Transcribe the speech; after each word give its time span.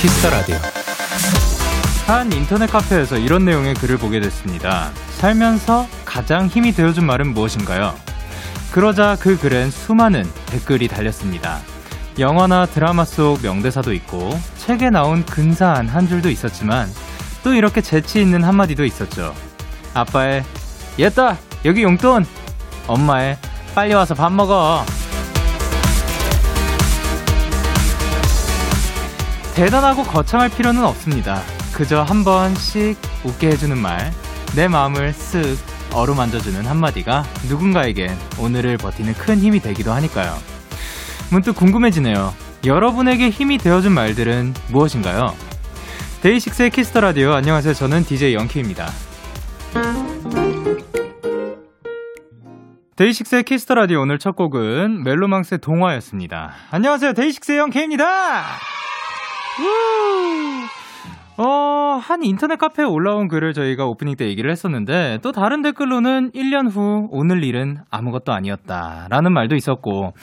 Kiss 0.00 0.17
the 0.17 0.30
Radio. 0.30 0.56
한 2.06 2.32
인터넷 2.32 2.68
카페에서 2.68 3.18
이런 3.18 3.44
내용의 3.44 3.74
글을 3.74 3.98
보게 3.98 4.20
됐습니다. 4.20 4.92
살면서 5.16 5.88
가장 6.04 6.46
힘이 6.46 6.70
되어준 6.72 7.04
말은 7.04 7.34
무엇인가요? 7.34 7.94
그러자 8.70 9.16
그 9.18 9.36
글엔 9.36 9.72
수많은 9.72 10.22
댓글이 10.46 10.86
달렸습니다. 10.86 11.58
영화나 12.20 12.64
드라마 12.66 13.04
속 13.04 13.42
명대사도 13.42 13.92
있고 13.94 14.30
책에 14.56 14.88
나온 14.90 15.24
근사한 15.24 15.88
한 15.88 16.06
줄도 16.06 16.30
있었지만 16.30 16.88
또 17.42 17.52
이렇게 17.52 17.80
재치 17.80 18.20
있는 18.20 18.44
한마디도 18.44 18.84
있었죠. 18.84 19.34
아빠의 19.94 20.44
옜다 21.00 21.36
여기 21.64 21.82
용돈 21.82 22.24
엄마의 22.86 23.36
빨리 23.74 23.94
와서 23.94 24.14
밥 24.14 24.32
먹어 24.32 24.84
대단하고 29.58 30.04
거창할 30.04 30.50
필요는 30.50 30.84
없습니다. 30.84 31.42
그저 31.74 32.02
한 32.02 32.22
번씩 32.22 32.96
웃게 33.24 33.48
해주는 33.48 33.76
말, 33.76 34.12
내 34.54 34.68
마음을 34.68 35.10
쓱 35.10 35.56
어루만져주는 35.92 36.64
한마디가 36.64 37.24
누군가에겐 37.48 38.16
오늘을 38.40 38.76
버티는 38.76 39.14
큰 39.14 39.38
힘이 39.38 39.58
되기도 39.58 39.90
하니까요. 39.90 40.32
문득 41.32 41.56
궁금해지네요. 41.56 42.32
여러분에게 42.64 43.30
힘이 43.30 43.58
되어준 43.58 43.90
말들은 43.90 44.54
무엇인가요? 44.70 45.34
데이식스의 46.22 46.70
Kiss 46.70 46.87
the 46.87 47.00
Radio 47.00 47.32
안녕하세요. 47.32 47.74
저는 47.74 48.04
DJ 48.04 48.34
영케이입니다. 48.34 48.86
데이식스의 52.94 53.42
Kiss 53.42 53.60
the 53.60 53.74
Radio 53.74 54.02
오늘 54.02 54.20
첫 54.20 54.36
곡은 54.36 55.02
멜로망스의 55.02 55.58
동화였습니다. 55.58 56.54
안녕하세요. 56.70 57.14
데이식스의 57.14 57.58
영케이입니다. 57.58 58.44
Woo! 59.58 60.77
어, 61.40 62.00
한 62.02 62.24
인터넷 62.24 62.56
카페에 62.56 62.84
올라온 62.84 63.28
글을 63.28 63.52
저희가 63.52 63.84
오프닝 63.86 64.16
때 64.16 64.26
얘기를 64.26 64.50
했었는데, 64.50 65.18
또 65.22 65.30
다른 65.30 65.62
댓글로는 65.62 66.32
1년 66.32 66.68
후 66.68 67.06
오늘 67.12 67.44
일은 67.44 67.76
아무것도 67.90 68.32
아니었다. 68.32 69.06
라는 69.08 69.32
말도 69.32 69.54
있었고, 69.54 70.14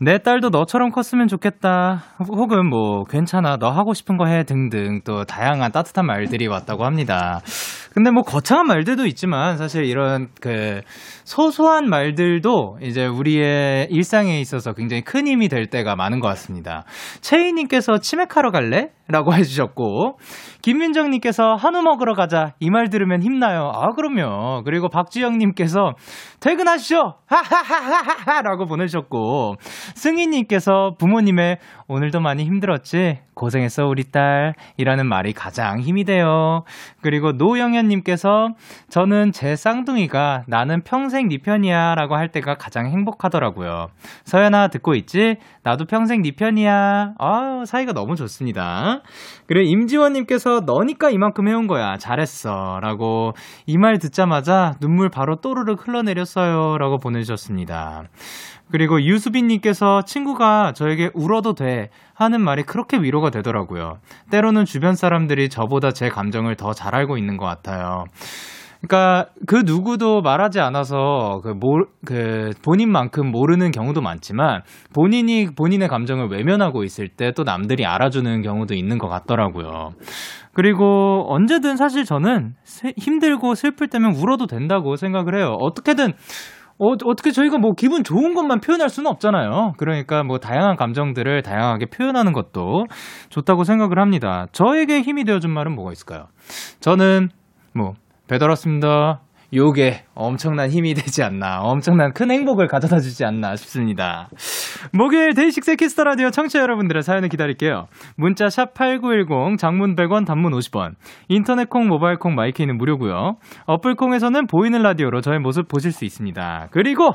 내 0.00 0.16
딸도 0.16 0.48
너처럼 0.48 0.90
컸으면 0.90 1.28
좋겠다. 1.28 2.04
혹은 2.28 2.66
뭐, 2.66 3.04
괜찮아. 3.04 3.58
너 3.58 3.68
하고 3.68 3.92
싶은 3.92 4.16
거 4.16 4.24
해. 4.24 4.44
등등 4.44 5.00
또 5.04 5.24
다양한 5.24 5.70
따뜻한 5.70 6.06
말들이 6.06 6.46
왔다고 6.46 6.86
합니다. 6.86 7.40
근데 7.94 8.10
뭐 8.10 8.24
거창한 8.24 8.66
말들도 8.66 9.06
있지만 9.06 9.56
사실 9.56 9.84
이런 9.84 10.28
그 10.40 10.80
소소한 11.22 11.88
말들도 11.88 12.78
이제 12.82 13.06
우리의 13.06 13.86
일상에 13.90 14.40
있어서 14.40 14.72
굉장히 14.72 15.02
큰 15.02 15.28
힘이 15.28 15.48
될 15.48 15.66
때가 15.66 15.94
많은 15.94 16.18
것 16.18 16.26
같습니다. 16.28 16.84
채희님께서 17.20 17.98
치맥하러 17.98 18.50
갈래? 18.50 18.90
라고 19.06 19.32
해주셨고, 19.32 20.18
김민정님께서 20.68 21.56
한우 21.56 21.82
먹으러 21.82 22.14
가자. 22.14 22.54
이 22.58 22.70
말 22.70 22.88
들으면 22.88 23.22
힘나요. 23.22 23.70
아, 23.74 23.92
그럼요. 23.92 24.62
그리고 24.64 24.88
박주영님께서 24.88 25.94
퇴근하시죠! 26.40 27.16
하하하하하! 27.26 28.40
라고 28.42 28.64
보내셨고, 28.66 29.56
승희님께서 29.94 30.96
부모님의 30.98 31.58
오늘도 31.86 32.20
많이 32.20 32.44
힘들었지? 32.44 33.20
고생했어, 33.34 33.86
우리 33.86 34.04
딸. 34.10 34.54
이라는 34.76 35.06
말이 35.06 35.32
가장 35.32 35.80
힘이 35.80 36.04
돼요. 36.04 36.64
그리고 37.02 37.32
노영현님께서 37.32 38.48
저는 38.90 39.32
제 39.32 39.56
쌍둥이가 39.56 40.44
나는 40.46 40.82
평생 40.82 41.28
네 41.28 41.38
편이야. 41.38 41.94
라고 41.94 42.16
할 42.16 42.28
때가 42.28 42.54
가장 42.56 42.86
행복하더라고요. 42.86 43.88
서연아, 44.24 44.68
듣고 44.68 44.94
있지? 44.94 45.36
나도 45.62 45.84
평생 45.86 46.22
네 46.22 46.32
편이야. 46.36 47.14
아, 47.18 47.62
사이가 47.66 47.92
너무 47.92 48.16
좋습니다. 48.16 49.02
그리고 49.46 49.68
임지원님께서 49.70 50.62
너니까 50.66 51.10
이만큼 51.10 51.48
해온 51.48 51.66
거야. 51.66 51.96
잘했어. 51.96 52.80
라고 52.82 53.32
이 53.66 53.76
말 53.76 53.98
듣자마자 53.98 54.72
눈물 54.80 55.10
바로 55.10 55.36
또르륵 55.36 55.86
흘러내렸어요. 55.86 56.78
라고 56.78 56.98
보내주셨습니다. 56.98 58.04
그리고 58.70 59.00
유수빈님께서 59.00 60.02
친구가 60.02 60.72
저에게 60.74 61.10
울어도 61.14 61.54
돼 61.54 61.90
하는 62.14 62.40
말이 62.40 62.62
그렇게 62.62 62.96
위로가 62.96 63.30
되더라고요. 63.30 63.98
때로는 64.30 64.64
주변 64.64 64.94
사람들이 64.94 65.48
저보다 65.48 65.92
제 65.92 66.08
감정을 66.08 66.56
더 66.56 66.72
잘 66.72 66.94
알고 66.94 67.16
있는 67.18 67.36
것 67.36 67.46
같아요. 67.46 68.04
그러니까 68.86 69.30
그 69.46 69.62
누구도 69.64 70.20
말하지 70.20 70.60
않아서 70.60 71.40
그, 71.42 71.48
모, 71.50 71.86
그 72.04 72.50
본인만큼 72.62 73.30
모르는 73.30 73.70
경우도 73.70 74.02
많지만 74.02 74.60
본인이 74.92 75.48
본인의 75.54 75.88
감정을 75.88 76.28
외면하고 76.28 76.84
있을 76.84 77.08
때 77.08 77.32
또 77.34 77.44
남들이 77.44 77.86
알아주는 77.86 78.42
경우도 78.42 78.74
있는 78.74 78.98
것 78.98 79.08
같더라고요. 79.08 79.92
그리고 80.52 81.24
언제든 81.28 81.76
사실 81.76 82.04
저는 82.04 82.54
힘들고 82.98 83.54
슬플 83.54 83.88
때면 83.88 84.14
울어도 84.16 84.46
된다고 84.46 84.96
생각을 84.96 85.38
해요. 85.38 85.56
어떻게든 85.60 86.12
어, 86.78 86.92
어떻게 87.04 87.30
저희가 87.30 87.58
뭐 87.58 87.72
기분 87.72 88.02
좋은 88.04 88.34
것만 88.34 88.60
표현할 88.60 88.88
수는 88.88 89.10
없잖아요. 89.10 89.74
그러니까 89.76 90.22
뭐 90.24 90.38
다양한 90.38 90.76
감정들을 90.76 91.42
다양하게 91.42 91.86
표현하는 91.86 92.32
것도 92.32 92.84
좋다고 93.30 93.64
생각을 93.64 93.98
합니다. 93.98 94.46
저에게 94.52 95.00
힘이 95.00 95.24
되어준 95.24 95.52
말은 95.52 95.74
뭐가 95.74 95.92
있을까요? 95.92 96.26
저는 96.80 97.28
뭐 97.74 97.94
배달 98.28 98.48
왔습니다. 98.50 99.23
요게 99.54 100.04
엄청난 100.14 100.68
힘이 100.68 100.94
되지 100.94 101.22
않나, 101.22 101.60
엄청난 101.60 102.12
큰 102.12 102.30
행복을 102.30 102.66
가져다 102.66 102.98
주지 102.98 103.24
않나 103.24 103.54
싶습니다. 103.56 104.28
목요일 104.92 105.34
데이식스 105.34 105.76
Kiss 105.76 105.92
the 105.92 106.04
Radio 106.04 106.30
청취자 106.30 106.60
여러분들의 106.60 107.02
사연을 107.02 107.28
기다릴게요. 107.28 107.86
문자 108.16 108.48
샵 108.48 108.74
8910, 108.74 109.58
장문 109.58 109.94
100원, 109.94 110.26
단문 110.26 110.52
50원, 110.52 110.94
인터넷 111.28 111.68
콩, 111.68 111.86
모바일 111.86 112.16
콩, 112.16 112.34
my 112.34 112.46
K는 112.46 112.76
무료고요. 112.76 113.36
어플 113.66 113.94
콩에서는 113.94 114.46
보이는 114.48 114.82
라디오로 114.82 115.20
저의 115.20 115.38
모습 115.38 115.68
보실 115.68 115.92
수 115.92 116.04
있습니다. 116.04 116.68
그리고 116.72 117.12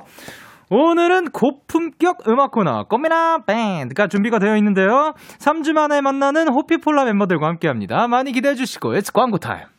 오늘은 0.69 1.31
고품격 1.31 2.27
음악 2.27 2.51
코너 2.51 2.83
꼬미나 2.83 3.39
밴드가 3.45 4.07
준비가 4.07 4.37
되어 4.39 4.55
있는데요. 4.57 5.13
3주 5.39 5.73
만에 5.73 5.99
만나는 6.01 6.47
호피폴라 6.49 7.05
멤버들과 7.05 7.47
함께합니다. 7.47 8.07
많이 8.07 8.31
기대해 8.31 8.53
주시고 8.53 8.93
it's 8.93 9.11
광고 9.11 9.39
타임. 9.39 9.78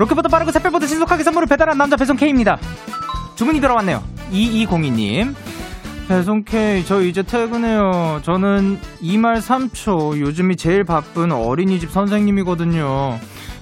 로켓보다 0.00 0.30
빠르고 0.30 0.50
새별보다 0.50 0.86
신속하게 0.86 1.24
선물을 1.24 1.46
배달한 1.46 1.76
남자 1.76 1.94
배송 1.96 2.16
K입니다. 2.16 2.58
주문이 3.34 3.60
들어왔네요. 3.60 4.02
2202님. 4.32 5.34
배송 6.08 6.42
K, 6.42 6.84
저 6.86 7.02
이제 7.02 7.22
퇴근해요. 7.22 8.20
저는 8.24 8.80
2말 9.02 9.42
3초. 9.42 10.18
요즘이 10.18 10.56
제일 10.56 10.84
바쁜 10.84 11.32
어린이집 11.32 11.90
선생님이거든요. 11.90 13.20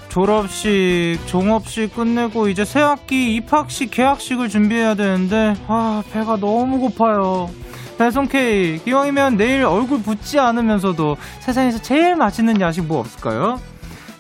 졸업식, 0.09 1.19
종업식 1.27 1.97
끝내고 1.97 2.49
이제 2.49 2.65
새학기 2.65 3.35
입학식, 3.35 3.91
개학식을 3.91 4.49
준비해야 4.49 4.95
되는데, 4.95 5.55
아, 5.67 6.05
배가 6.13 6.37
너무 6.37 6.79
고파요. 6.79 7.51
배송 7.99 8.29
K, 8.29 8.79
기왕이면 8.85 9.37
내일 9.37 9.65
얼굴 9.65 10.03
붓지 10.03 10.39
않으면서도 10.39 11.17
세상에서 11.41 11.83
제일 11.83 12.15
맛있는 12.15 12.61
야식 12.61 12.85
뭐 12.85 13.01
없을까요? 13.01 13.61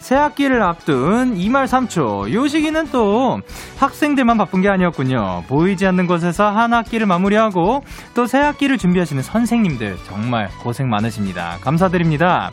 새학기를 0.08 0.62
앞둔 0.62 1.34
2말 1.34 1.66
3초. 1.66 2.32
요 2.32 2.48
시기는 2.48 2.86
또 2.90 3.40
학생들만 3.78 4.38
바쁜 4.38 4.62
게 4.62 4.70
아니었군요. 4.70 5.42
보이지 5.48 5.86
않는 5.86 6.06
곳에서 6.06 6.48
한 6.48 6.72
학기를 6.72 7.06
마무리하고 7.06 7.82
또 8.14 8.26
새학기를 8.26 8.78
준비하시는 8.78 9.22
선생님들 9.22 9.98
정말 10.06 10.48
고생 10.62 10.88
많으십니다. 10.88 11.58
감사드립니다. 11.60 12.52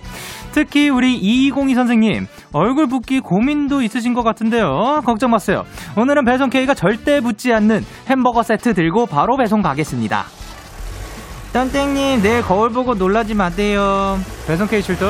특히 0.51 0.89
우리 0.89 1.15
2202 1.15 1.75
선생님 1.75 2.27
얼굴 2.51 2.87
붓기 2.87 3.21
고민도 3.21 3.83
있으신 3.83 4.13
것 4.13 4.23
같은데요. 4.23 5.01
걱정 5.05 5.31
마세요. 5.31 5.63
오늘은 5.95 6.25
배송 6.25 6.49
K가 6.49 6.73
절대 6.73 7.21
붙지 7.21 7.53
않는 7.53 7.85
햄버거 8.09 8.43
세트 8.43 8.73
들고 8.73 9.05
바로 9.05 9.37
배송 9.37 9.61
가겠습니다. 9.61 10.25
땡땡님 11.53 12.21
내일 12.21 12.41
거울 12.41 12.71
보고 12.71 12.95
놀라지 12.95 13.33
마세요. 13.33 14.19
배송 14.45 14.67
K 14.67 14.81
출동. 14.81 15.09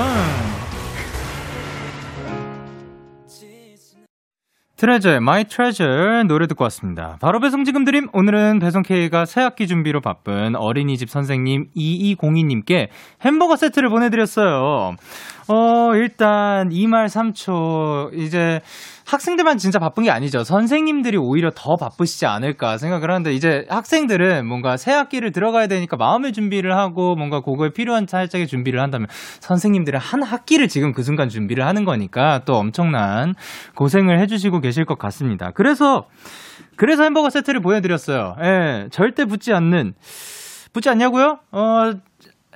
트레저의 4.77 5.17
My 5.17 5.45
Treasure 5.45 6.23
노래 6.25 6.47
듣고 6.47 6.65
왔습니다. 6.65 7.17
바로 7.21 7.39
배송 7.39 7.63
지금 7.63 7.85
드림. 7.85 8.09
오늘은 8.11 8.59
배송 8.59 8.83
K가 8.83 9.25
새 9.25 9.39
학기 9.39 9.67
준비로 9.67 10.01
바쁜 10.01 10.55
어린이집 10.57 11.09
선생님 11.09 11.69
2202님께 11.77 12.89
햄버거 13.21 13.55
세트를 13.55 13.87
보내드렸어요. 13.87 14.95
어, 15.47 15.93
일단 15.95 16.69
2말 16.69 17.05
3초. 17.05 18.17
이제 18.17 18.61
학생들만 19.05 19.59
진짜 19.59 19.77
바쁜 19.77 20.03
게 20.03 20.09
아니죠. 20.09 20.43
선생님들이 20.43 21.17
오히려 21.17 21.51
더 21.53 21.75
바쁘시지 21.75 22.25
않을까 22.25 22.77
생각을 22.77 23.11
하는데 23.11 23.31
이제 23.31 23.65
학생들은 23.69 24.47
뭔가 24.47 24.77
새 24.77 24.91
학기를 24.91 25.31
들어가야 25.31 25.67
되니까 25.67 25.97
마음의 25.97 26.33
준비를 26.33 26.75
하고 26.75 27.15
뭔가 27.15 27.41
그거에 27.41 27.69
필요한 27.69 28.07
살짝의 28.07 28.47
준비를 28.47 28.81
한다면 28.81 29.07
선생님들은 29.41 29.99
한 29.99 30.23
학기를 30.23 30.67
지금 30.67 30.91
그 30.91 31.03
순간 31.03 31.29
준비를 31.29 31.63
하는 31.67 31.85
거니까 31.85 32.41
또 32.45 32.55
엄청난 32.55 33.35
고생을 33.75 34.19
해주시고 34.21 34.61
계실 34.61 34.85
것 34.85 34.97
같습니다. 34.97 35.51
그래서 35.53 36.07
그래서 36.75 37.03
햄버거 37.03 37.29
세트를 37.29 37.61
보내드렸어요. 37.61 38.35
예, 38.43 38.87
절대 38.89 39.25
붙지 39.25 39.53
않는 39.53 39.93
붙지 40.73 40.89
않냐고요? 40.89 41.37
어, 41.51 41.91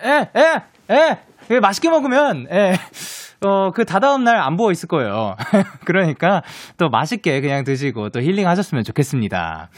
예, 0.03 0.30
예, 0.35 0.63
예. 0.89 1.29
맛있게 1.60 1.90
먹으면 1.90 2.48
예. 2.51 2.75
어, 3.42 3.72
그 3.72 3.86
다다음 3.86 4.25
날 4.25 4.36
안 4.38 4.57
부어 4.57 4.72
있을 4.72 4.88
거예요. 4.90 5.36
그러니까 5.86 6.44
또 6.78 6.90
맛있게 6.90 7.40
그냥 7.42 7.63
드시고 7.63 8.10
또 8.10 8.22
힐링 8.22 8.48
하셨으면 8.48 8.84
좋겠습니다. 8.84 9.69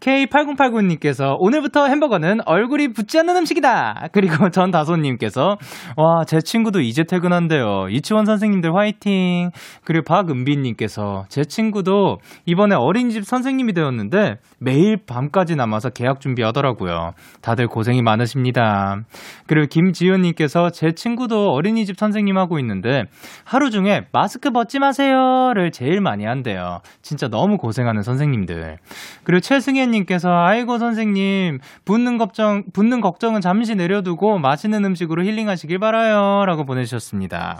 K8089님께서 0.00 1.36
오늘부터 1.38 1.86
햄버거는 1.88 2.38
얼굴이 2.46 2.92
붙지 2.92 3.18
않는 3.18 3.36
음식이다. 3.36 4.08
그리고 4.12 4.48
전다솜님께서 4.50 5.58
와, 5.96 6.24
제 6.24 6.40
친구도 6.40 6.80
이제 6.80 7.02
퇴근한대요. 7.02 7.88
이치원 7.90 8.24
선생님들 8.24 8.74
화이팅. 8.76 9.50
그리고 9.84 10.04
박은비님께서 10.04 11.24
제 11.28 11.44
친구도 11.44 12.18
이번에 12.46 12.76
어린이집 12.76 13.24
선생님이 13.24 13.72
되었는데 13.72 14.36
매일 14.60 14.96
밤까지 15.04 15.56
남아서 15.56 15.90
계약 15.90 16.20
준비하더라고요. 16.20 17.12
다들 17.42 17.66
고생이 17.66 18.02
많으십니다. 18.02 19.00
그리고 19.46 19.66
김지훈님께서 19.68 20.70
제 20.70 20.92
친구도 20.92 21.50
어린이집 21.50 21.96
선생님 21.98 22.38
하고 22.38 22.58
있는데 22.60 23.04
하루 23.44 23.70
중에 23.70 24.06
마스크 24.12 24.50
벗지 24.50 24.78
마세요를 24.78 25.72
제일 25.72 26.00
많이 26.00 26.24
한대요. 26.24 26.80
진짜 27.02 27.28
너무 27.28 27.56
고생하는 27.56 28.02
선생님들. 28.02 28.76
그리고 29.24 29.40
최승현 29.40 29.87
님께서 29.90 30.30
아이고 30.30 30.78
선생님 30.78 31.58
붓는 31.84 32.18
걱정 32.18 32.64
붓는 32.72 33.00
걱정은 33.00 33.40
잠시 33.40 33.74
내려두고 33.74 34.38
맛있는 34.38 34.84
음식으로 34.84 35.24
힐링하시길 35.24 35.78
바라요라고 35.78 36.64
보내주셨습니다. 36.64 37.58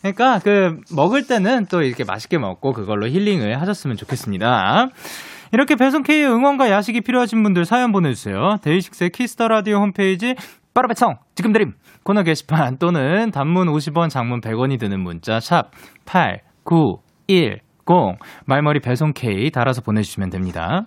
그러니까 0.00 0.38
그 0.38 0.80
먹을 0.94 1.26
때는 1.26 1.66
또 1.70 1.82
이렇게 1.82 2.04
맛있게 2.04 2.38
먹고 2.38 2.72
그걸로 2.72 3.08
힐링을 3.08 3.60
하셨으면 3.60 3.96
좋겠습니다. 3.96 4.88
이렇게 5.52 5.76
배송 5.76 6.02
K의 6.02 6.26
응원과 6.26 6.70
야식이 6.70 7.02
필요하신 7.02 7.42
분들 7.42 7.64
사연 7.64 7.92
보내주세요. 7.92 8.56
데이식스의 8.62 9.10
Kiss 9.10 9.32
the 9.32 9.48
Radio 9.48 9.78
홈페이지 9.78 10.34
빠른 10.74 10.88
배송 10.88 11.16
지금 11.34 11.52
드림 11.52 11.72
코너 12.02 12.22
게시판 12.22 12.78
또는 12.78 13.30
단문 13.30 13.68
50원 13.68 14.10
장문 14.10 14.40
100원이 14.40 14.78
드는 14.78 15.00
문자 15.00 15.40
샵 15.40 15.70
8910 16.04 17.62
말머리 18.46 18.80
배송 18.80 19.12
K 19.14 19.50
달아서 19.50 19.80
보내주시면 19.80 20.30
됩니다. 20.30 20.82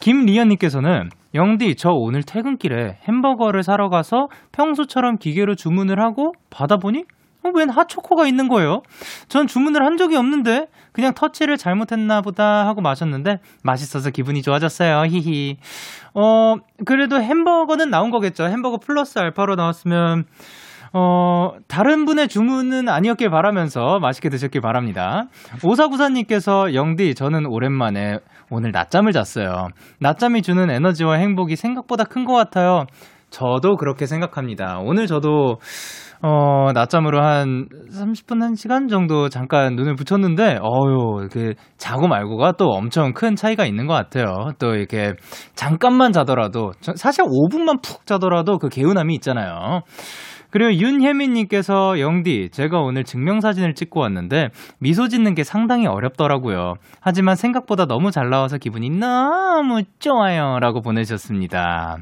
김리연님께서는 0.00 1.08
영디, 1.34 1.74
저 1.76 1.90
오늘 1.90 2.22
퇴근길에 2.22 2.98
햄버거를 3.08 3.62
사러 3.62 3.88
가서 3.88 4.28
평소처럼 4.52 5.16
기계로 5.18 5.54
주문을 5.54 6.00
하고 6.00 6.32
받아보니 6.50 7.04
어, 7.44 7.50
웬 7.54 7.68
핫초코가 7.68 8.26
있는 8.26 8.48
거예요? 8.48 8.82
전 9.28 9.46
주문을 9.46 9.84
한 9.84 9.96
적이 9.96 10.16
없는데 10.16 10.66
그냥 10.92 11.12
터치를 11.12 11.56
잘못했나 11.58 12.22
보다 12.22 12.66
하고 12.66 12.80
마셨는데 12.80 13.38
맛있어서 13.62 14.10
기분이 14.10 14.42
좋아졌어요. 14.42 15.04
히히. 15.06 15.58
어, 16.14 16.54
그래도 16.86 17.20
햄버거는 17.20 17.90
나온 17.90 18.10
거겠죠. 18.10 18.44
햄버거 18.44 18.78
플러스 18.78 19.18
알파로 19.18 19.56
나왔으면 19.56 20.24
어, 20.96 21.50
다른 21.66 22.04
분의 22.04 22.28
주문은 22.28 22.88
아니었길 22.88 23.28
바라면서 23.28 23.98
맛있게 23.98 24.28
드셨길 24.28 24.60
바랍니다. 24.60 25.26
오사구사님께서 25.64 26.72
영디, 26.72 27.16
저는 27.16 27.46
오랜만에 27.46 28.20
오늘 28.54 28.70
낮잠을 28.72 29.12
잤어요. 29.12 29.68
낮잠이 30.00 30.42
주는 30.42 30.70
에너지와 30.70 31.16
행복이 31.16 31.56
생각보다 31.56 32.04
큰 32.04 32.24
것 32.24 32.32
같아요. 32.34 32.86
저도 33.30 33.76
그렇게 33.76 34.06
생각합니다. 34.06 34.78
오늘 34.80 35.06
저도 35.08 35.58
어, 36.22 36.72
낮잠으로 36.72 37.22
한 37.22 37.68
30분, 37.90 38.38
1시간 38.38 38.88
정도 38.88 39.28
잠깐 39.28 39.74
눈을 39.74 39.94
붙였는데, 39.94 40.58
어유 40.62 41.28
그, 41.30 41.52
자고 41.76 42.08
말고가 42.08 42.52
또 42.52 42.70
엄청 42.70 43.12
큰 43.12 43.36
차이가 43.36 43.66
있는 43.66 43.86
것 43.86 43.92
같아요. 43.92 44.52
또 44.58 44.74
이렇게, 44.74 45.12
잠깐만 45.54 46.12
자더라도, 46.12 46.72
사실 46.94 47.24
5분만 47.24 47.82
푹 47.82 48.06
자더라도 48.06 48.56
그 48.56 48.70
개운함이 48.70 49.14
있잖아요. 49.16 49.82
그리고 50.54 50.72
윤혜민님께서 50.72 51.98
영디, 51.98 52.50
제가 52.52 52.78
오늘 52.78 53.02
증명사진을 53.02 53.74
찍고 53.74 53.98
왔는데 53.98 54.50
미소 54.78 55.08
짓는 55.08 55.34
게 55.34 55.42
상당히 55.42 55.88
어렵더라고요. 55.88 56.74
하지만 57.00 57.34
생각보다 57.34 57.86
너무 57.86 58.12
잘 58.12 58.30
나와서 58.30 58.58
기분이 58.58 58.88
너무 58.88 59.82
좋아요. 59.98 60.60
라고 60.60 60.80
보내셨습니다. 60.80 61.96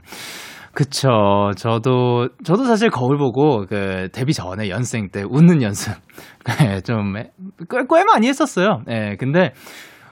그쵸. 0.75 1.53
저도, 1.57 2.29
저도 2.45 2.65
사실 2.65 2.91
거울 2.91 3.17
보고, 3.17 3.65
그, 3.67 4.11
데뷔 4.13 4.35
전에 4.35 4.69
연생 4.69 5.09
때 5.09 5.23
웃는 5.23 5.63
연습. 5.63 5.95
네, 6.61 6.83
좀, 6.83 7.15
꽤, 7.15 7.31
꽤 7.89 8.05
많이 8.05 8.29
했었어요. 8.29 8.83
예, 8.87 8.93
네, 8.93 9.17
근데, 9.17 9.55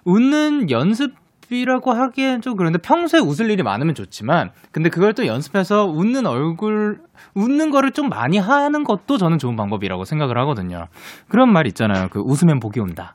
웃는 0.07 0.71
연습 0.71 1.13
연습이라고 1.51 1.93
하기엔 1.93 2.41
좀 2.41 2.57
그런데 2.57 2.79
평소에 2.79 3.21
웃을 3.21 3.51
일이 3.51 3.63
많으면 3.63 3.95
좋지만 3.95 4.51
근데 4.73 4.89
그걸 4.89 5.13
또 5.15 5.27
연습해서 5.27 5.85
웃는 5.85 6.27
얼굴 6.27 6.99
웃는 7.35 7.71
거를 7.71 7.91
좀 7.91 8.09
많이 8.09 8.39
하는 8.39 8.85
것도 8.85 9.19
저는 9.19 9.39
좋은 9.39 9.57
방법이라고 9.57 10.05
생각을 10.05 10.39
하거든요. 10.39 10.87
그런 11.29 11.53
말 11.53 11.67
있잖아요. 11.67 12.09
그 12.11 12.21
웃으면 12.21 12.61
복이 12.61 12.81
온다. 12.81 13.15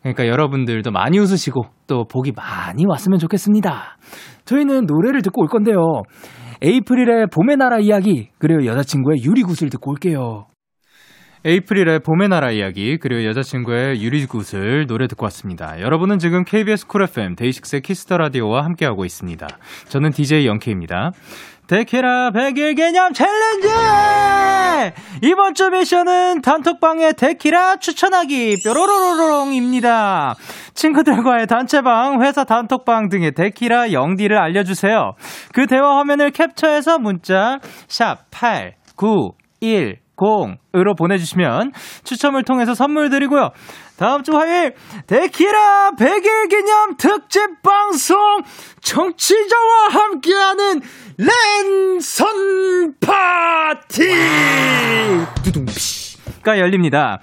그러니까 0.00 0.26
여러분들도 0.26 0.90
많이 0.90 1.18
웃으시고 1.18 1.64
또 1.86 2.04
복이 2.04 2.32
많이 2.32 2.84
왔으면 2.86 3.18
좋겠습니다. 3.18 3.98
저희는 4.44 4.86
노래를 4.86 5.22
듣고 5.22 5.42
올 5.42 5.48
건데요. 5.48 6.02
에이프릴의 6.62 7.26
봄의 7.32 7.56
나라 7.56 7.78
이야기 7.78 8.30
그리고 8.38 8.64
여자친구의 8.64 9.24
유리구슬 9.24 9.68
듣고 9.70 9.90
올게요. 9.90 10.46
에이프릴의 11.44 12.00
봄의 12.00 12.28
나라 12.28 12.52
이야기 12.52 12.98
그리고 12.98 13.24
여자친구의 13.24 14.00
유리구슬 14.00 14.86
노래 14.86 15.08
듣고 15.08 15.24
왔습니다. 15.24 15.80
여러분은 15.80 16.18
지금 16.18 16.44
KBS 16.44 16.86
Cool 16.86 17.02
FM 17.02 17.34
데이식스의 17.34 17.82
Kiss 17.82 18.01
the 18.01 18.16
Radio와 18.16 18.64
함께하고 18.64 19.04
있습니다. 19.04 19.48
저는 19.88 20.10
DJ 20.10 20.46
영케입니다. 20.46 21.10
데키라 21.66 22.30
100일 22.30 22.76
기념 22.76 23.12
챌린지! 23.12 23.68
이번 25.22 25.54
주 25.54 25.70
미션은 25.70 26.42
단톡방의 26.42 27.14
데키라 27.14 27.76
추천하기 27.76 28.58
뾰로로로롱입니다. 28.64 30.34
친구들과의 30.74 31.46
단체방, 31.46 32.22
회사 32.22 32.44
단톡방 32.44 33.08
등의 33.08 33.32
데키라 33.32 33.92
영디를 33.92 34.38
알려주세요. 34.38 35.14
그 35.54 35.66
대화 35.66 35.98
화면을 35.98 36.30
캡처해서 36.30 36.98
문자 36.98 37.58
샵 37.88 38.30
8 38.30 38.74
9 38.96 39.32
1 39.60 40.01
0으로 40.22 40.96
보내주시면 40.96 41.72
추첨을 42.04 42.44
통해서 42.44 42.74
선물 42.74 43.10
드리고요. 43.10 43.50
다음 43.96 44.22
주 44.22 44.32
화요일 44.36 44.74
데키라 45.06 45.92
100일 45.98 46.48
기념 46.48 46.96
특집 46.96 47.62
방송 47.62 48.16
정치자와 48.80 49.88
함께하는 49.90 50.80
랜선 51.18 52.94
파티! 53.00 54.08
두둥피 55.44 56.01
가 56.42 56.58
열립니다. 56.58 57.20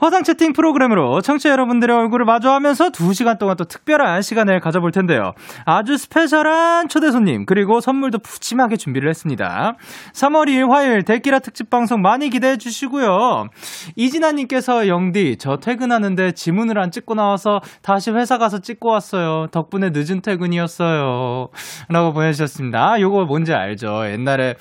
화상 0.00 0.24
채팅 0.24 0.52
프로그램으로 0.52 1.20
청취자 1.20 1.50
여러분들의 1.50 1.94
얼굴을 1.94 2.24
마주하면서 2.24 2.90
2시간 2.90 3.38
동안 3.38 3.56
또 3.56 3.64
특별한 3.64 4.22
시간을 4.22 4.58
가져볼 4.58 4.90
텐데요. 4.90 5.32
아주 5.64 5.96
스페셜한 5.96 6.88
초대 6.88 7.12
손님, 7.12 7.46
그리고 7.46 7.80
선물도 7.80 8.18
푸짐하게 8.18 8.78
준비를 8.78 9.08
했습니다. 9.08 9.76
3월 10.14 10.48
2일 10.48 10.70
화요일 10.70 11.04
데끼라 11.04 11.38
특집 11.38 11.70
방송 11.70 12.02
많이 12.02 12.30
기대해 12.30 12.56
주시고요. 12.56 13.46
이진아님께서 13.94 14.88
영디, 14.88 15.36
저 15.38 15.58
퇴근하는데 15.58 16.32
지문을 16.32 16.80
안 16.80 16.90
찍고 16.90 17.14
나와서 17.14 17.60
다시 17.82 18.10
회사 18.10 18.38
가서 18.38 18.58
찍고 18.58 18.88
왔어요. 18.88 19.46
덕분에 19.52 19.90
늦은 19.92 20.22
퇴근이었어요. 20.22 21.48
라고 21.90 22.12
보내주셨습니다. 22.12 22.92
아, 22.92 23.00
요거 23.00 23.26
뭔지 23.26 23.52
알죠? 23.52 24.06
옛날에, 24.06 24.56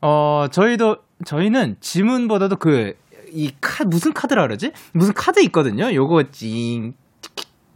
어, 0.00 0.46
저희도, 0.52 0.98
저희는 1.24 1.76
지문보다도 1.80 2.56
그 2.56 2.94
이 3.34 3.50
카, 3.60 3.84
무슨 3.84 4.12
카드라 4.12 4.42
그러지? 4.42 4.70
무슨 4.92 5.12
카드 5.12 5.40
있거든요? 5.44 5.92
요거 5.92 6.30
찡, 6.30 6.92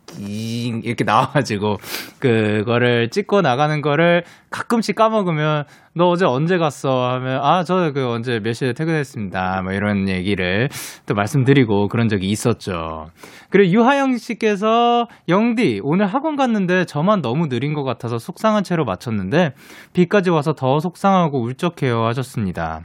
찡, 0.07 0.81
이렇게 0.85 1.05
나와가지고, 1.05 1.77
그거를 2.19 3.11
찍고 3.11 3.43
나가는 3.43 3.83
거를 3.83 4.25
가끔씩 4.51 4.95
까먹으면 4.97 5.65
너 5.95 6.09
어제 6.09 6.25
언제 6.25 6.57
갔어? 6.59 7.11
하면, 7.11 7.41
아, 7.43 7.65
저 7.65 7.91
그 7.93 8.09
언제 8.09 8.39
몇 8.41 8.53
시에 8.55 8.73
퇴근했습니다. 8.73 9.63
뭐 9.63 9.73
이런 9.73 10.09
얘기를 10.09 10.69
또 11.07 11.15
말씀드리고 11.15 11.89
그런 11.89 12.09
적이 12.09 12.29
있었죠. 12.29 13.07
그리고 13.51 13.73
유하영 13.73 14.17
씨께서, 14.17 15.09
영디, 15.29 15.81
오늘 15.83 16.07
학원 16.07 16.37
갔는데 16.37 16.85
저만 16.87 17.21
너무 17.21 17.49
느린 17.49 17.75
것 17.75 17.83
같아서 17.83 18.19
속상한 18.19 18.63
채로 18.63 18.85
마쳤는데, 18.85 19.53
비까지 19.93 20.31
와서 20.31 20.53
더 20.55 20.79
속상하고 20.79 21.43
울적해요 21.43 22.07
하셨습니다. 22.07 22.83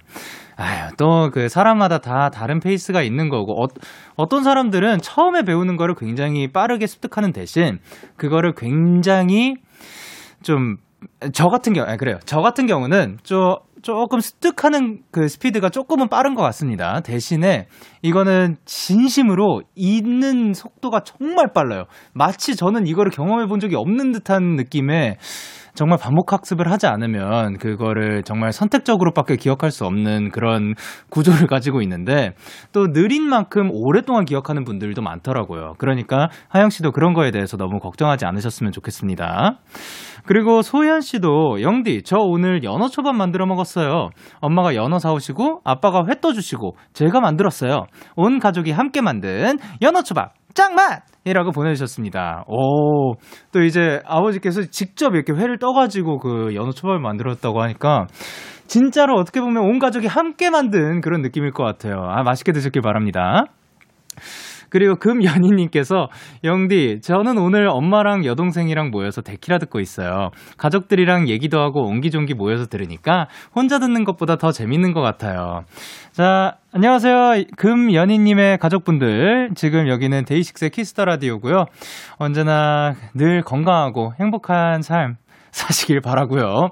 아유, 0.55 0.89
또 0.97 1.29
그 1.31 1.49
사람마다 1.49 1.99
다 1.99 2.29
다른 2.29 2.59
페이스가 2.59 3.01
있는 3.01 3.29
거고, 3.29 3.63
어, 3.63 3.67
어떤 4.15 4.43
사람들은 4.43 4.99
처음에 5.01 5.43
배우는 5.43 5.77
거를 5.77 5.95
굉장히 5.95 6.51
빠르게 6.51 6.85
습득하는 6.87 7.31
대신, 7.33 7.79
그거를 8.17 8.53
굉장히 8.55 9.55
좀, 10.43 10.77
저 11.33 11.47
같은 11.47 11.73
경우, 11.73 11.87
아, 11.87 11.97
그래요. 11.97 12.19
저 12.25 12.41
같은 12.41 12.65
경우는 12.67 13.17
좀, 13.23 13.55
조금 13.81 14.21
습득하는 14.21 15.01
그 15.11 15.27
스피드가 15.27 15.69
조금은 15.69 16.07
빠른 16.07 16.35
것 16.35 16.41
같습니다. 16.43 17.01
대신에 17.01 17.67
이거는 18.01 18.55
진심으로 18.63 19.61
잊는 19.75 20.53
속도가 20.53 21.01
정말 21.01 21.47
빨라요. 21.53 21.85
마치 22.13 22.55
저는 22.55 22.87
이거를 22.87 23.11
경험해 23.11 23.47
본 23.47 23.59
적이 23.59 23.75
없는 23.75 24.13
듯한 24.13 24.55
느낌의 24.55 25.17
정말 25.75 25.97
반복 25.99 26.31
학습을 26.33 26.69
하지 26.71 26.87
않으면 26.87 27.57
그거를 27.57 28.23
정말 28.23 28.51
선택적으로밖에 28.51 29.37
기억할 29.37 29.71
수 29.71 29.85
없는 29.85 30.29
그런 30.29 30.75
구조를 31.09 31.47
가지고 31.47 31.81
있는데 31.81 32.33
또 32.71 32.91
느린 32.91 33.23
만큼 33.23 33.69
오랫동안 33.71 34.25
기억하는 34.25 34.63
분들도 34.63 35.01
많더라고요. 35.01 35.73
그러니까 35.79 36.29
하영 36.49 36.69
씨도 36.69 36.91
그런 36.91 37.13
거에 37.13 37.31
대해서 37.31 37.57
너무 37.57 37.79
걱정하지 37.79 38.25
않으셨으면 38.25 38.71
좋겠습니다. 38.71 39.59
그리고 40.25 40.61
소현 40.61 41.01
씨도 41.01 41.61
영디 41.61 42.03
저 42.03 42.17
오늘 42.17 42.63
연어 42.63 42.87
초밥 42.87 43.15
만들어 43.15 43.45
먹었어요. 43.45 44.09
엄마가 44.39 44.75
연어 44.75 44.99
사오시고 44.99 45.61
아빠가 45.63 46.03
회 46.09 46.19
떠주시고 46.19 46.75
제가 46.93 47.19
만들었어요. 47.19 47.85
온 48.15 48.39
가족이 48.39 48.71
함께 48.71 49.01
만든 49.01 49.57
연어 49.81 50.03
초밥 50.03 50.33
짱맛! 50.53 51.03
이라고 51.25 51.51
보내주셨습니다. 51.51 52.43
오, 52.47 53.15
또 53.51 53.63
이제 53.63 54.01
아버지께서 54.05 54.63
직접 54.63 55.15
이렇게 55.15 55.33
회를 55.33 55.57
떠가지고 55.57 56.19
그 56.19 56.53
연어 56.53 56.71
초밥을 56.71 56.99
만들었다고 56.99 57.61
하니까 57.61 58.07
진짜로 58.67 59.15
어떻게 59.15 59.39
보면 59.41 59.63
온 59.63 59.79
가족이 59.79 60.07
함께 60.07 60.49
만든 60.49 61.01
그런 61.01 61.21
느낌일 61.21 61.51
것 61.51 61.63
같아요. 61.63 61.95
아, 62.07 62.23
맛있게 62.23 62.51
드셨길 62.51 62.81
바랍니다. 62.81 63.45
그리고 64.73 64.95
금연희님께서 64.95 66.07
영디 66.43 67.01
저는 67.03 67.37
오늘 67.37 67.67
엄마랑 67.69 68.25
여동생이랑 68.25 68.89
모여서 68.89 69.21
데키라 69.21 69.59
듣고 69.59 69.79
있어요. 69.79 70.31
가족들이랑 70.57 71.29
얘기도 71.29 71.59
하고 71.59 71.85
옹기종기 71.85 72.33
모여서 72.33 72.65
들으니까 72.65 73.27
혼자 73.55 73.77
듣는 73.77 74.03
것보다 74.03 74.37
더 74.37 74.51
재밌는 74.51 74.93
것 74.93 75.01
같아요. 75.01 75.65
자 76.11 76.55
안녕하세요 76.73 77.43
금연희님의 77.55 78.57
가족분들 78.57 79.51
지금 79.53 79.87
여기는 79.87 80.25
데이식스의 80.25 80.71
Kiss 80.71 80.91
the 80.91 81.05
Radio고요. 81.05 81.65
언제나 82.17 82.95
늘 83.13 83.43
건강하고 83.43 84.13
행복한 84.19 84.81
삶 84.81 85.17
사시길 85.53 86.01
바라고요. 86.01 86.71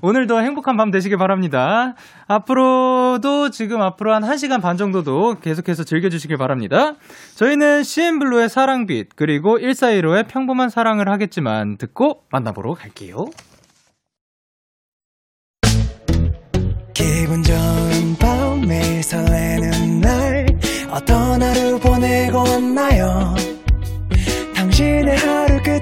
오늘도 0.00 0.40
행복한 0.40 0.76
밤 0.76 0.90
되시길 0.90 1.18
바랍니다. 1.18 1.94
앞으로도 2.26 3.50
지금 3.50 3.80
앞으로 3.82 4.14
한 4.14 4.22
1시간 4.22 4.60
반 4.60 4.76
정도도 4.76 5.36
계속해서 5.40 5.84
즐겨주시길 5.84 6.38
바랍니다. 6.38 6.94
저희는 7.36 7.84
CN블루의 7.84 8.48
사랑빛 8.48 9.10
그리고 9.14 9.58
1415의 9.58 10.26
평범한 10.28 10.70
사랑을 10.70 11.08
하겠지만 11.10 11.76
듣고 11.76 12.22
만나보러 12.30 12.74
갈게요. 12.74 13.26
기분 16.94 17.42
좋은 17.42 18.16
밤 18.18 18.60
매일 18.66 19.02
설레는 19.02 20.00
날 20.00 20.46
어떤 20.90 21.42
하루 21.42 21.78
보내고 21.78 22.38
왔나요 22.38 23.34
당신의 24.54 25.16
하루 25.16 25.62
끝 25.62 25.81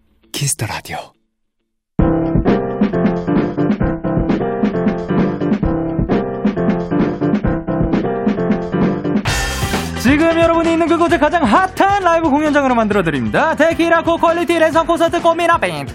Kiss 0.31 0.50
the 0.50 0.65
Radio. 0.67 1.13
지금 10.01 10.39
여러분이 10.39 10.71
있는 10.73 10.87
그곳을 10.87 11.19
가장 11.19 11.43
핫한 11.43 12.03
라이브 12.03 12.29
공연장으로 12.29 12.73
만들어 12.73 13.03
드립니다. 13.03 13.53
데키라 13.55 14.01
고퀄리티 14.03 14.57
랜선 14.57 14.87
콘서트 14.87 15.21
꽃미남 15.21 15.57
밴드. 15.59 15.93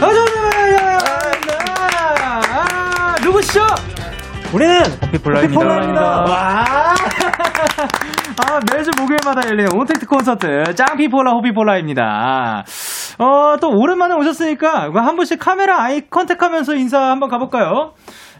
어서오세요! 0.00 0.98
아, 2.20 3.14
누구시죠? 3.22 3.64
우리는 4.52 4.82
호피폴라입니다. 5.02 6.00
와! 6.00 6.94
아, 8.40 8.60
매주 8.72 8.90
목요일마다 9.00 9.48
열리는 9.48 9.68
온택트 9.76 10.06
콘서트, 10.06 10.74
짱피폴라 10.74 11.32
호피폴라입니다. 11.32 12.64
어, 13.18 13.56
또 13.60 13.70
오랜만에 13.70 14.14
오셨으니까, 14.14 14.90
한 14.94 15.16
분씩 15.16 15.40
카메라 15.40 15.82
아이 15.82 16.08
컨택 16.08 16.40
하면서 16.42 16.74
인사 16.74 17.00
한번 17.10 17.28
가볼까요? 17.30 17.94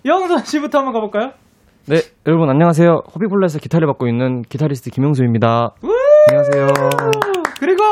영선 0.05 0.39
씨부터 0.45 0.79
한번 0.79 0.95
가볼까요? 0.95 1.33
네 1.87 2.03
여러분 2.27 2.51
안녕하세요 2.51 3.01
호비폴라에서 3.15 3.59
기타를 3.61 3.87
맡고 3.87 4.09
있는 4.09 4.43
기타리스트 4.43 4.91
김영수입니다 4.91 5.71
안녕하세요 6.29 6.67
그리고, 7.61 7.83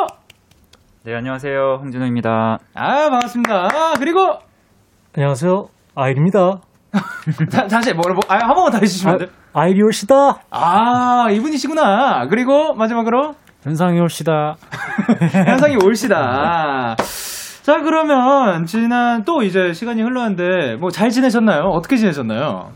네, 1.04 1.14
안녕하세요. 1.14 1.78
홍진호입니다. 1.80 2.58
아, 2.74 3.10
반갑습니다. 3.10 3.68
아, 3.72 3.94
그리고, 3.98 4.20
안녕하세요. 5.16 5.64
아일입니다. 5.96 6.60
다, 7.50 7.66
다시, 7.66 7.92
뭐, 7.92 8.02
뭐, 8.12 8.20
아, 8.28 8.36
한 8.36 8.54
번만 8.54 8.72
더 8.72 8.78
해주시면 8.78 9.12
안 9.14 9.18
돼요? 9.18 9.28
아일이 9.52 9.82
올시다. 9.82 10.14
아, 10.50 11.26
이분이시구나. 11.30 12.26
그리고, 12.28 12.74
마지막으로, 12.74 13.34
현상이 13.62 13.98
올시다. 14.00 14.56
현상이 15.32 15.76
올시다. 15.84 16.96
자, 17.62 17.80
그러면, 17.82 18.64
지난, 18.66 19.24
또 19.24 19.42
이제 19.42 19.72
시간이 19.72 20.02
흘렀는데, 20.02 20.76
뭐, 20.76 20.90
잘 20.90 21.10
지내셨나요? 21.10 21.62
어떻게 21.72 21.96
지내셨나요? 21.96 22.70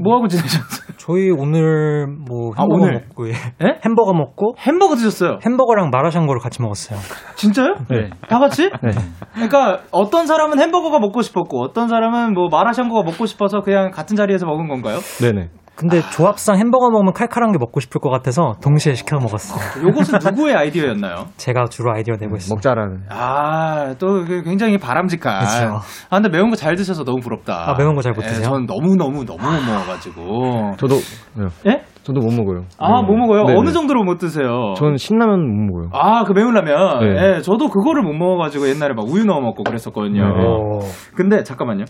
뭐하고 0.00 0.28
지내셨어요? 0.28 0.86
저희 0.96 1.30
오늘 1.30 2.06
뭐 2.06 2.52
아, 2.56 2.62
햄버거 2.62 2.82
오늘? 2.82 2.92
먹고 3.08 3.28
예. 3.28 3.32
예? 3.32 3.78
햄버거 3.84 4.12
먹고 4.14 4.54
햄버거 4.58 4.94
드셨어요? 4.94 5.38
햄버거랑 5.44 5.90
마라샹궈를 5.90 6.40
같이 6.40 6.62
먹었어요. 6.62 6.98
진짜요? 7.36 7.74
네. 7.90 8.10
다 8.28 8.38
같이? 8.38 8.70
네. 8.82 8.90
그러니까 9.34 9.80
어떤 9.90 10.26
사람은 10.26 10.58
햄버거가 10.60 10.98
먹고 10.98 11.22
싶었고 11.22 11.60
어떤 11.62 11.88
사람은 11.88 12.32
뭐 12.34 12.48
마라샹궈가 12.50 13.02
먹고 13.02 13.26
싶어서 13.26 13.60
그냥 13.60 13.90
같은 13.90 14.16
자리에서 14.16 14.46
먹은 14.46 14.68
건가요? 14.68 14.98
네네 15.20 15.48
근데 15.74 16.00
조합상 16.10 16.56
햄버거 16.58 16.90
먹으면 16.90 17.12
칼칼한 17.12 17.50
게 17.52 17.58
먹고 17.58 17.80
싶을 17.80 18.00
것 18.00 18.10
같아서 18.10 18.54
동시에 18.62 18.94
시켜 18.94 19.16
먹었어요. 19.18 19.86
요것은 19.88 20.18
누구의 20.22 20.54
아이디어였나요? 20.54 21.26
제가 21.38 21.64
주로 21.70 21.92
아이디어 21.92 22.14
내고 22.20 22.36
있어요. 22.36 22.54
먹자라는 22.54 23.04
아, 23.08 23.94
또그 23.98 24.42
굉장히 24.44 24.78
바람직한. 24.78 25.40
그쵸. 25.40 25.80
아, 26.10 26.16
근데 26.20 26.28
매운 26.28 26.50
거 26.50 26.56
잘 26.56 26.76
드셔서 26.76 27.02
너무 27.04 27.18
부럽다. 27.20 27.70
아, 27.70 27.74
매운 27.76 27.94
거 27.96 28.02
잘못 28.02 28.22
예, 28.22 28.28
드세요? 28.28 28.44
전 28.44 28.66
너무너무 28.66 29.24
너무 29.24 29.42
못 29.42 29.60
먹어가지고. 29.72 30.76
저도 30.76 30.94
네. 31.34 31.46
예? 31.66 31.82
저도 32.04 32.20
못 32.20 32.32
먹어요 32.32 32.64
아, 32.78 33.00
못 33.02 33.14
먹어요? 33.16 33.44
네네. 33.44 33.58
어느 33.58 33.70
정도로 33.70 34.02
못 34.04 34.18
드세요? 34.18 34.74
저는 34.76 34.96
신라면 34.96 35.40
못 35.40 35.72
먹어요 35.72 35.90
아, 35.92 36.24
그 36.24 36.32
매운 36.32 36.52
라면. 36.54 37.00
네. 37.00 37.36
예, 37.36 37.40
저도 37.40 37.68
그거를 37.68 38.02
못 38.02 38.12
먹어가지고 38.12 38.68
옛날에 38.68 38.92
막 38.94 39.06
우유 39.08 39.24
넣어 39.24 39.40
먹고 39.40 39.62
그랬었거든요. 39.64 40.22
네. 40.22 40.44
오. 40.44 40.78
근데 41.16 41.42
잠깐만요. 41.42 41.84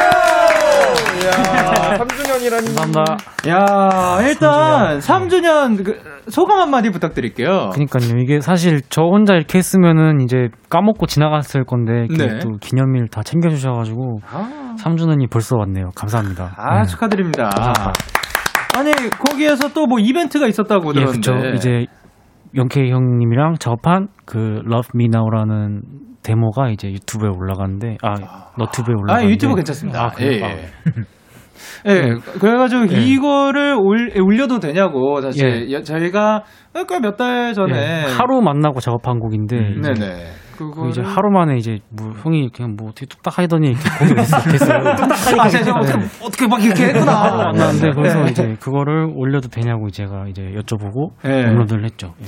3주년이라니 1.98 2.76
감사합니다. 2.78 3.18
야, 3.50 4.20
일단 4.28 5.00
3주년 5.00 5.84
그, 5.84 6.00
소감 6.30 6.60
한마디 6.60 6.90
부탁드릴게요. 6.90 7.70
그니까요. 7.74 8.04
이게 8.22 8.40
사실 8.40 8.82
저 8.90 9.04
혼자 9.04 9.36
이렇게 9.36 9.58
했으면은 9.58 10.22
이제 10.22 10.48
까먹고 10.70 11.06
지나갔을 11.06 11.66
건데 11.66 12.08
네. 12.18 12.40
또 12.40 12.52
기념일 12.62 13.08
다 13.10 13.22
챙겨주셔가지고 13.24 14.20
아, 14.32 14.76
3주년이 14.80 15.30
벌써 15.30 15.58
왔네요. 15.58 15.90
감사합니다. 15.96 16.54
아, 16.58 16.82
네. 16.82 16.86
축하드립니다. 16.88 17.50
아니, 18.76 18.92
거기에서 19.10 19.70
또 19.74 19.86
뭐 19.86 20.00
이벤트가 20.00 20.48
있었다고 20.48 20.90
예, 20.96 21.00
들었는데. 21.06 21.32
그쵸. 21.32 21.56
이제 21.56 21.86
영케이 22.56 22.90
형님이랑 22.92 23.56
작업한 23.60 24.08
그 24.26 24.62
Love 24.66 24.90
Me 24.96 25.06
Now라는 25.14 25.82
데모가 26.24 26.70
이제 26.70 26.90
유튜브에 26.90 27.30
올라가는데 27.30 27.98
아 28.02 28.14
너튜브에 28.58 28.94
아, 28.94 29.02
올라가는데 29.02 29.32
유튜브 29.34 29.56
괜찮습니다. 29.56 30.06
아, 30.06 30.10
그래요? 30.10 30.46
예, 30.46 30.50
예. 30.50 30.66
예, 31.86 32.16
그래가지고 32.40 32.92
예. 32.94 32.98
이거를 33.02 33.76
올, 33.80 34.10
올려도 34.20 34.60
되냐고 34.60 35.22
사실 35.22 35.68
예. 35.70 35.74
여- 35.74 35.82
저희가 35.84 36.44
꽤몇달 36.88 37.54
전에 37.54 38.06
예, 38.08 38.12
하루 38.18 38.42
만나고 38.42 38.80
작업한 38.80 39.20
곡인데 39.20 39.58
음, 39.58 39.82
네네 39.82 40.26
그 40.58 40.70
그거 40.70 40.88
이제 40.88 41.02
하루 41.02 41.30
만에 41.32 41.56
이제 41.58 41.80
뭐 41.90 42.12
형이 42.22 42.50
그냥 42.56 42.76
뭐 42.78 42.90
어떻게 42.90 43.06
뚝딱 43.08 43.38
하더니 43.40 43.72
이렇게 43.72 43.84
됐- 44.16 44.52
됐어요. 44.52 44.80
아 45.40 45.50
제가 45.50 45.80
어떻게 45.80 45.98
어떻게 46.24 46.48
막 46.48 46.64
이렇게 46.64 46.86
했구나 46.88 47.36
만났는데 47.36 47.92
거기서 47.92 48.24
네. 48.24 48.32
이제 48.32 48.56
그거를 48.60 49.12
올려도 49.16 49.50
되냐고 49.50 49.90
제가 49.90 50.26
이제 50.30 50.44
여쭤보고 50.56 51.12
예. 51.26 51.46
업로드를 51.50 51.86
했죠. 51.86 52.14
예. 52.22 52.26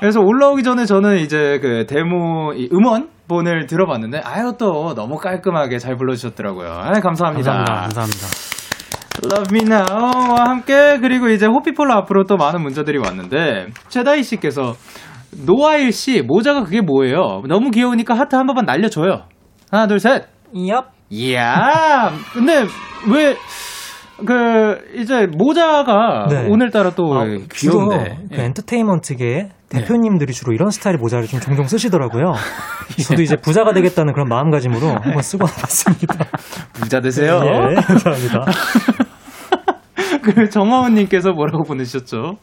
그래서 0.00 0.20
올라오기 0.20 0.62
전에 0.62 0.84
저는 0.86 1.18
이제 1.18 1.58
그 1.60 1.84
데모 1.86 2.52
이 2.54 2.68
음원 2.72 3.08
본을 3.28 3.66
들어봤는데 3.66 4.20
아유 4.24 4.52
또 4.58 4.94
너무 4.94 5.16
깔끔하게 5.16 5.78
잘 5.78 5.96
불러주셨더라고요. 5.96 6.68
아 6.68 6.92
감사합니다. 7.00 7.52
감사합니다. 7.52 7.74
감사합니다. 7.82 8.26
Love 9.24 9.56
Me 9.56 9.62
Now와 9.66 10.50
함께 10.50 10.98
그리고 11.00 11.28
이제 11.28 11.46
호피폴로 11.46 11.92
앞으로 11.94 12.24
또 12.24 12.36
많은 12.36 12.62
문자들이 12.62 12.98
왔는데 12.98 13.68
최다희 13.88 14.22
씨께서 14.22 14.74
노아일 15.46 15.92
씨 15.92 16.22
모자가 16.22 16.64
그게 16.64 16.80
뭐예요? 16.80 17.42
너무 17.48 17.70
귀여우니까 17.70 18.14
하트 18.14 18.36
한 18.36 18.46
번만 18.46 18.64
날려줘요. 18.66 19.22
하나 19.70 19.86
둘 19.86 19.98
셋. 20.00 20.24
얍. 20.54 20.84
이야. 21.10 22.10
근데 22.32 22.64
왜 23.12 23.36
그 24.16 24.78
이제 24.94 25.26
모자가 25.26 26.26
네. 26.28 26.46
오늘따라 26.48 26.90
또 26.90 27.12
아, 27.14 27.24
귀여운데. 27.52 28.18
그 28.32 28.40
엔터테인먼트계 28.40 29.48
대표님들이 29.80 30.32
주로 30.32 30.52
이런 30.52 30.70
스타일의 30.70 30.98
모자를 30.98 31.26
좀 31.26 31.40
종종 31.40 31.66
쓰시더라고요. 31.66 32.32
저도 33.06 33.22
이제 33.22 33.36
부자가 33.36 33.72
되겠다는 33.72 34.12
그런 34.12 34.28
마음가짐으로 34.28 34.86
한번 34.86 35.22
쓰고 35.22 35.44
와봤습니다. 35.44 36.24
부자 36.74 37.00
되세요. 37.00 37.40
예, 37.44 37.74
감사합니다. 37.74 38.44
그 40.22 40.48
정하원님께서 40.48 41.32
뭐라고 41.32 41.64
보내셨죠? 41.64 42.38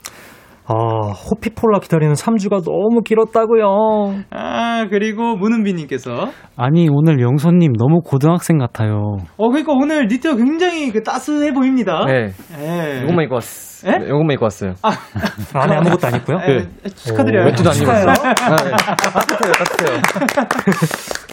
아, 0.65 0.73
호피폴라 0.73 1.79
기다리는 1.79 2.13
3주가 2.13 2.63
너무 2.63 3.01
길었다고요. 3.01 4.23
아 4.29 4.87
그리고 4.89 5.35
문은비 5.35 5.73
님께서 5.73 6.29
아니 6.55 6.87
오늘 6.89 7.19
영소님 7.19 7.73
너무 7.73 8.01
고등학생 8.01 8.57
같아요. 8.57 9.17
어 9.37 9.49
그러니까 9.49 9.73
오늘 9.73 10.07
니트가 10.07 10.35
굉장히 10.37 10.91
그 10.91 11.03
따스해 11.03 11.53
보입니다. 11.53 12.05
네. 12.05 12.29
예. 12.59 13.01
요것만 13.01 13.25
입고 13.25 13.35
왔어. 13.35 13.70
예? 13.85 13.97
네, 13.97 14.09
요것만 14.09 14.33
입고 14.33 14.45
왔어요. 14.45 14.73
안에 15.53 15.75
아무것도 15.75 16.07
안 16.07 16.15
있고요. 16.17 16.37
예, 16.47 16.67
축하드려요. 16.89 17.45
외투도 17.45 17.69
안. 17.71 17.75
입었어요. 17.77 18.09
아, 18.13 18.55
네. 18.63 18.71
따뜻해요, 18.71 19.51
따뜻해요. 19.53 20.01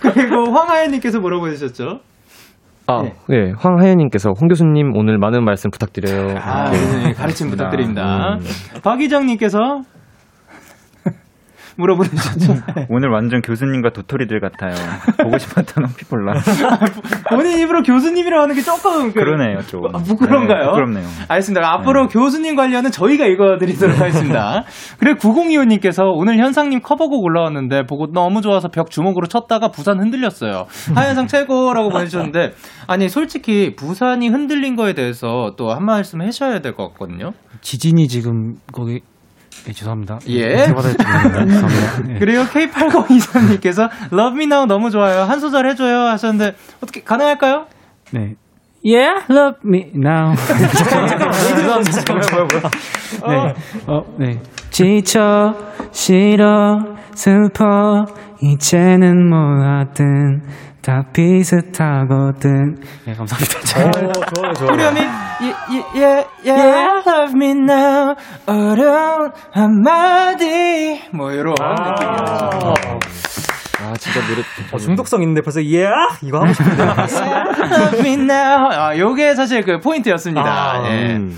그리고 0.14 0.52
황하연님께서 0.52 1.20
뭐라고 1.20 1.48
해주셨죠? 1.48 2.00
아, 2.86 3.02
네. 3.02 3.12
네. 3.28 3.52
황하연님께서 3.58 4.30
홍 4.40 4.48
교수님 4.48 4.92
오늘 4.96 5.18
많은 5.18 5.44
말씀 5.44 5.70
부탁드려요. 5.70 6.38
아, 6.38 6.70
네. 6.70 7.04
네, 7.08 7.12
가르침 7.12 7.50
부탁드립니다. 7.50 8.38
음. 8.40 8.80
박희정님께서 8.82 9.82
물어보내주셨죠? 11.78 12.54
오늘 12.90 13.08
완전 13.10 13.40
교수님과 13.40 13.90
도토리들 13.90 14.40
같아요. 14.40 14.74
보고 15.22 15.38
싶었던 15.38 15.84
호피폴라. 15.86 16.34
본인 17.30 17.58
입으로 17.58 17.82
교수님이라고 17.82 18.42
하는 18.42 18.54
게 18.54 18.60
조금 18.62 19.08
그- 19.12 19.20
그러네요, 19.20 19.60
좀. 19.62 19.86
아, 19.94 19.98
부끄러운가요? 19.98 20.58
네, 20.58 20.66
부끄럽네요. 20.68 21.06
알겠습니다. 21.28 21.72
앞으로 21.74 22.08
교수님 22.08 22.56
관련은 22.56 22.90
저희가 22.90 23.24
읽어드리도록 23.26 23.98
하겠습니다. 24.00 24.64
그리고 24.98 25.18
9025님께서 25.18 26.02
오늘 26.14 26.38
현상님 26.38 26.80
커버곡 26.82 27.24
올라왔는데 27.24 27.84
보고 27.86 28.10
너무 28.12 28.42
좋아서 28.42 28.68
벽 28.68 28.90
주먹으로 28.90 29.26
쳤다가 29.26 29.68
부산 29.68 30.00
흔들렸어요. 30.00 30.66
하현상 30.94 31.26
최고라고 31.38 31.90
보내주셨는데 31.90 32.52
아니 32.86 33.08
솔직히 33.08 33.74
부산이 33.76 34.28
흔들린 34.28 34.74
거에 34.76 34.92
대해서 34.94 35.52
또 35.56 35.68
한 35.68 35.84
말씀 35.84 36.20
하셔야 36.22 36.60
될 36.60 36.72
것 36.74 36.88
같거든요. 36.92 37.32
지진이 37.60 38.08
지금 38.08 38.54
거기 38.72 39.00
예, 39.66 39.72
죄송합니다. 39.72 40.18
예. 40.28 40.56
죄송합니다. 40.66 42.14
예. 42.14 42.18
그리고 42.18 42.44
K8024님께서 42.44 43.88
Love 44.12 44.36
Me 44.36 44.44
Now 44.44 44.66
너무 44.66 44.90
좋아요. 44.90 45.22
한 45.22 45.40
소절 45.40 45.68
해줘요 45.68 46.06
하셨는데 46.08 46.54
어떻게 46.80 47.02
가능할까요? 47.02 47.66
네. 48.12 48.36
Yeah, 48.84 49.24
love 49.28 49.58
me 49.64 49.90
now. 49.92 50.34
네. 53.26 53.54
어, 53.86 54.04
네. 54.16 54.40
지쳐, 54.70 55.54
싫어, 55.90 56.84
슬퍼, 57.14 58.06
이제는 58.40 59.28
뭐 59.28 59.38
하든 59.38 60.42
다 60.82 61.02
비슷하거든. 61.12 62.76
네, 63.04 63.14
감사합니다. 63.14 63.60
좋아요, 63.60 64.12
좋아요. 64.34 64.52
후렴이 64.72 65.00
yeah, 65.40 65.84
yeah, 65.94 66.24
yeah, 66.44 67.02
love 67.06 67.34
me 67.34 67.50
now 67.50 68.14
어려운 68.46 69.30
한마디 69.52 71.00
뭐 71.12 71.30
이런 71.32 71.54
느낌이었죠. 71.58 72.74
아, 73.80 73.92
진짜 73.98 74.20
노래. 74.26 74.42
어, 74.72 74.78
중독성 74.78 75.22
있는데 75.22 75.40
벌써 75.42 75.62
예 75.64 75.88
이거 76.22 76.38
하고 76.40 76.52
싶은데. 76.52 76.82
love 76.82 77.98
me 78.00 78.14
now 78.14 78.70
아 78.72 78.96
요게 78.96 79.34
사실 79.34 79.62
그 79.62 79.78
포인트였습니다. 79.80 80.42
아, 80.42 80.90
예. 80.90 81.16
음. 81.16 81.36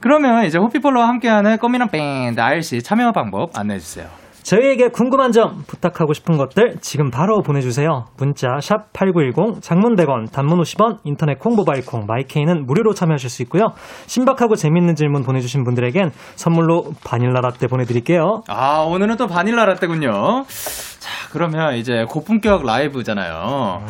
그러면 0.00 0.44
이제 0.46 0.58
호피폴로와 0.58 1.08
함께하는 1.08 1.58
꼬미랑 1.58 1.88
밴드 1.88 2.40
RC 2.40 2.82
참여 2.82 3.12
방법 3.12 3.50
안내해 3.58 3.78
주세요. 3.78 4.06
저희에게 4.50 4.88
궁금한 4.88 5.30
점, 5.30 5.62
부탁하고 5.68 6.12
싶은 6.12 6.36
것들 6.36 6.78
지금 6.80 7.08
바로 7.08 7.40
보내주세요. 7.40 8.06
문자 8.18 8.58
샵 8.60 8.92
#8910 8.92 9.62
장문 9.62 9.94
100원, 9.94 10.32
단문 10.32 10.58
50원, 10.58 10.98
인터넷 11.04 11.38
콩, 11.38 11.54
모바일 11.54 11.86
콩, 11.86 12.04
마이케이는 12.04 12.66
무료로 12.66 12.92
참여하실 12.94 13.30
수 13.30 13.42
있고요. 13.42 13.68
신박하고 14.06 14.56
재밌는 14.56 14.96
질문 14.96 15.22
보내주신 15.22 15.62
분들에겐 15.62 16.10
선물로 16.34 16.94
바닐라 17.04 17.40
라떼 17.40 17.68
보내드릴게요. 17.68 18.42
아 18.48 18.80
오늘은 18.80 19.18
또 19.18 19.28
바닐라 19.28 19.66
라떼군요. 19.66 20.10
자 20.48 21.10
그러면 21.30 21.76
이제 21.76 22.04
고품격 22.08 22.64
라이브잖아요. 22.64 23.84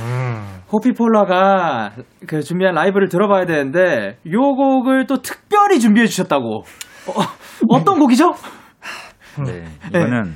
호피폴라가 0.70 1.92
그 2.26 2.42
준비한 2.42 2.74
라이브를 2.74 3.08
들어봐야 3.08 3.46
되는데 3.46 4.18
요 4.30 4.40
곡을 4.40 5.06
또 5.06 5.22
특별히 5.22 5.80
준비해 5.80 6.06
주셨다고. 6.06 6.64
어, 7.06 7.22
어떤 7.70 7.98
곡이죠? 7.98 8.34
네, 9.46 9.64
이거는 9.88 10.34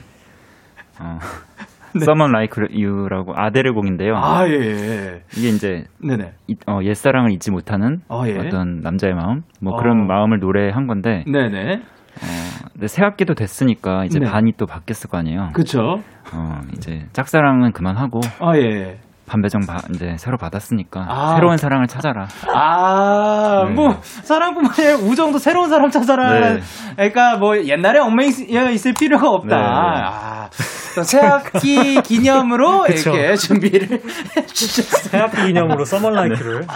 어, 1.01 1.19
Someone 1.97 2.33
Like 2.37 2.63
You라고 2.75 3.35
아델의 3.37 3.73
곡인데요. 3.73 4.17
아 4.17 4.49
예. 4.49 4.53
예. 4.53 5.23
이게 5.37 5.49
이제 5.49 5.85
네네. 6.03 6.33
이- 6.49 6.57
어, 6.67 6.81
옛사랑을 6.83 7.31
잊지 7.33 7.51
못하는 7.51 8.01
아, 8.09 8.25
예. 8.27 8.37
어떤 8.39 8.81
남자의 8.81 9.15
마음, 9.15 9.43
뭐 9.61 9.75
어. 9.75 9.77
그런 9.77 10.07
마음을 10.07 10.41
노래한 10.41 10.87
건데, 10.89 11.25
네네. 11.27 11.75
어, 11.77 12.67
근데 12.73 12.89
새 12.89 13.03
학기도 13.05 13.35
됐으니까 13.35 14.05
이제 14.05 14.19
네. 14.19 14.27
반이 14.31 14.53
또 14.57 14.67
바뀌었을 14.67 15.09
거 15.11 15.19
아니에요. 15.19 15.51
그쵸. 15.53 16.01
어, 16.33 16.61
이제 16.73 17.07
짝사랑은 17.13 17.73
그만하고 17.73 18.21
아 18.41 18.57
예. 18.57 18.99
반배정 19.27 19.63
바, 19.67 19.79
이제 19.95 20.17
새로 20.19 20.37
받았으니까 20.37 21.07
아. 21.09 21.35
새로운 21.35 21.57
사랑을 21.57 21.87
찾아라. 21.87 22.27
아, 22.55 23.65
네. 23.67 23.73
뭐, 23.75 23.99
사랑뿐만 24.03 24.73
아니라 24.79 24.97
우정도 24.97 25.39
새로운 25.39 25.71
사람 25.71 25.91
찾아라. 25.91 26.41
네. 26.41 26.61
그러니까 26.97 27.37
뭐, 27.37 27.57
옛날에 27.57 27.99
엉망이 28.01 28.29
있을 28.29 28.93
필요가 28.93 29.29
없다. 29.31 29.57
네. 29.57 29.63
아, 29.65 30.49
또 30.95 31.03
새학기 31.03 32.01
기념으로. 32.05 32.87
이렇게 32.87 33.35
준비를 33.37 34.01
해주셨어요. 34.37 35.11
새학기 35.11 35.47
기념으로 35.47 35.85
서멀라이크를. 35.85 36.67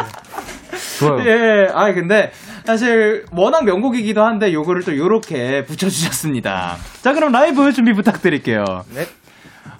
좋아요. 0.98 1.24
예, 1.28 1.68
아 1.72 1.92
근데 1.92 2.32
사실 2.64 3.24
워낙 3.32 3.64
명곡이기도 3.64 4.22
한데 4.24 4.52
요거를 4.52 4.82
또 4.84 4.96
요렇게 4.96 5.64
붙여주셨습니다. 5.64 6.76
자, 7.02 7.12
그럼 7.12 7.32
라이브 7.32 7.72
준비 7.72 7.92
부탁드릴게요. 7.92 8.64
네. 8.94 9.06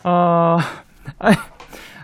어, 0.04 0.56
아니, 1.18 1.36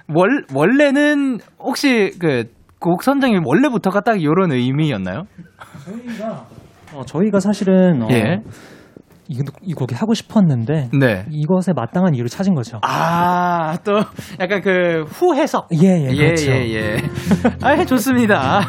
월, 0.08 0.44
원래는 0.54 1.38
혹시 1.58 2.10
그, 2.20 2.44
곡 2.78 3.02
선정이 3.02 3.38
원래부터가 3.44 4.00
딱 4.02 4.22
요런 4.22 4.52
의미였나요? 4.52 5.24
어, 6.94 7.04
저희가 7.06 7.40
사실은 7.40 8.02
어, 8.02 8.08
예. 8.10 8.42
이, 9.28 9.40
이 9.62 9.72
곡이 9.74 9.94
하고 9.94 10.14
싶었는데 10.14 10.90
네. 10.98 11.24
이것에 11.30 11.72
마땅한 11.74 12.14
이유를 12.14 12.28
찾은 12.28 12.54
거죠. 12.54 12.78
아, 12.82 13.76
또 13.84 13.98
약간 14.40 14.60
그 14.60 15.04
후해석. 15.08 15.68
예, 15.82 15.88
예, 15.88 16.10
예, 16.10 16.16
그렇죠. 16.16 16.50
예, 16.50 16.74
예. 16.74 16.96
아, 17.62 17.84
좋습니다. 17.84 18.60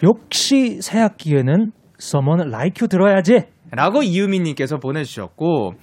역시 0.04 0.80
새 0.82 1.00
학기에는 1.00 1.72
Someone 2.00 2.48
Like 2.48 2.82
You 2.82 2.88
들어야지. 2.88 3.46
라고 3.72 4.04
이유미님께서 4.04 4.78
보내주셨고, 4.78 5.74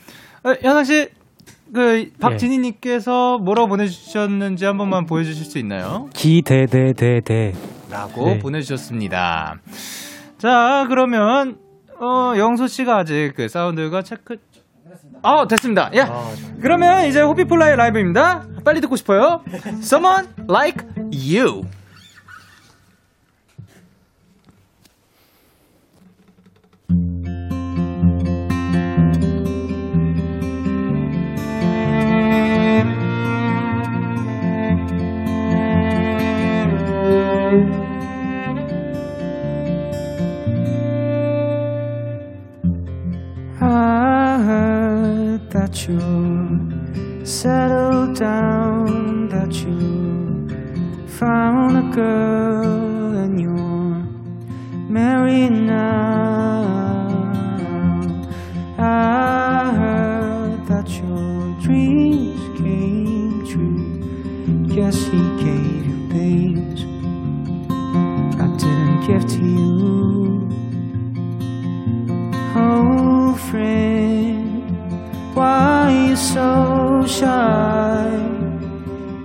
어, 0.44 0.52
현아씨, 0.62 1.08
그, 1.74 2.10
박진희님께서 2.20 3.38
뭐라고 3.38 3.68
보내주셨는지 3.68 4.64
한 4.64 4.78
번만 4.78 5.06
보여주실 5.06 5.44
수 5.44 5.58
있나요? 5.58 6.08
기대대대대. 6.14 7.52
라고 7.90 8.26
네. 8.26 8.38
보내주셨습니다. 8.38 9.56
자, 10.38 10.86
그러면, 10.88 11.56
어, 11.98 12.35
영수 12.37 12.68
씨가 12.68 12.98
아직 12.98 13.33
그 13.37 13.48
사운드가 13.48 14.02
체크, 14.02 14.38
아, 15.22 15.46
됐습니다. 15.48 15.90
예. 15.94 16.07
그러면 16.61 17.07
이제 17.07 17.20
호피폴라의 17.22 17.76
라이브입니다. 17.76 18.44
빨리 18.64 18.80
듣고 18.80 18.96
싶어요. 18.96 19.42
Someone 19.80 20.28
like 20.48 20.85
you. 21.12 21.64
That 45.74 45.88
you 45.88 47.26
settled 47.26 48.16
down, 48.16 49.28
that 49.28 49.52
you 49.54 50.48
found 51.08 51.76
a 51.76 51.96
girl 51.96 53.16
and 53.16 53.40
you're 53.40 54.06
married 54.88 55.50
now. 55.50 56.62
I 58.78 59.74
heard 59.74 60.64
that 60.68 60.88
your 60.90 61.60
dreams 61.60 62.40
came 62.56 63.44
true. 63.44 64.68
Guess 64.72 65.06
he 65.06 65.18
gave 65.42 65.87
you 65.87 66.08
things 66.08 66.82
I 68.40 68.46
didn't 68.58 69.06
give 69.08 69.26
to 69.28 69.44
you. 69.44 69.73
So 76.34 77.04
shy? 77.06 78.10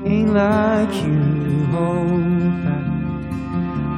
Ain't 0.05 0.31
like 0.31 0.93
you 1.03 1.65
hold 1.73 2.53
back 2.63 2.87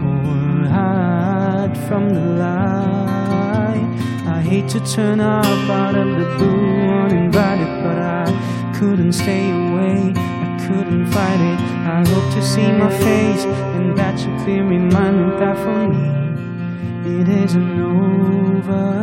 or 0.07 0.67
hide 0.77 1.75
from 1.87 2.03
the 2.17 2.25
light. 2.43 3.87
I 4.35 4.39
hate 4.41 4.69
to 4.69 4.79
turn 4.95 5.19
up 5.19 5.69
out 5.69 5.95
of 5.95 6.07
the 6.19 6.27
blue 6.37 6.71
uninvited, 7.03 7.71
but 7.83 7.97
I 7.97 8.25
couldn't 8.79 9.11
stay 9.11 9.45
away. 9.63 10.13
I 10.15 10.65
couldn't 10.65 11.07
fight 11.07 11.41
it. 11.51 11.59
I 11.95 11.99
hope 12.11 12.27
to 12.35 12.41
see 12.41 12.71
my 12.83 12.89
face, 12.89 13.43
and 13.75 13.97
that's 13.97 14.23
a 14.23 14.33
clear 14.41 14.63
reminder 14.63 15.37
that 15.41 15.57
for 15.63 15.81
me 15.93 16.07
it 17.19 17.27
isn't 17.43 17.77
over. 17.81 19.01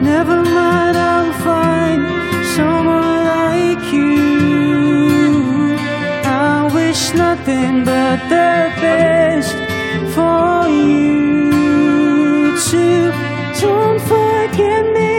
Never 0.00 0.36
mind, 0.42 0.96
I'll 0.96 1.21
find 1.44 2.02
someone 2.54 3.24
like 3.34 3.84
you. 3.92 5.76
I 6.24 6.70
wish 6.74 7.02
nothing 7.14 7.84
but 7.84 8.18
the 8.28 8.70
best 8.80 9.56
for 10.14 10.68
you 10.68 12.56
too. 12.68 13.12
Don't 13.60 14.00
forget 14.12 14.82
me, 14.96 15.12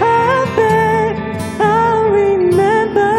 I 0.00 0.44
bet 0.56 1.14
I'll 1.60 2.04
remember 2.10 3.12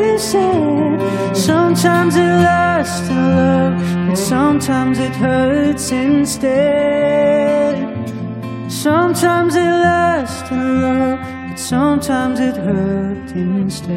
you 0.00 0.18
said. 0.18 0.98
Sometimes 1.36 2.16
it 2.16 2.34
lasts 2.46 3.08
to 3.08 3.14
love, 3.14 3.74
but 4.08 4.16
sometimes 4.16 4.98
it 4.98 5.14
hurts 5.14 5.90
instead. 5.92 7.74
Sometimes 8.68 9.54
it 9.56 9.72
lasts 9.86 10.50
in 10.50 10.80
love, 10.82 11.18
sometimes 11.70 12.40
it 12.40 12.56
hurts 12.56 13.30
instead. 13.30 13.94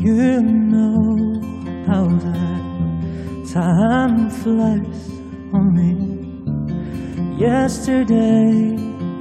You 0.00 0.42
know 0.42 1.40
how 1.86 2.08
that 2.26 2.62
time 3.52 4.28
flies 4.28 5.02
on 5.54 5.66
me. 5.78 5.94
Yesterday 7.38 8.74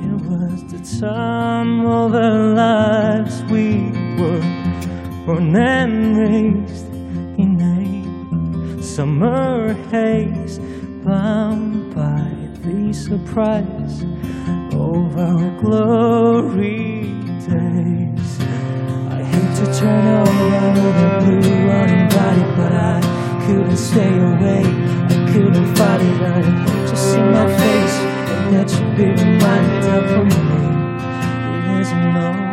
it 0.08 0.20
was 0.32 0.58
the 0.74 0.82
time 1.00 1.86
of 1.86 2.16
our 2.16 2.56
lives 2.56 3.44
we 3.52 3.92
were 4.20 4.42
born 5.28 5.56
and 5.56 6.18
raised 6.18 6.92
in 7.38 7.62
a 7.62 8.82
summer 8.82 9.74
haze, 9.92 10.58
bound 11.06 11.69
by 11.96 12.30
the 12.64 12.94
surprise 12.94 14.04
of 14.74 15.18
our 15.18 15.50
glory 15.60 17.14
days. 17.48 18.40
I 19.10 19.24
hate 19.24 19.56
to 19.58 19.80
turn 19.80 20.06
around 20.06 20.76
with 20.76 21.08
a 21.08 21.12
blue 21.20 21.70
uninvited, 21.70 22.56
but 22.58 22.72
I 22.74 23.02
couldn't 23.46 23.78
stay 23.78 24.18
away. 24.18 24.64
I 24.66 25.32
couldn't 25.32 25.76
fight 25.76 26.02
it. 26.02 26.22
I 26.22 26.42
hope 26.42 26.90
to 26.90 26.98
see 26.98 27.22
my 27.22 27.48
face 27.58 27.96
and 28.32 28.52
let 28.54 28.70
you 28.72 28.86
be 28.98 29.24
reminded 29.24 30.10
for 30.10 30.26
me 30.26 30.40
it 31.56 31.82
isn't 31.82 32.16
over. 32.18 32.49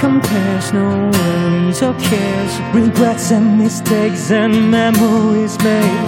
Compares, 0.00 0.72
no 0.72 1.10
worries 1.12 1.82
or 1.82 1.94
cares, 2.00 2.52
regrets 2.74 3.30
and 3.30 3.58
mistakes 3.58 4.30
and 4.30 4.70
memories 4.70 5.58
made. 5.58 6.00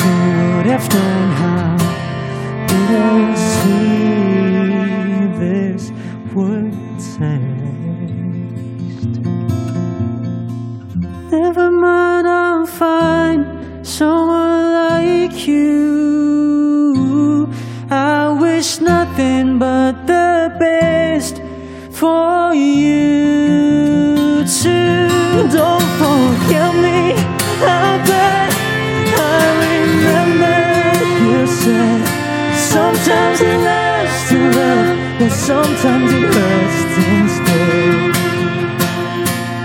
Who 0.00 0.56
would 0.56 0.66
have 0.66 0.88
known 0.94 1.30
how 1.32 1.70
sometimes 35.50 36.12
it 36.12 36.22
hurts 36.34 36.82
instead. 37.08 38.14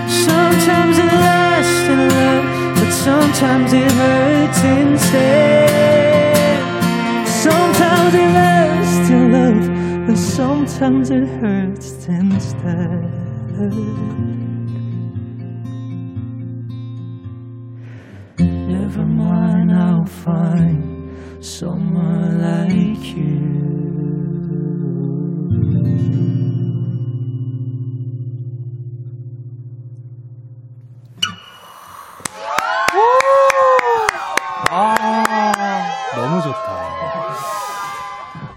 Sometimes 0.09 0.97
it 0.97 1.05
lasts 1.05 1.87
in 1.93 2.09
love, 2.09 2.45
but 2.75 2.91
sometimes 2.91 3.73
it 3.73 3.91
hurts 3.91 4.63
instead. 4.63 5.67
Sometimes 7.27 8.13
it 8.15 8.29
lasts 8.39 9.09
in 9.09 9.31
love, 9.31 10.07
but 10.07 10.17
sometimes 10.17 11.09
it 11.11 11.27
hurts 11.39 12.07
instead. 12.07 13.11
Never 18.39 19.05
mind, 19.05 19.71
I'll 19.71 20.05
find 20.05 20.94
someone 21.45 22.41
like 22.41 23.15
you. 23.15 23.35
아. 34.71 35.35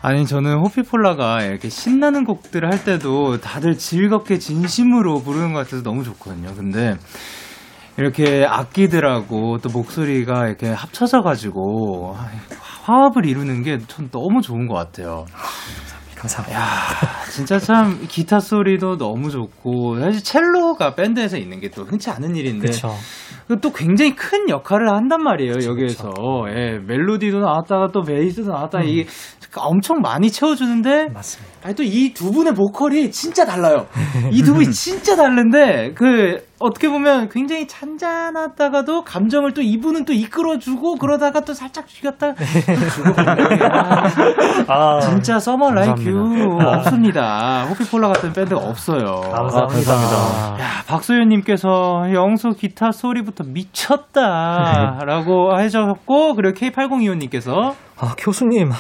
아니, 0.00 0.26
저는 0.26 0.56
호피폴라가 0.60 1.42
이렇게 1.42 1.68
신나는 1.68 2.24
곡들을 2.24 2.70
할 2.70 2.82
때도 2.84 3.42
다들 3.42 3.76
즐겁게 3.76 4.38
진심으로 4.38 5.22
부르는 5.22 5.52
것 5.52 5.58
같아서 5.58 5.82
너무 5.82 6.04
좋거든요. 6.04 6.54
근데 6.56 6.96
이렇게 7.98 8.44
악기들하고 8.48 9.58
또 9.58 9.68
목소리가 9.70 10.46
이렇게 10.46 10.68
합쳐져 10.70 11.20
가지고 11.22 12.14
화합을 12.84 13.26
이루는 13.26 13.62
게 13.64 13.78
전 13.88 14.08
너무 14.10 14.40
좋은 14.40 14.66
것 14.66 14.74
같아요. 14.74 15.24
감사합니다. 16.16 16.58
야, 16.60 16.64
진짜 17.30 17.58
참 17.60 18.00
기타 18.08 18.40
소리도 18.40 18.96
너무 18.98 19.30
좋고 19.30 20.00
사실 20.00 20.22
첼로가 20.24 20.94
밴드에서 20.96 21.36
있는 21.36 21.60
게 21.60 21.68
또 21.70 21.84
흔치 21.84 22.10
않은 22.10 22.34
일인데 22.34 22.68
그렇죠. 22.68 22.92
그또 23.46 23.72
굉장히 23.72 24.16
큰 24.16 24.48
역할을 24.48 24.90
한단 24.90 25.22
말이에요 25.22 25.54
여기에서 25.68 26.10
예, 26.48 26.78
멜로디도 26.86 27.38
나왔다가 27.40 27.88
또 27.92 28.02
베이스도 28.02 28.50
나왔다가 28.50 28.84
이게 28.84 29.06
엄청 29.56 30.00
많이 30.00 30.30
채워주는데 30.30 31.08
맞습니다. 31.14 31.48
아니 31.64 31.74
또 31.74 31.82
이 31.82 32.12
두 32.14 32.30
분의 32.30 32.54
보컬이 32.54 33.10
진짜 33.10 33.44
달라요. 33.44 33.86
이 34.30 34.42
두 34.42 34.54
분이 34.54 34.70
진짜 34.72 35.16
다른데 35.16 35.92
그 35.94 36.46
어떻게 36.60 36.88
보면 36.88 37.28
굉장히 37.30 37.66
잔잔하다가도 37.66 39.04
감정을 39.04 39.54
또 39.54 39.62
이분은 39.62 40.04
또 40.04 40.12
이끌어주고 40.12 40.96
그러다가 40.96 41.40
또 41.40 41.54
살짝 41.54 41.86
죽였다 41.88 42.34
주고 42.34 43.14
아, 44.68 45.00
진짜 45.00 45.38
Someone 45.38 45.70
Like 45.72 46.15
You. 46.15 46.58
없습니다. 46.60 47.64
호피폴라 47.70 48.08
같은 48.08 48.32
밴드가 48.32 48.60
없어요. 48.60 49.20
감사합니다. 49.32 49.92
야, 50.60 50.82
박소연님께서 50.86 52.12
영소 52.12 52.50
기타 52.50 52.90
소리부터 52.92 53.44
미쳤다라고 54.38 55.52
하셨고 55.54 56.34
그리고 56.34 56.58
K8025님께서 56.58 57.74
아, 57.98 58.14
교수님. 58.18 58.70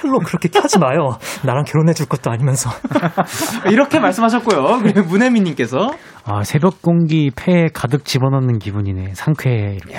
첼로 0.00 0.18
그렇게 0.18 0.48
켜지 0.48 0.78
마요. 0.78 1.18
나랑 1.42 1.64
결혼해 1.64 1.94
줄 1.94 2.06
것도 2.06 2.30
아니면서. 2.30 2.70
이렇게 3.70 3.98
말씀하셨고요. 3.98 4.80
그리고 4.82 5.02
문혜민님께서 5.02 5.90
아, 6.28 6.42
새벽 6.42 6.82
공기 6.82 7.30
폐에 7.30 7.68
가득 7.72 8.04
집어넣는 8.04 8.58
기분이네. 8.58 9.14
상쾌해. 9.14 9.76
이렇게. 9.76 9.94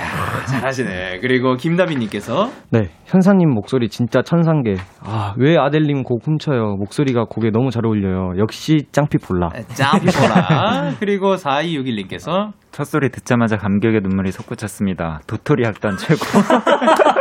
잘하시네. 0.49 1.19
그리고 1.21 1.55
김다빈님께서 1.55 2.49
네, 2.69 2.89
현사님 3.05 3.49
목소리 3.49 3.87
진짜 3.87 4.21
천상계. 4.21 4.75
아, 5.05 5.33
왜 5.37 5.57
아델님 5.57 6.03
곡 6.03 6.27
훔쳐요? 6.27 6.75
목소리가 6.79 7.25
곡에 7.29 7.51
너무 7.51 7.71
잘 7.71 7.85
어울려요. 7.85 8.37
역시 8.39 8.79
짱피 8.91 9.19
볼라. 9.19 9.49
짬피보라 9.73 10.95
그리고 10.99 11.35
4261님께서 11.35 12.51
첫 12.71 12.83
소리 12.83 13.09
듣자마자 13.09 13.55
감격의 13.55 14.01
눈물이 14.01 14.31
솟구쳤습니다. 14.33 15.21
도토리 15.27 15.63
학단 15.65 15.95
최고. 15.97 16.19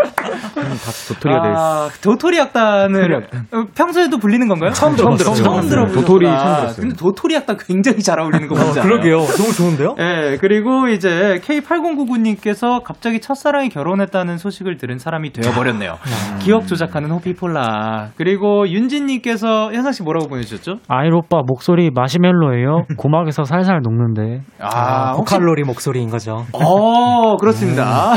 다 0.67 0.93
도토리가 1.09 1.43
될 1.43 1.53
아, 1.55 1.89
도토리 2.03 2.41
악단을 2.41 3.15
어, 3.53 3.65
평소에도 3.75 4.19
불리는 4.19 4.47
건가요? 4.49 4.71
처음 4.73 4.95
들어봤어요. 4.97 5.35
처음 5.35 5.37
처음 5.37 5.69
들어보셨구나. 5.69 6.03
도토리 6.03 6.27
처음 6.27 6.57
들었어요. 6.57 6.77
근데 6.83 6.97
도토리 6.97 7.37
악단 7.37 7.57
굉장히 7.67 8.01
잘 8.03 8.21
어울리는 8.21 8.47
거 8.49 8.55
뭔지 8.55 8.81
알아요? 8.81 8.96
그러게요. 9.01 9.19
너무 9.19 9.53
좋은데요? 9.53 9.95
예, 9.99 10.37
그리고 10.41 10.89
이제 10.89 11.41
K8099님께서 11.45 12.83
갑자기 12.83 13.21
첫사랑이 13.21 13.69
결혼했다는 13.69 14.39
소식을 14.39 14.77
들은 14.77 14.99
사람이 14.99 15.33
되어버렸네요. 15.33 15.97
기억 16.41 16.67
조작하는 16.67 17.11
호피폴라. 17.11 18.11
그리고 18.17 18.69
윤진님께서 18.69 19.73
현상 19.73 19.93
씨 19.93 20.03
뭐라고 20.03 20.29
보내주셨죠? 20.29 20.81
아일 20.89 21.15
오빠 21.15 21.43
목소리 21.47 21.91
마시멜로예요. 21.91 22.87
고막에서 22.97 23.45
살살 23.45 23.81
녹는데. 23.83 24.43
아, 24.61 25.13
혹시 25.13 25.35
고칼로리 25.37 25.65
목소리인 25.65 26.11
거죠. 26.11 26.45
어, 26.53 27.37
그렇습니다. 27.37 28.13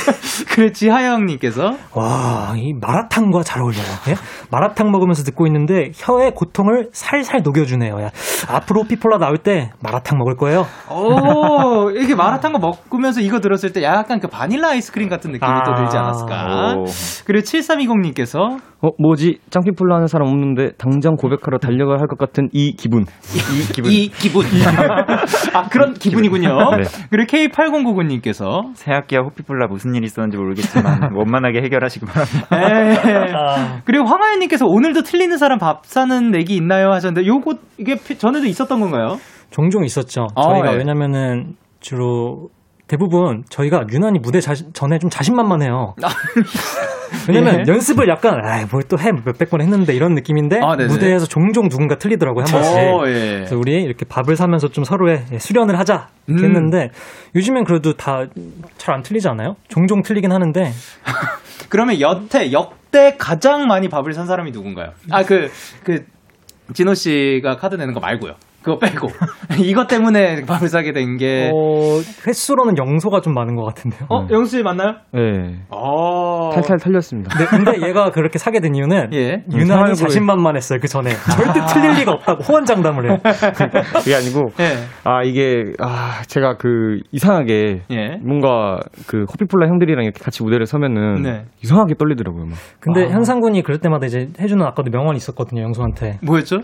그리고 0.54 0.72
지하영님께서 0.72 1.72
와, 1.94 2.54
이 2.56 2.72
마라탕과 2.80 3.42
잘 3.42 3.62
어울려요. 3.62 3.84
예? 4.08 4.14
마라탕 4.50 4.90
먹으면서 4.90 5.22
듣고 5.24 5.46
있는데 5.46 5.90
혀의 5.94 6.32
고통을 6.34 6.88
살살 6.92 7.42
녹여주네요. 7.42 8.00
야, 8.02 8.10
앞으로 8.48 8.84
피폴라 8.84 9.18
나올 9.18 9.38
때 9.38 9.70
마라탕 9.82 10.18
먹을 10.20 10.36
거예요. 10.36 10.64
오, 10.90 11.90
이게 11.90 12.14
마라탕 12.14 12.52
거 12.52 12.58
먹으면서 12.58 13.20
이거 13.20 13.40
들었을 13.40 13.72
때 13.72 13.82
약간 13.82 14.20
그 14.20 14.28
바닐라 14.28 14.68
아이스크림 14.70 15.08
같은 15.08 15.32
느낌이 15.32 15.50
또 15.66 15.72
아. 15.72 15.74
들지 15.74 15.96
않았을까. 15.96 16.74
오. 16.78 16.84
그리고 17.26 17.44
7320님께서 17.44 18.58
어, 18.82 18.88
뭐지? 18.98 19.40
짱피 19.50 19.72
볼라 19.72 19.96
하는 19.96 20.06
사람 20.06 20.28
없는데 20.28 20.70
당장 20.78 21.16
고백하러 21.16 21.58
달려가야 21.58 21.98
할 21.98 22.06
것 22.06 22.18
같은 22.18 22.48
이 22.52 22.72
기분. 22.76 23.02
이 23.02 23.72
기분. 23.72 23.92
이 23.92 24.08
기분. 24.08 24.44
아, 25.54 25.68
그런 25.68 25.92
기분이군요. 25.94 26.48
네. 26.76 26.82
그리고 27.10 27.26
K8099님께서 27.30 28.70
새 28.74 28.92
학기야 28.92 29.20
호피폴라 29.20 29.66
무슨 29.68 29.94
일 29.94 30.04
있었는지 30.04 30.36
모르겠지만 30.36 31.10
원만하게 31.14 31.60
해결하시기 31.62 32.06
바랍니다. 32.06 32.48
에 32.52 33.32
아, 33.34 33.80
그리고 33.84 34.06
황하연님께서 34.06 34.64
오늘도 34.66 35.02
틀리는 35.02 35.36
사람 35.36 35.58
밥 35.58 35.84
사는 35.84 36.30
내기 36.30 36.56
있나요 36.56 36.90
하셨는데 36.92 37.26
요거 37.26 37.54
이게 37.78 37.96
피- 37.96 38.16
전에도 38.18 38.46
있었던 38.46 38.80
건가요? 38.80 39.18
종종 39.50 39.84
있었죠. 39.84 40.26
아, 40.34 40.42
저희가 40.42 40.72
예. 40.72 40.76
왜냐면은 40.78 41.54
주로 41.80 42.48
대부분 42.86 43.44
저희가 43.48 43.84
유난히 43.92 44.18
무대 44.20 44.40
자신, 44.40 44.72
전에 44.72 44.98
좀 44.98 45.10
자신만만해요. 45.10 45.94
왜냐면 47.28 47.64
예. 47.66 47.72
연습을 47.72 48.08
약간 48.08 48.38
아이 48.44 48.64
뭘또 48.70 48.96
해 48.98 49.10
몇백 49.12 49.50
번 49.50 49.60
했는데 49.60 49.94
이런 49.94 50.14
느낌인데 50.14 50.60
아. 50.62 50.76
무대에서 50.76 51.26
종종 51.26 51.68
누군가 51.68 51.96
틀리더라고요 51.98 52.44
한 52.46 52.52
번씩. 52.52 52.76
어, 52.76 53.08
예. 53.08 53.34
그래서 53.38 53.56
우리 53.56 53.82
이렇게 53.82 54.04
밥을 54.04 54.36
사면서 54.36 54.68
좀 54.68 54.84
서로의 54.84 55.24
예, 55.32 55.38
수련을 55.38 55.76
하자 55.78 56.08
음. 56.28 56.38
했는데 56.38 56.90
요즘엔 57.34 57.64
그래도 57.64 57.94
다 57.94 58.26
잘 58.78 58.94
안 58.94 59.02
틀리지 59.02 59.28
않아요? 59.28 59.54
종종 59.68 60.02
틀리긴 60.02 60.30
하는데 60.32 60.70
그러면 61.68 62.00
여태 62.00 62.50
역대 62.52 63.16
가장 63.18 63.66
많이 63.66 63.88
밥을 63.88 64.12
산 64.12 64.26
사람이 64.26 64.50
누군가요? 64.52 64.90
아그그 65.10 66.04
진호 66.74 66.94
씨가 66.94 67.56
카드 67.56 67.74
내는 67.76 67.92
거 67.94 68.00
말고요. 68.00 68.34
그거 68.62 68.78
빼고 68.78 69.08
이것 69.62 69.86
때문에 69.86 70.42
밥을 70.44 70.68
사게 70.68 70.92
된 70.92 71.16
게. 71.16 71.50
어, 71.52 71.98
횟수로는 72.26 72.76
영소가 72.76 73.20
좀 73.20 73.34
많은 73.34 73.56
것 73.56 73.64
같은데요. 73.64 74.06
어, 74.10 74.26
영수 74.30 74.58
씨 74.58 74.62
맞나요? 74.62 74.96
네. 75.12 75.60
어. 75.70 76.50
탈탈 76.52 76.78
털렸습니다. 76.78 77.36
네, 77.38 77.46
근데 77.46 77.86
얘가 77.88 78.10
그렇게 78.10 78.38
사게 78.38 78.60
된 78.60 78.74
이유는 78.74 79.12
예. 79.14 79.44
유난히 79.52 79.94
자신만만했어요 79.94 80.78
그 80.80 80.88
전에 80.88 81.10
절대 81.36 81.60
틀릴 81.72 81.92
리가 82.00 82.12
없다고 82.12 82.42
호언장담을 82.42 83.10
해요. 83.10 83.18
그게 83.22 84.14
아니고, 84.14 84.50
예. 84.60 84.76
아, 85.04 85.22
이게, 85.22 85.72
아, 85.78 86.22
제가 86.26 86.56
그, 86.56 87.00
이상하게, 87.12 87.82
예. 87.90 88.16
뭔가, 88.22 88.78
그, 89.06 89.24
호피폴라 89.24 89.68
형들이랑 89.68 90.04
이렇게 90.04 90.22
같이 90.22 90.42
무대를 90.42 90.66
서면은, 90.66 91.22
네. 91.22 91.44
이상하게 91.62 91.94
떨리더라고요, 91.94 92.46
막. 92.46 92.54
근데 92.80 93.06
아. 93.06 93.10
현상군이 93.10 93.62
그럴 93.62 93.78
때마다 93.78 94.06
이제 94.06 94.28
해주는 94.40 94.64
아까도 94.66 94.90
명언이 94.90 95.16
있었거든요 95.16 95.62
영소한테. 95.62 96.18
뭐였죠? 96.22 96.58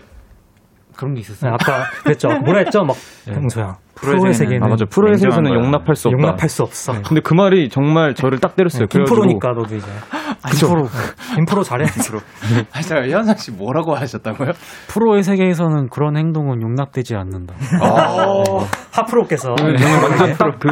그런 0.97 1.13
게 1.13 1.21
네, 1.21 1.31
있었어요. 1.31 1.53
아까 1.53 1.89
그랬죠. 2.03 2.29
뭐라 2.39 2.59
했죠? 2.59 2.83
막 2.83 2.97
영소야. 3.27 3.77
프로의 3.99 4.17
프로의 4.19 4.33
세계는 4.33 4.63
아, 4.63 4.67
맞아. 4.69 4.85
프로의 4.85 5.17
세계에서는 5.17 5.49
거야. 5.51 5.59
용납할 5.63 5.95
수 5.95 6.07
없다. 6.09 6.17
용납할 6.21 6.49
수 6.49 6.63
없어. 6.63 6.93
근데 7.05 7.21
그 7.21 7.33
말이 7.33 7.69
정말 7.69 8.13
저를 8.15 8.39
딱 8.39 8.55
때렸어요. 8.55 8.87
그래가지고 8.87 9.15
김프로니까 9.21 9.49
너도 9.53 9.75
이제. 9.75 9.87
프로. 10.65 10.87
김프로 11.35 11.63
잘해. 11.63 11.85
아, 12.73 12.81
잠깐 12.81 13.09
현상 13.09 13.35
씨 13.35 13.51
뭐라고 13.51 13.95
하셨다고요? 13.95 14.51
프로의 14.87 15.23
세계에서는 15.23 15.89
그런 15.89 16.15
행동은 16.17 16.61
용납되지 16.61 17.15
않는다. 17.15 17.53
어. 17.81 18.43
하프로께서. 18.93 19.55
저는 19.55 19.75
완전 20.03 20.33
딱 20.33 20.57
그 20.59 20.69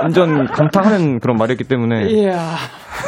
완전 0.00 0.46
강타하는 0.46 1.18
그런 1.20 1.36
말이었기 1.36 1.64
때문에 1.64 2.06
이야. 2.10 2.56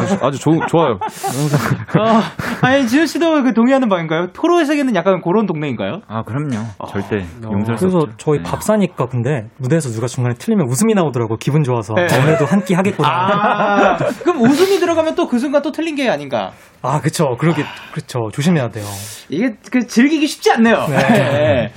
아주, 0.00 0.18
아주 0.22 0.38
좋, 0.38 0.53
좋아요. 0.68 0.92
어, 1.98 2.20
아니 2.62 2.87
지현 2.87 3.07
씨도 3.07 3.42
그 3.42 3.53
동의하는 3.53 3.88
바인가요? 3.88 4.29
토로의 4.33 4.64
세계는 4.64 4.94
약간 4.94 5.20
그런 5.22 5.44
동네인가요? 5.46 6.00
아 6.09 6.22
그럼요. 6.22 6.64
절대 6.88 7.18
어. 7.44 7.50
용서할 7.53 7.77
수 7.79 7.85
그래서 7.85 7.98
없죠. 7.98 8.16
저희 8.16 8.38
네. 8.38 8.42
밥 8.44 8.62
사니까 8.62 9.07
근데 9.07 9.48
무대에서 9.58 9.88
누가 9.90 10.06
중간에 10.06 10.34
틀리면 10.34 10.66
웃음이 10.68 10.94
나오더라고 10.94 11.36
기분 11.36 11.62
좋아서 11.62 11.94
네. 11.94 12.06
오늘도 12.18 12.44
한 12.46 12.64
끼 12.64 12.74
하겠구나. 12.74 13.08
아, 13.08 13.96
그럼 14.24 14.40
웃음이 14.42 14.78
들어가면 14.80 15.14
또 15.14 15.26
그 15.28 15.38
순간 15.38 15.62
또 15.62 15.70
틀린 15.72 15.94
게 15.94 16.08
아닌가? 16.08 16.50
아, 16.82 17.00
그쵸. 17.00 17.36
그러게, 17.38 17.64
그쵸. 17.92 18.28
조심해야 18.32 18.68
돼요. 18.68 18.84
이게 19.28 19.54
그 19.70 19.86
즐기기 19.86 20.26
쉽지 20.26 20.50
않네요. 20.52 20.86
네. 20.88 21.72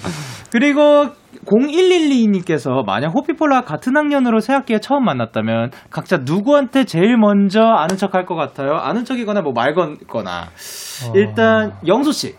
그리고 0.51 1.07
0112님께서 1.45 2.85
만약 2.85 3.13
호피폴라 3.15 3.61
같은 3.61 3.95
학년으로 3.95 4.39
새 4.39 4.53
학기에 4.53 4.79
처음 4.79 5.05
만났다면 5.05 5.71
각자 5.89 6.17
누구한테 6.17 6.83
제일 6.85 7.17
먼저 7.17 7.61
아는 7.61 7.95
척 7.97 8.15
할 8.15 8.25
것 8.25 8.35
같아요? 8.35 8.75
아는 8.75 9.05
척이거나 9.05 9.41
뭐말 9.41 9.73
건거나. 9.73 10.47
일단 11.15 11.73
영소 11.87 12.11
씨. 12.11 12.35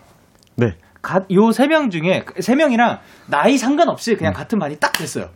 네. 1.01 1.35
요세 1.35 1.67
명 1.67 1.89
중에 1.89 2.23
세 2.39 2.55
명이랑 2.55 2.99
나이 3.27 3.57
상관없이 3.57 4.15
그냥 4.15 4.33
같은 4.33 4.59
반이 4.59 4.77
딱 4.79 4.93
됐어요. 4.93 5.27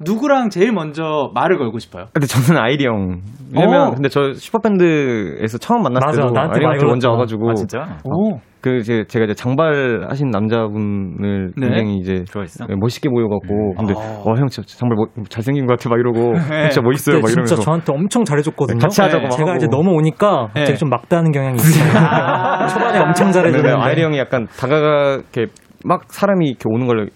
누구랑 0.00 0.50
제일 0.50 0.72
먼저 0.72 1.30
말을 1.34 1.56
걸고 1.58 1.78
싶어요? 1.78 2.06
근데 2.12 2.26
저는 2.26 2.60
아이리 2.60 2.84
형. 2.84 3.22
왜냐면 3.54 3.88
어. 3.88 3.90
근데 3.92 4.08
저 4.10 4.34
슈퍼밴드에서 4.34 5.58
처음 5.58 5.82
만났을 5.82 6.06
맞아, 6.06 6.22
때도 6.28 6.40
아이리 6.54 6.66
많이 6.66 6.84
먼저. 6.84 7.10
와가지고 7.10 7.50
아 7.50 7.54
진짜? 7.54 7.98
오. 8.04 8.38
그 8.66 8.78
이제 8.78 9.04
제가 9.06 9.26
이제 9.26 9.34
장발하신 9.34 10.30
남자분을 10.30 11.52
네. 11.56 11.68
굉장히 11.68 11.98
이제 11.98 12.24
좋아했어? 12.24 12.66
네, 12.66 12.74
멋있게 12.76 13.08
보여갖고 13.08 13.74
근데 13.78 13.94
아. 13.96 14.22
와형 14.24 14.48
진짜 14.48 14.66
장발 14.76 14.96
멋- 14.96 15.30
잘생긴 15.30 15.66
것 15.66 15.78
같아 15.78 15.88
막 15.88 16.00
이러고 16.00 16.32
네. 16.32 16.68
진짜 16.70 16.80
멋있어요 16.82 17.16
그때 17.16 17.22
막 17.22 17.28
진짜 17.28 17.32
이러면서 17.32 17.54
저한테 17.56 17.92
엄청 17.92 18.24
잘해줬거든요. 18.24 18.78
같이 18.80 19.00
하자고 19.00 19.22
네. 19.22 19.28
막 19.28 19.36
제가 19.36 19.50
하고. 19.50 19.56
이제 19.58 19.68
넘어오니까 19.70 20.48
네. 20.52 20.60
갑자기 20.62 20.78
좀 20.80 20.88
막다하는 20.88 21.30
경향이 21.30 21.54
있어요. 21.54 21.92
아. 21.96 22.66
초반에 22.66 22.98
엄청 22.98 23.30
잘해줬는데. 23.30 23.76
아이리 23.80 24.02
형이 24.02 24.18
약간 24.18 24.48
다가가 24.58 25.20
이렇게 25.32 25.46
막 25.84 26.02
사람이 26.12 26.48
이렇게 26.48 26.64
오는 26.66 26.88
걸 26.88 27.10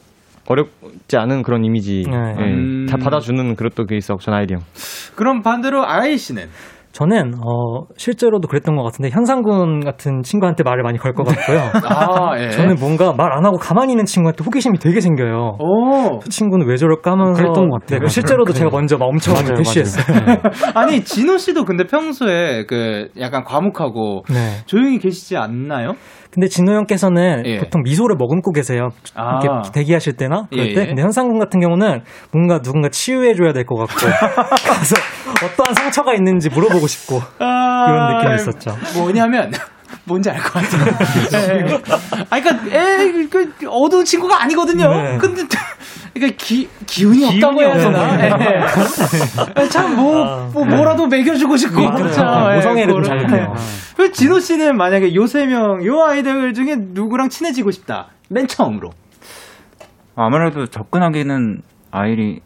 어렵지 0.46 1.16
않은 1.16 1.42
그런 1.42 1.64
이미지 1.64 2.04
네. 2.08 2.16
예, 2.38 2.44
음. 2.44 2.86
잘 2.88 3.00
받아주는 3.00 3.56
그런 3.56 3.70
게 3.88 3.96
있어 3.96 4.16
전 4.20 4.34
아이리 4.34 4.54
형 4.54 4.60
그럼 5.16 5.42
반대로 5.42 5.84
아이 5.84 6.16
씨는 6.16 6.44
저는, 6.92 7.34
어, 7.36 7.84
실제로도 7.96 8.48
그랬던 8.48 8.74
것 8.76 8.82
같은데, 8.82 9.10
현상군 9.10 9.80
같은 9.84 10.22
친구한테 10.22 10.64
말을 10.64 10.82
많이 10.82 10.98
걸 10.98 11.12
것 11.14 11.24
같고요. 11.24 11.58
아, 11.88 12.38
예. 12.38 12.50
저는 12.50 12.76
뭔가 12.80 13.12
말 13.12 13.30
안 13.32 13.44
하고 13.46 13.58
가만히 13.58 13.92
있는 13.92 14.04
친구한테 14.06 14.42
호기심이 14.44 14.78
되게 14.78 15.00
생겨요. 15.00 15.56
오. 15.60 16.18
그 16.18 16.28
친구는 16.28 16.66
왜 16.66 16.76
저럴까 16.76 17.12
하면서. 17.12 17.40
그랬던 17.40 17.68
것 17.68 17.80
같아요. 17.80 18.00
네, 18.00 18.08
실제로도 18.08 18.52
제가 18.52 18.70
먼저 18.70 18.96
막 18.98 19.06
엄청 19.06 19.34
맞아요, 19.34 19.54
대시했어요. 19.54 20.04
아니, 20.74 21.02
진호 21.04 21.38
씨도 21.38 21.64
근데 21.64 21.84
평소에 21.86 22.64
그 22.66 23.08
약간 23.20 23.44
과묵하고 23.44 24.24
네. 24.28 24.56
조용히 24.66 24.98
계시지 24.98 25.36
않나요? 25.36 25.92
근데 26.32 26.46
진호 26.48 26.72
형께서는 26.72 27.42
예. 27.46 27.58
보통 27.58 27.82
미소를 27.82 28.16
머금고 28.16 28.52
계세요. 28.52 28.88
아. 29.14 29.40
이렇게 29.42 29.70
대기하실 29.72 30.14
때나 30.16 30.44
그럴 30.50 30.68
예, 30.70 30.74
때. 30.74 30.80
예. 30.82 30.86
근데 30.86 31.02
현상군 31.02 31.38
같은 31.40 31.58
경우는 31.60 32.02
뭔가 32.32 32.60
누군가 32.60 32.88
치유해줘야 32.88 33.52
될 33.52 33.64
것 33.64 33.74
같고 33.76 34.06
가서 34.68 34.94
어떠한 35.44 35.74
상처가 35.74 36.14
있는지 36.14 36.48
물어보고 36.50 36.86
싶고 36.86 37.20
아, 37.40 37.86
이런 37.88 38.16
느낌이 38.16 38.34
있었죠. 38.36 38.76
뭐냐면 38.96 39.50
뭔지 40.04 40.30
알 40.30 40.38
것 40.38 40.52
같아요. 40.52 40.84
예. 41.34 41.80
아, 42.30 42.40
그러니까 42.40 42.76
에, 42.78 43.26
그 43.28 43.52
어두운 43.68 44.04
친구가 44.04 44.42
아니거든요. 44.42 44.88
네. 44.88 45.18
근데 45.18 45.42
그러니까 46.14 46.36
기 46.44 46.68
기운이 46.86 47.24
없다고 47.26 47.62
해야 47.62 47.76
되나? 47.76 48.24
예. 49.60 49.68
참뭐 49.68 50.50
뭐, 50.52 50.64
뭐라도 50.64 51.06
먹여주고 51.06 51.56
싶고 51.56 51.86
아, 51.88 51.94
그렇죠. 51.94 52.22
네. 52.22 52.50
예, 52.50 52.56
모성애를 52.56 52.92
좀 52.94 53.02
그거를. 53.02 53.04
잘못해요. 53.28 53.54
그 53.96 54.12
진호 54.12 54.40
씨는 54.40 54.76
만약에 54.76 55.14
요 55.14 55.26
세 55.26 55.46
명, 55.46 55.84
요 55.86 56.02
아이들 56.04 56.52
중에 56.54 56.76
누구랑 56.78 57.28
친해지고 57.28 57.70
싶다. 57.70 58.08
맨 58.28 58.46
처음으로. 58.48 58.90
아무래도 60.16 60.66
접근하기는 60.66 61.62
아이리 61.92 62.40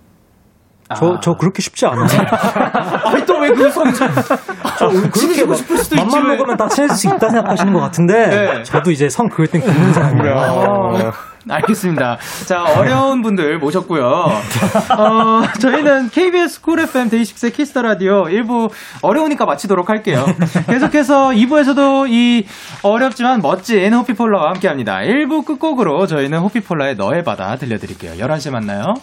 저, 0.94 1.18
저 1.20 1.34
그렇게 1.36 1.62
쉽지 1.62 1.86
않아요. 1.86 2.06
아니 3.06 3.24
또 3.24 3.38
왜그 3.38 3.70
성적? 3.70 4.06
저 4.78 4.88
그렇게 4.88 5.44
막 5.46 5.56
싶을 5.56 5.78
수도 5.78 5.96
있지. 5.96 6.04
맘만 6.04 6.30
왜. 6.30 6.36
먹으면 6.36 6.56
다 6.58 6.68
친해질 6.68 6.96
수 6.96 7.08
있다 7.08 7.30
생각하시는 7.30 7.72
것 7.72 7.80
같은데 7.80 8.26
네. 8.28 8.62
저도 8.62 8.90
이제 8.90 9.08
성 9.08 9.28
그을 9.28 9.46
땐 9.48 9.62
그런 9.62 9.92
사람이에요. 9.94 11.12
아, 11.48 11.54
알겠습니다. 11.56 12.18
자, 12.46 12.62
어려운 12.62 13.22
분들 13.22 13.58
모셨고요. 13.58 14.04
어, 14.06 15.42
저희는 15.60 16.10
KBS 16.10 16.60
쿨 16.62 16.80
FM 16.80 17.10
데이식스의 17.10 17.52
키스터 17.52 17.82
라디오 17.82 18.24
1부 18.24 18.70
어려우니까 19.02 19.44
마치도록 19.44 19.88
할게요. 19.90 20.24
계속해서 20.66 21.28
2부에서도 21.30 22.08
이 22.10 22.46
어렵지만 22.82 23.40
멋진 23.42 23.92
호피폴라와 23.92 24.50
함께 24.50 24.68
합니다. 24.68 24.98
1부 24.98 25.44
끝곡으로 25.44 26.06
저희는 26.06 26.38
호피폴라의 26.38 26.96
너의 26.96 27.24
바다 27.24 27.56
들려드릴게요. 27.56 28.14
11시에 28.24 28.50
만나요. 28.50 28.94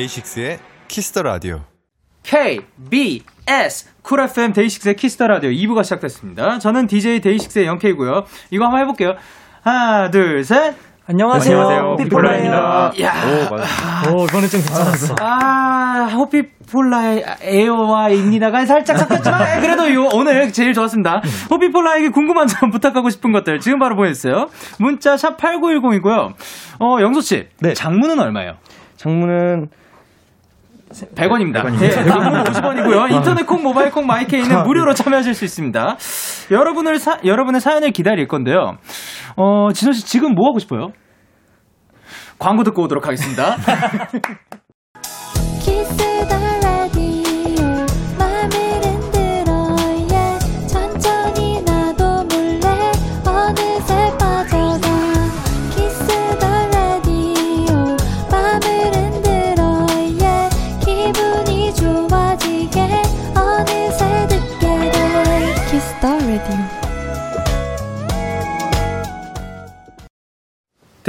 데이식스의 0.00 0.58
Kiss 0.88 1.07
the 1.07 1.22
Radio. 1.22 1.60
KBS 2.22 3.90
Cool 4.02 4.20
FM 4.20 4.52
데이식스의 4.52 4.96
Kiss 4.96 5.13
the 5.13 5.26
Radio 5.26 5.50
2부가 5.50 5.84
시작됐습니다. 5.84 6.58
저는 6.58 6.86
DJ 6.86 7.20
데이식스의 7.20 7.66
영케이고요. 7.66 8.24
이거 8.50 8.64
한번 8.64 8.80
해볼게요. 8.80 9.14
하나, 9.62 10.10
둘, 10.10 10.42
셋. 10.44 10.74
안녕하세요. 11.06 11.58
안녕하세요. 11.58 11.90
호피폴라입니다. 11.92 12.92
야. 13.02 13.12
오 13.26 13.50
맞아 13.56 14.12
오, 14.14 14.24
이번엔 14.24 14.48
좀 14.48 14.60
괜찮았어. 14.60 15.16
아, 15.20 16.08
호피폴라의 16.14 17.24
에어와 17.42 18.10
입니다가 18.10 18.64
살짝 18.64 18.96
섞였지만, 18.98 19.56
예, 19.56 19.60
그래도 19.60 19.92
요, 19.92 20.08
오늘 20.14 20.52
제일 20.52 20.72
좋았습니다. 20.72 21.20
호피폴라에게 21.50 22.10
궁금한 22.10 22.46
점 22.46 22.70
부탁하고 22.70 23.10
싶은 23.10 23.32
것들 23.32 23.58
지금 23.58 23.78
바로 23.80 23.96
보내주세요. 23.96 24.46
문자 24.78 25.16
샵 25.16 25.36
8910이고요. 25.36 26.32
어, 26.78 27.00
영소씨. 27.00 27.48
네. 27.60 27.74
장문은 27.74 28.18
얼마예요? 28.20 28.54
장문은 28.96 29.68
100원입니다. 30.90 31.70
네, 31.78 31.90
장문 31.90 32.42
50원이고요. 32.44 33.12
인터넷 33.12 33.46
콩, 33.46 33.62
모바일 33.62 33.90
콩, 33.90 34.06
마이케이는 34.06 34.64
무료로 34.64 34.94
참여하실 34.94 35.34
수 35.34 35.44
있습니다. 35.44 35.96
여러분을 36.50 36.98
사, 36.98 37.18
여러분의 37.24 37.60
사연을 37.60 37.92
기다릴 37.92 38.26
건데요. 38.26 38.76
어, 39.36 39.72
진호 39.72 39.92
씨 39.92 40.04
지금 40.04 40.34
뭐 40.34 40.48
하고 40.48 40.58
싶어요? 40.58 40.88
광고 42.38 42.64
듣고 42.64 42.82
오도록 42.82 43.06
하겠습니다. 43.06 43.56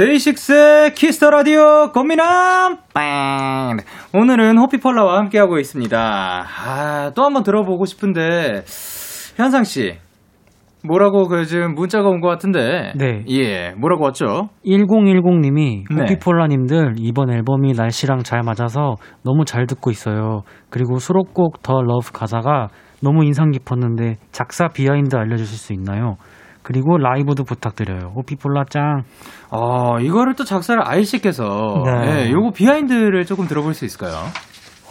데이식스의 0.06 0.94
Kiss 0.94 1.15
the 1.15 1.30
Radio 1.30 1.92
꽃미남 1.92 2.78
밴드 2.92 3.76
오늘은 4.12 4.58
호피폴라와 4.58 5.16
함께하고 5.18 5.60
있습니다. 5.60 5.96
아, 5.96 7.12
또 7.14 7.22
한번 7.22 7.44
들어보고 7.44 7.84
싶은데 7.84 8.64
현상 9.36 9.62
씨 9.62 9.94
뭐라고 10.84 11.28
그 11.28 11.44
지금 11.44 11.74
문자가 11.76 12.08
온 12.08 12.20
것 12.20 12.26
같은데 12.26 12.92
네. 12.96 13.22
예 13.28 13.70
뭐라고 13.78 14.02
왔죠? 14.06 14.48
1010님이 14.66 15.84
네. 15.88 16.00
호피폴라님들 16.00 16.94
이번 16.98 17.30
앨범이 17.32 17.74
날씨랑 17.74 18.24
잘 18.24 18.40
맞아서 18.42 18.96
너무 19.22 19.44
잘 19.44 19.68
듣고 19.68 19.92
있어요. 19.92 20.40
그리고 20.68 20.98
수록곡 20.98 21.62
The 21.62 21.80
Love 21.80 22.10
가사가 22.12 22.70
너무 23.00 23.24
인상 23.24 23.52
깊었는데 23.52 24.16
작사 24.32 24.66
비하인드 24.66 25.14
알려주실 25.14 25.56
수 25.58 25.72
있나요? 25.72 26.16
그리고 26.62 26.96
라이브도 26.96 27.44
부탁드려요. 27.44 28.12
호피폴라 28.16 28.64
짱. 28.70 29.02
어, 29.50 29.98
이거를 30.00 30.34
또 30.34 30.44
작사를 30.44 30.80
아일 30.84 31.04
씨께서 31.04 31.82
네. 31.84 32.26
예, 32.26 32.30
요거 32.30 32.52
비하인드를 32.52 33.24
조금 33.24 33.46
들어볼 33.46 33.74
수 33.74 33.84
있을까요? 33.84 34.14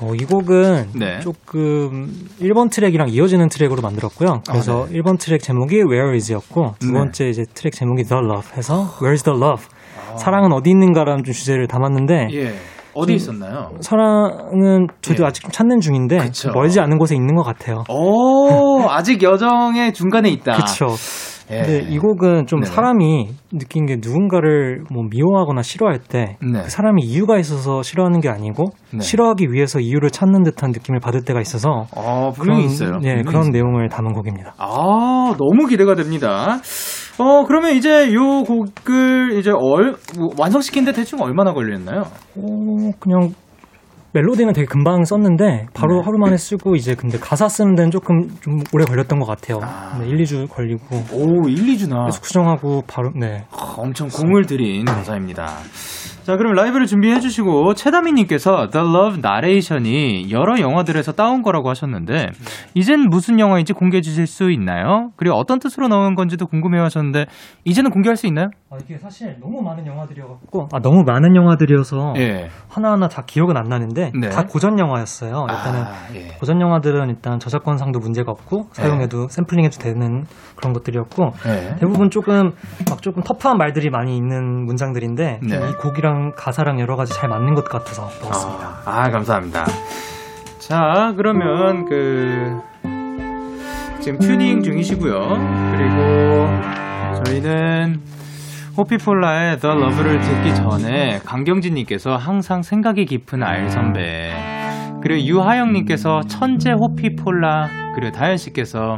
어, 0.02 0.14
이 0.16 0.26
곡은 0.26 0.94
네. 0.96 1.20
조금 1.20 2.08
1번 2.42 2.72
트랙이랑 2.72 3.10
이어지는 3.10 3.50
트랙으로 3.50 3.82
만들었고요. 3.82 4.42
그래서 4.50 4.84
아, 4.84 4.88
네. 4.88 5.00
1번 5.00 5.20
트랙 5.20 5.42
제목이 5.42 5.76
Where 5.76 6.12
Is였고 6.16 6.74
두 6.80 6.88
네. 6.88 6.94
번째 6.94 7.30
이제 7.30 7.44
트랙 7.54 7.74
제목이 7.74 8.04
The 8.04 8.20
Love 8.24 8.58
해서 8.58 8.88
Where's 9.00 9.24
the 9.24 9.38
Love? 9.38 9.66
아. 10.12 10.18
사랑은 10.18 10.52
어디 10.54 10.72
있는가라는 10.72 11.24
좀 11.24 11.34
주제를 11.34 11.68
담았는데 11.68 12.30
예. 12.34 12.54
어디 12.94 13.14
있었나요? 13.14 13.72
사랑은 13.80 14.88
저도 15.02 15.24
예. 15.24 15.28
아직 15.28 15.44
좀 15.44 15.52
찾는 15.52 15.80
중인데 15.80 16.18
그쵸. 16.18 16.52
멀지 16.52 16.80
않은 16.82 16.98
곳에 16.98 17.16
있는 17.16 17.36
것 17.36 17.44
같아요. 17.44 17.84
오, 17.88 18.82
아직 18.90 19.24
여정의 19.24 19.94
중간에 19.94 20.30
있다. 20.30 20.54
그렇죠. 20.58 20.88
예. 21.52 21.62
근데 21.62 21.80
이 21.90 21.98
곡은 21.98 22.48
좀 22.48 22.62
네. 22.62 22.66
사람이 22.66 23.30
느낀 23.52 23.86
게 23.86 23.98
누군가를 24.02 24.84
뭐 24.92 25.04
미워하거나 25.10 25.62
싫어할 25.62 26.00
때그 26.00 26.46
네. 26.46 26.64
사람이 26.70 27.04
이유가 27.04 27.38
있어서 27.38 27.82
싫어하는 27.82 28.22
게 28.22 28.30
아니고 28.30 28.66
네. 28.94 29.02
싫어하기 29.02 29.52
위해서 29.52 29.80
이유를 29.80 30.10
찾는 30.12 30.44
듯한 30.44 30.72
느낌을 30.72 31.00
받을 31.00 31.24
때가 31.24 31.42
있어서 31.42 31.86
어, 31.96 32.32
분명히 32.34 32.66
있어요. 32.66 33.00
예, 33.04 33.22
그런 33.22 33.44
있어요. 33.44 33.52
내용을 33.52 33.90
담은 33.90 34.14
곡입니다. 34.14 34.54
아, 34.58 35.36
너무 35.38 35.68
기대가 35.68 35.96
됩니다. 35.96 36.60
어, 37.20 37.44
그러면 37.46 37.76
이제 37.76 38.14
요 38.14 38.44
곡을 38.44 39.34
이제 39.38 39.52
얼, 39.52 39.96
뭐 40.18 40.30
완성시키는데 40.38 40.94
대충 40.94 41.22
얼마나 41.22 41.54
걸렸나요? 41.54 42.02
어, 42.02 42.92
그냥 43.00 43.34
멜로디는 44.14 44.54
되게 44.54 44.66
금방 44.66 45.04
썼는데 45.06 45.68
바로 45.74 46.00
네. 46.00 46.02
하루 46.06 46.18
만에 46.18 46.36
쓰고 46.36 46.76
이제 46.76 46.96
근데 46.96 47.18
가사 47.18 47.48
쓰는 47.48 47.76
데는 47.76 47.92
조금 47.92 48.28
좀 48.42 48.60
오래 48.74 48.84
걸렸던 48.84 49.20
것 49.20 49.26
같아요. 49.26 49.60
아. 49.64 49.98
네, 50.00 50.08
1, 50.08 50.18
2주 50.24 50.50
걸리고 50.50 50.98
오, 51.14 51.48
1, 51.48 51.56
2주나. 51.56 52.06
계속 52.08 52.26
수정하고 52.26 52.84
바로 52.88 53.12
네. 53.16 53.46
엄청 53.78 54.10
공을 54.10 54.46
들인 54.46 54.84
가사입니다. 54.86 55.48
자, 56.24 56.38
그럼 56.38 56.54
라이브를 56.54 56.86
준비해 56.86 57.20
주시고 57.20 57.74
최다미 57.74 58.14
님께서 58.14 58.70
The 58.72 58.86
Love 58.88 59.22
나레이션이 59.22 60.30
여러 60.30 60.60
영화들에서 60.60 61.14
따온 61.14 61.42
거라고 61.42 61.70
하셨는데 61.70 62.28
이젠 62.76 63.10
무슨 63.10 63.40
영화인지 63.40 63.74
공개해 63.74 64.02
주실 64.02 64.28
수 64.28 64.52
있나요? 64.52 65.10
그리고 65.16 65.36
어떤 65.36 65.58
뜻으로 65.58 65.88
나온 65.88 66.14
건지도 66.14 66.46
궁금해 66.46 66.80
하셨는데 66.80 67.26
이제는 67.66 67.90
공개할 67.90 68.18
수 68.18 68.28
있나요? 68.28 68.50
아, 68.74 68.78
이게 68.82 68.98
사실 68.98 69.36
너무 69.42 69.62
많은 69.62 69.86
영화들이어갖고 69.86 70.70
아 70.72 70.80
너무 70.80 71.04
많은 71.06 71.36
영화들이어서 71.36 72.14
예. 72.16 72.48
하나하나 72.70 73.10
다 73.10 73.24
기억은 73.28 73.58
안 73.58 73.68
나는데 73.68 74.14
네. 74.18 74.30
다 74.30 74.46
고전 74.46 74.80
영화였어요. 74.80 75.46
일단은 75.50 75.82
아, 75.82 75.94
예. 76.16 76.28
고전 76.40 76.62
영화들은 76.62 77.10
일단 77.10 77.38
저작권상도 77.38 78.00
문제가 78.00 78.32
없고 78.32 78.70
사용해도 78.72 79.28
샘플링해도 79.28 79.78
되는 79.78 80.24
그런 80.56 80.72
것들이었고 80.72 81.32
예. 81.48 81.76
대부분 81.82 82.10
조금 82.10 82.54
막 82.90 83.02
조금 83.02 83.24
터프한 83.24 83.58
말들이 83.58 83.90
많이 83.90 84.16
있는 84.16 84.64
문장들인데 84.64 85.42
좀 85.42 85.50
네. 85.50 85.70
이 85.70 85.74
곡이랑 85.74 86.32
가사랑 86.38 86.80
여러 86.80 86.96
가지 86.96 87.14
잘 87.14 87.28
맞는 87.28 87.56
것 87.56 87.66
같아서 87.66 88.04
넣었습니다. 88.24 88.68
아, 88.86 89.04
아, 89.04 89.10
감사합니다. 89.10 89.66
자, 90.60 91.14
그러면 91.18 91.84
그 91.90 92.58
지금 94.00 94.18
튜닝 94.18 94.62
중이시고요. 94.62 95.20
그리고 95.76 96.48
저희는 97.26 98.11
호피폴라의 98.86 99.60
The 99.60 99.76
Love를 99.78 100.20
듣기 100.22 100.56
전에 100.56 101.20
강경진님께서 101.24 102.16
항상 102.16 102.64
생각이 102.64 103.06
깊은 103.06 103.44
아일 103.44 103.70
선배 103.70 104.32
그리고 105.04 105.22
유하영님께서 105.28 106.22
천재 106.28 106.72
호피폴라 106.72 107.94
그리고 107.96 108.12
다현씨께서 108.18 108.98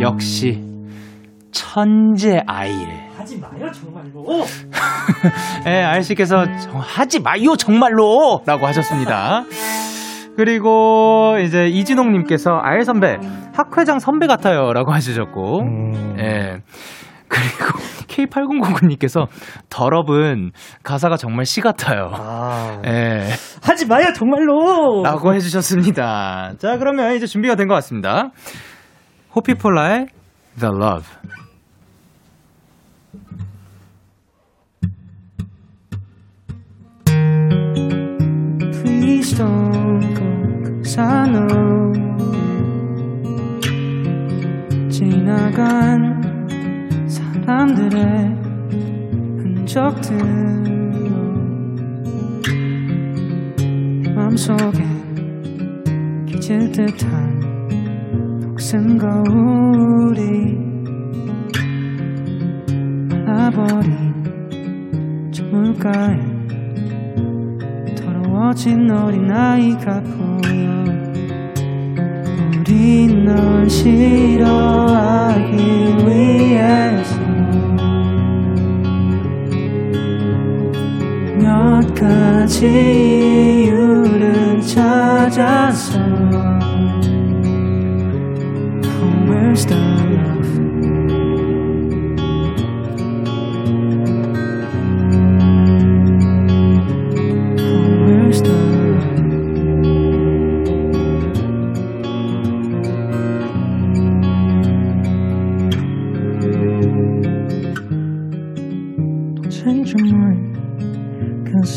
역시 0.00 0.60
천재 1.52 2.40
아일 2.46 2.74
하지 3.16 3.38
마요 3.38 3.70
정말로. 3.70 4.24
예, 5.68 5.82
아이씨께서 5.84 6.44
정- 6.58 6.80
하지 6.80 7.20
마요 7.20 7.54
정말로! 7.56 8.40
라고 8.46 8.66
하셨습니다. 8.66 9.44
그리고 10.36 11.36
이제 11.44 11.66
이진홍님께서 11.68 12.58
아일 12.62 12.82
선배 12.84 13.18
학회장 13.54 14.00
선배 14.00 14.26
같아요 14.26 14.72
라고 14.72 14.92
하시셨고. 14.92 15.60
음, 15.60 16.16
예. 16.18 16.56
그리고 17.32 17.78
K8099님께서 18.12 19.26
더럽은 19.70 20.52
가사가 20.82 21.16
정말 21.16 21.46
시 21.46 21.62
같아요. 21.62 22.10
아, 22.12 22.82
예. 22.86 23.26
하지 23.62 23.86
마요 23.86 24.12
정말로. 24.14 25.02
라고 25.02 25.32
해주셨습니다. 25.34 26.52
자, 26.58 26.76
그러면 26.76 27.14
이제 27.16 27.26
준비가 27.26 27.54
된 27.54 27.68
것 27.68 27.74
같습니다. 27.76 28.30
호피폴라의 29.34 30.08
The 30.60 30.74
Love. 30.74 31.06
Please 38.82 39.32
don't 39.34 40.14
go 40.14 40.28
cause 40.82 40.98
I 40.98 41.28
know 41.28 41.92
지나간 44.90 46.22
사람들의 47.44 47.98
흔적들로 49.38 50.22
맘속에 54.14 54.84
기질 56.26 56.70
듯한 56.70 57.40
녹슨 58.40 58.96
거울이 58.96 60.56
말라버린 63.26 64.12
저 65.32 65.42
물가에 65.44 66.20
더러워진 67.96 68.88
어린아이가 68.88 70.00
보여. 70.00 70.62
우린 72.60 73.24
널 73.24 73.68
싫어하기 73.68 75.56
위해 76.06 77.02
가지 81.94 82.66
이유를 83.66 84.60
찾아서 84.60 85.91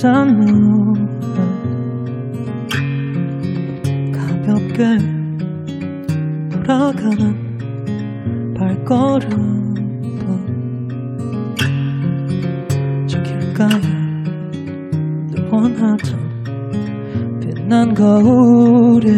know 0.05 0.75
가볍게 4.13 4.83
돌아가는 6.51 7.33
발걸음도 8.55 10.25
저 13.07 13.23
길가에 13.23 13.81
늘 15.31 15.49
원하던 15.51 16.19
빛난 17.39 17.93
거울에 17.95 19.09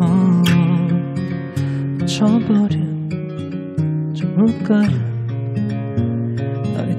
어, 0.00 0.42
묻혀버린 1.98 3.08
저 4.14 4.26
물가에 4.26 4.88
날 4.88 5.09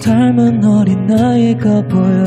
닮은 0.01 0.63
어린아이가 0.65 1.83
보여. 1.87 2.25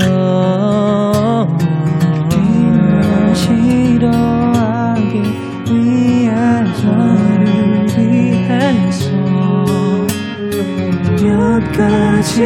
날 2.31 3.35
싫어하기 3.35 5.23
위해서 5.69 6.87
나를 6.87 7.87
위해서 7.99 9.11
몇 11.21 11.61
가지 11.77 12.43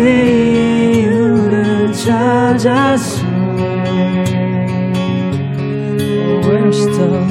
이유를 1.02 1.92
찾았어. 1.92 3.28
Where's 6.42 6.80
the 6.96 7.27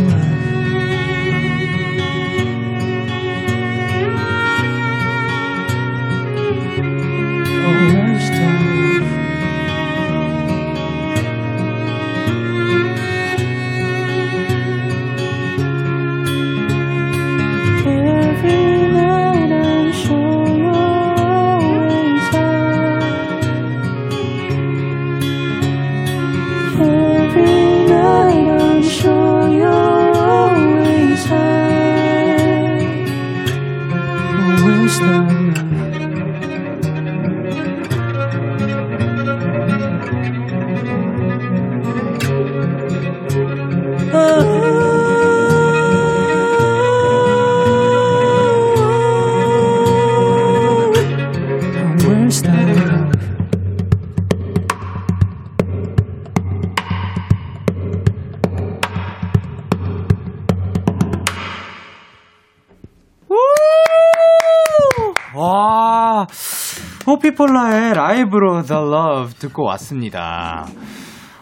라이브로 68.37 68.61
The 68.61 68.81
Love 68.81 69.33
듣고 69.39 69.63
왔습니다. 69.65 70.65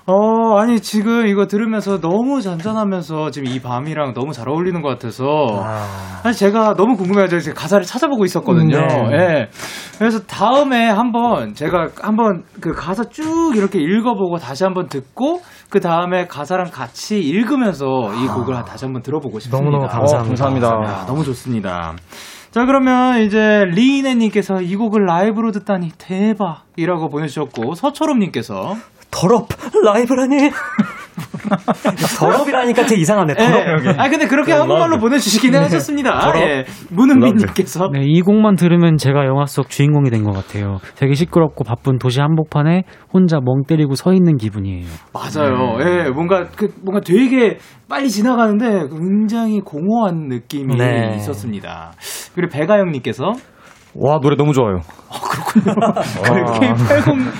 어, 0.08 0.58
아니, 0.60 0.80
지금 0.80 1.26
이거 1.26 1.48
들으면서 1.48 2.00
너무 2.00 2.40
잔잔하면서 2.40 3.32
지금 3.32 3.52
이 3.52 3.60
밤이랑 3.60 4.14
너무 4.14 4.34
잘 4.34 4.48
어울리는 4.48 4.80
것 4.84 4.90
같아서. 4.90 5.26
사실 6.22 6.48
제가 6.48 6.76
너무 6.76 6.96
궁금해가지고 6.96 7.42
제가 7.42 7.60
가사를 7.60 7.84
찾아보고 7.86 8.24
있었거든요. 8.26 8.78
네. 8.78 9.18
예. 9.18 9.50
그래서 9.98 10.20
다음에 10.22 10.88
한번 10.88 11.56
제가 11.56 11.88
한번 12.02 12.44
그 12.62 12.72
가사 12.74 13.04
쭉 13.06 13.54
이렇게 13.56 13.80
읽어보고 13.80 14.38
다시 14.38 14.64
한번 14.64 14.90
듣고 14.90 15.42
그 15.70 15.80
다음에 15.80 16.28
가사랑 16.28 16.68
같이 16.72 17.20
읽으면서 17.20 17.86
이 18.14 18.28
곡을 18.28 18.54
다시 18.64 18.86
한번 18.86 19.02
들어보고 19.02 19.40
싶습니다. 19.40 19.58
너무너무 19.58 19.88
감사합니다. 19.88 20.46
어, 20.46 20.50
감사합니다. 20.50 21.02
야, 21.02 21.06
너무 21.08 21.24
좋습니다. 21.24 21.96
자, 22.56 22.66
그러면 22.66 23.20
이제 23.20 23.66
리이네님께서 23.66 24.62
이 24.62 24.78
곡을 24.78 25.06
라이브로 25.06 25.52
듣다니 25.52 25.92
대박이라고 25.98 27.10
보내주셨고, 27.10 27.76
서초롬님께서. 27.76 28.78
더럽 29.12 29.50
라이브라니 29.84 30.52
더럽이라니까 32.20 32.86
되게 32.86 33.02
이상하네 33.02 33.34
더럽 33.36 33.86
예. 33.86 33.90
아 33.98 34.10
근데 34.10 34.28
그렇게 34.28 34.52
한국말로 34.52 34.98
보내주시긴 35.00 35.56
하셨습니다. 35.56 36.34
예. 36.38 36.66
문은민님께서 36.90 37.90
네, 37.94 38.02
이 38.04 38.22
곡만 38.22 38.56
들으면 38.56 38.98
제가 38.98 39.26
영화 39.26 39.46
속 39.46 39.70
주인공이 39.70 40.10
된 40.10 40.26
것 40.26 40.32
같아요. 40.34 40.80
되게 40.96 41.14
시끄럽고 41.14 41.64
바쁜 41.64 42.00
도시 42.00 42.20
한복판에 42.20 42.84
혼자 43.14 43.40
멍 43.40 43.64
때리고 43.68 43.96
서 43.96 44.12
있는 44.14 44.38
기분이에요. 44.38 44.86
맞아요. 45.14 45.78
예, 45.82 46.10
뭔가 46.10 46.46
그 46.56 46.68
뭔가 46.84 47.00
되게 47.02 47.58
빨리 47.88 48.10
지나가는데 48.10 48.88
굉장히 48.90 49.62
공허한 49.62 50.28
느낌이 50.30 50.76
네. 50.76 51.14
있었습니다. 51.18 51.92
그리고 52.34 52.52
배가영님께서 52.52 53.34
와 53.96 54.20
노래 54.20 54.36
너무 54.36 54.52
좋아요. 54.54 54.80
K80 56.24 57.32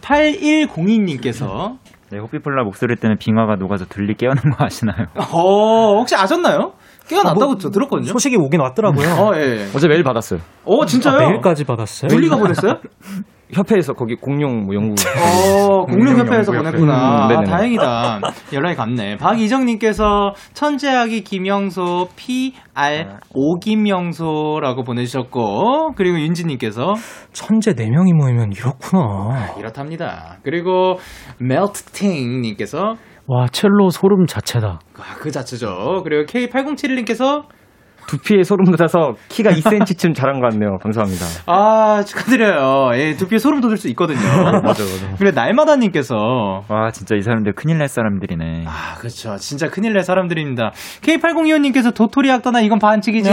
8102님께서 0.00 1.76
네, 2.14 2.20
호피폴라 2.20 2.62
목소리 2.62 2.94
때문에 2.94 3.18
빙화가 3.18 3.56
녹아서 3.56 3.86
둘리 3.86 4.14
깨어난 4.14 4.52
거 4.52 4.64
아시나요? 4.64 5.06
어 5.32 5.96
혹시 5.98 6.14
아셨나요? 6.14 6.74
깨어났다고 7.08 7.58
저 7.58 7.70
들었거든요. 7.70 8.06
소식이 8.06 8.36
오긴 8.36 8.60
왔더라고요 8.60 9.08
어, 9.08 9.32
예. 9.36 9.66
어제 9.74 9.88
메일 9.88 10.04
받았어요. 10.04 10.38
어, 10.64 10.86
진짜요? 10.86 11.16
아, 11.16 11.28
메일까지 11.30 11.64
받았어요 11.64 12.08
둘리가 12.08 12.36
보냈어요? 12.36 12.74
협회에서 13.52 13.92
거기 13.92 14.14
공룡 14.14 14.64
뭐 14.64 14.74
연구. 14.74 14.94
어, 14.94 15.84
공룡 15.86 16.16
협회에서 16.18 16.52
보냈구나. 16.52 17.28
음, 17.28 17.36
아. 17.38 17.42
다행이다. 17.44 18.20
연락이 18.52 18.76
갔네. 18.76 19.16
박이정님께서 19.16 20.32
천재아기 20.54 21.22
김영소 21.22 22.08
PR 22.16 23.06
오 23.34 23.58
김영소라고 23.58 24.82
보내주셨고, 24.82 25.92
그리고 25.96 26.18
윤지님께서 26.18 26.94
천재 27.32 27.74
4 27.74 27.84
명이 27.84 28.12
모이면 28.12 28.52
이렇구나 28.52 29.54
이렇답니다. 29.58 30.38
그리고 30.42 30.98
멜트팅님께서 31.38 32.94
와 33.26 33.46
첼로 33.50 33.90
소름 33.90 34.26
자체다. 34.26 34.78
아, 34.98 35.14
그 35.18 35.30
자체죠. 35.30 36.02
그리고 36.04 36.24
K8071님께서 36.24 37.44
두피에 38.06 38.42
소름 38.42 38.64
돋아서 38.66 39.14
키가 39.28 39.50
2cm쯤 39.50 40.14
자란 40.16 40.40
것 40.40 40.50
같네요. 40.50 40.78
감사합니다. 40.82 41.24
아, 41.46 42.02
축하드려요. 42.06 42.90
예, 42.94 43.14
두피에 43.16 43.38
소름 43.38 43.60
돋을 43.60 43.76
수 43.76 43.88
있거든요. 43.88 44.18
맞아 44.44 44.60
맞아. 44.60 44.82
그리고 45.18 45.34
날마다님께서 45.34 46.16
와, 46.68 46.90
진짜 46.92 47.16
이 47.16 47.22
사람들 47.22 47.52
큰일 47.54 47.78
날 47.78 47.88
사람들이네. 47.88 48.64
아, 48.66 48.94
그렇죠. 48.98 49.36
진짜 49.36 49.68
큰일 49.68 49.92
날 49.94 50.02
사람들입니다. 50.02 50.72
K8025님께서 51.02 51.94
도토리 51.94 52.30
악떠나 52.30 52.60
이건 52.60 52.78
반칙이지. 52.78 53.28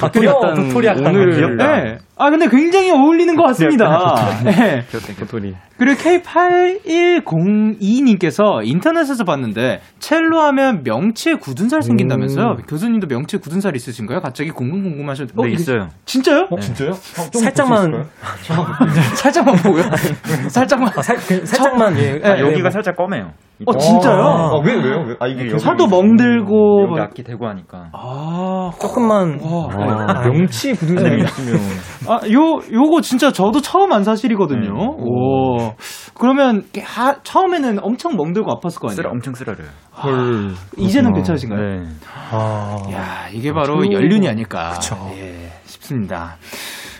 도토리 0.00 0.26
약간 0.26 0.54
도토리 0.54 0.86
약간 0.86 1.06
오늘 1.06 1.34
귀엽다. 1.34 1.76
네. 1.82 1.98
아, 2.16 2.30
근데 2.30 2.48
굉장히 2.48 2.90
어울리는 2.92 3.34
것 3.36 3.42
같습니다. 3.44 4.42
네. 4.44 4.84
도토리. 5.18 5.54
그리고 5.76 6.00
K8102님께서 6.00 8.64
인터넷에서 8.64 9.24
봤는데, 9.24 9.80
첼로 9.98 10.40
하면 10.40 10.82
명치에 10.84 11.34
굳은 11.34 11.68
살 11.68 11.82
생긴다면서요? 11.82 12.58
교수님도 12.68 13.08
명치에 13.08 13.40
굳은 13.40 13.60
살 13.60 13.74
있으신가요? 13.74 14.20
갑자기 14.20 14.50
궁금 14.50 14.82
궁금하셨는데. 14.82 15.42
네, 15.42 15.50
있어요. 15.52 15.88
진짜요? 16.04 16.46
진짜요? 16.60 16.92
살짝만 16.92 18.06
살짝만 19.16 19.56
보고요. 19.56 19.82
살짝만. 20.48 20.92
아, 20.96 21.02
살, 21.02 21.16
그, 21.16 21.44
살짝만 21.44 21.98
예. 21.98 22.18
네, 22.18 22.28
아, 22.28 22.38
여기가 22.38 22.62
뭐. 22.62 22.70
살짝 22.70 22.96
검해요. 22.96 23.32
어, 23.66 23.78
진짜요? 23.78 24.20
아, 24.20 24.58
왜 24.64 24.74
왜요? 24.74 25.04
왜? 25.06 25.16
아 25.20 25.26
이게 25.28 25.48
여기- 25.48 25.58
살도 25.58 25.86
멍들고. 25.86 26.82
여기 26.82 26.90
뭐- 26.90 27.00
악기 27.00 27.22
대고 27.22 27.46
하니까. 27.46 27.88
아, 27.92 28.72
조금만 28.80 29.38
와. 29.40 30.22
명치 30.28 30.72
굳은 30.74 30.98
살이 30.98 31.22
있으면 31.22 31.60
아, 32.08 32.20
요, 32.32 32.60
요거 32.72 33.00
진짜 33.02 33.30
저도 33.30 33.60
처음 33.60 33.92
한 33.92 34.02
사실이거든요. 34.02 34.72
오. 34.98 35.74
그러면, 36.18 36.64
하- 36.82 37.16
처음에는 37.22 37.78
엄청 37.82 38.16
멍들고 38.16 38.50
아팠을 38.60 38.80
거 38.80 38.88
쓰라, 38.88 39.08
아니에요? 39.08 39.12
엄청 39.12 39.34
쓰라려요. 39.34 39.68
헐. 40.02 40.50
이제는 40.76 41.12
괜찮으신가요? 41.12 41.60
네. 41.60 41.82
아, 42.32 42.76
야 42.92 43.28
이게 43.32 43.52
바로 43.52 43.84
연륜이 43.90 44.28
아닐까. 44.28 44.70
그쵸. 44.74 44.96
예, 45.16 45.50
싶습니다. 45.64 46.36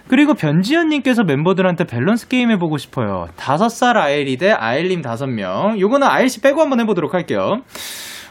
그리고 0.09 0.35
변지현님께서 0.35 1.25
멤버들한테 1.25 1.85
밸런스 1.85 2.29
게임 2.29 2.51
해보고 2.51 2.77
싶어요. 2.77 3.27
다섯 3.37 3.69
살 3.69 3.97
아일이 3.97 4.37
대 4.37 4.51
아일님 4.53 5.01
다섯 5.03 5.27
명. 5.27 5.79
요거는 5.81 6.07
아일 6.07 6.29
씨 6.29 6.41
빼고 6.41 6.61
한번 6.61 6.81
해보도록 6.81 7.15
할게요. 7.15 7.59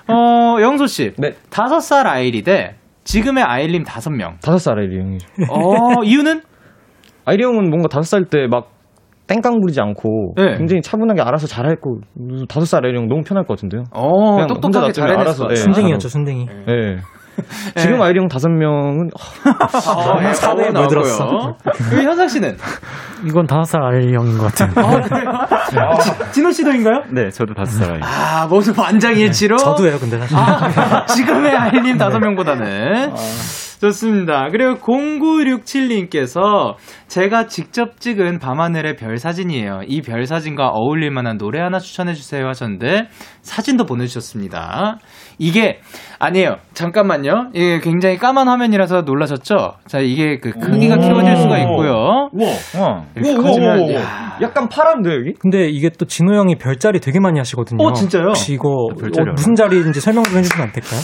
어, 0.07 0.61
영소 0.61 0.85
씨. 0.85 1.11
네. 1.17 1.31
다섯 1.49 1.79
살 1.79 2.07
아일이 2.07 2.43
대 2.43 2.75
지금의 3.05 3.43
아일님 3.43 3.83
다섯 3.83 4.11
명. 4.11 4.37
다섯 4.43 4.57
살 4.59 4.79
아일이 4.79 4.97
형이. 4.99 5.17
어, 5.49 6.03
이유는? 6.03 6.41
아일이 7.25 7.43
형은 7.43 7.69
뭔가 7.69 7.87
다섯 7.87 8.03
살 8.03 8.25
때 8.29 8.47
막 8.47 8.69
땡깡 9.25 9.61
부리지 9.61 9.79
않고 9.79 10.33
네. 10.35 10.57
굉장히 10.57 10.81
차분하게 10.81 11.21
알아서 11.21 11.47
잘했고 11.47 12.01
다섯 12.49 12.65
살 12.65 12.85
아이리 12.85 12.97
형 12.97 13.07
너무 13.07 13.23
편할 13.23 13.45
것 13.45 13.55
같은데요. 13.55 13.83
어, 13.91 14.45
똑똑하게 14.47 14.91
잘해냈어. 14.91 15.21
알아서, 15.21 15.47
예. 15.51 15.55
순댕이였죠 15.55 16.09
순댕이 16.09 16.47
예. 16.69 16.97
지금 17.77 18.01
아이리 18.01 18.19
형 18.19 18.27
다섯 18.27 18.49
명은 18.49 19.09
아, 19.17 20.27
예, 20.27 20.33
사회에 20.33 20.69
나오고요. 20.71 20.81
물들었어. 20.99 21.55
그리고 21.89 22.09
현상 22.09 22.27
씨는? 22.27 22.57
이건 23.25 23.47
다섯 23.47 23.63
살 23.65 23.81
아이 23.83 24.13
형인 24.13 24.37
것 24.37 24.53
같아요. 24.53 24.73
진호 26.31 26.51
씨도인가요? 26.51 27.03
네, 27.11 27.29
저도 27.29 27.53
다섯 27.53 27.71
살 27.83 27.93
아이. 27.95 27.99
아, 28.03 28.47
모두 28.47 28.73
완장일치로. 28.79 29.57
저도예요 29.57 29.97
근데 29.99 30.19
사실 30.19 30.37
아, 30.37 31.05
지금의 31.05 31.55
아이님 31.55 31.97
다섯 31.97 32.19
명보다는. 32.19 33.13
좋습니다. 33.81 34.47
그리고 34.49 34.75
0967님께서 34.79 36.75
제가 37.09 37.47
직접 37.47 37.99
찍은 37.99 38.39
밤하늘의 38.39 38.95
별 38.95 39.17
사진이에요. 39.17 39.81
이 39.87 40.01
별 40.01 40.25
사진과 40.25 40.69
어울릴 40.69 41.11
만한 41.11 41.37
노래 41.37 41.59
하나 41.59 41.79
추천해 41.79 42.13
주세요 42.13 42.47
하셨는데 42.47 43.07
사진도 43.43 43.85
보내주셨습니다. 43.85 44.97
이게 45.37 45.79
아니에요. 46.17 46.55
잠깐만요. 46.73 47.49
이게 47.53 47.79
굉장히 47.81 48.17
까만 48.17 48.47
화면이라서 48.47 49.01
놀라셨죠? 49.01 49.73
자, 49.85 49.99
이게 49.99 50.39
그 50.39 50.51
크기가 50.51 50.97
키워질 50.97 51.35
수가 51.35 51.57
있고요. 51.59 52.29
우와. 52.31 53.03
이렇게 53.15 53.35
커지면 53.35 53.93
야. 53.93 54.37
약간 54.41 54.67
파란데 54.69 55.09
여기? 55.13 55.33
근데 55.39 55.67
이게 55.69 55.89
또 55.89 56.05
진호 56.05 56.33
형이 56.33 56.55
별자리 56.55 56.99
되게 56.99 57.19
많이 57.19 57.37
하시거든요 57.37 57.83
어, 57.83 57.93
진짜요? 57.93 58.29
혹시 58.29 58.53
이거 58.53 58.87
별자리 58.99 59.29
어, 59.29 59.33
무슨 59.33 59.53
자리인지 59.55 59.99
설명 59.99 60.23
좀 60.23 60.37
해주시면 60.37 60.67
안 60.67 60.73
될까요? 60.73 60.99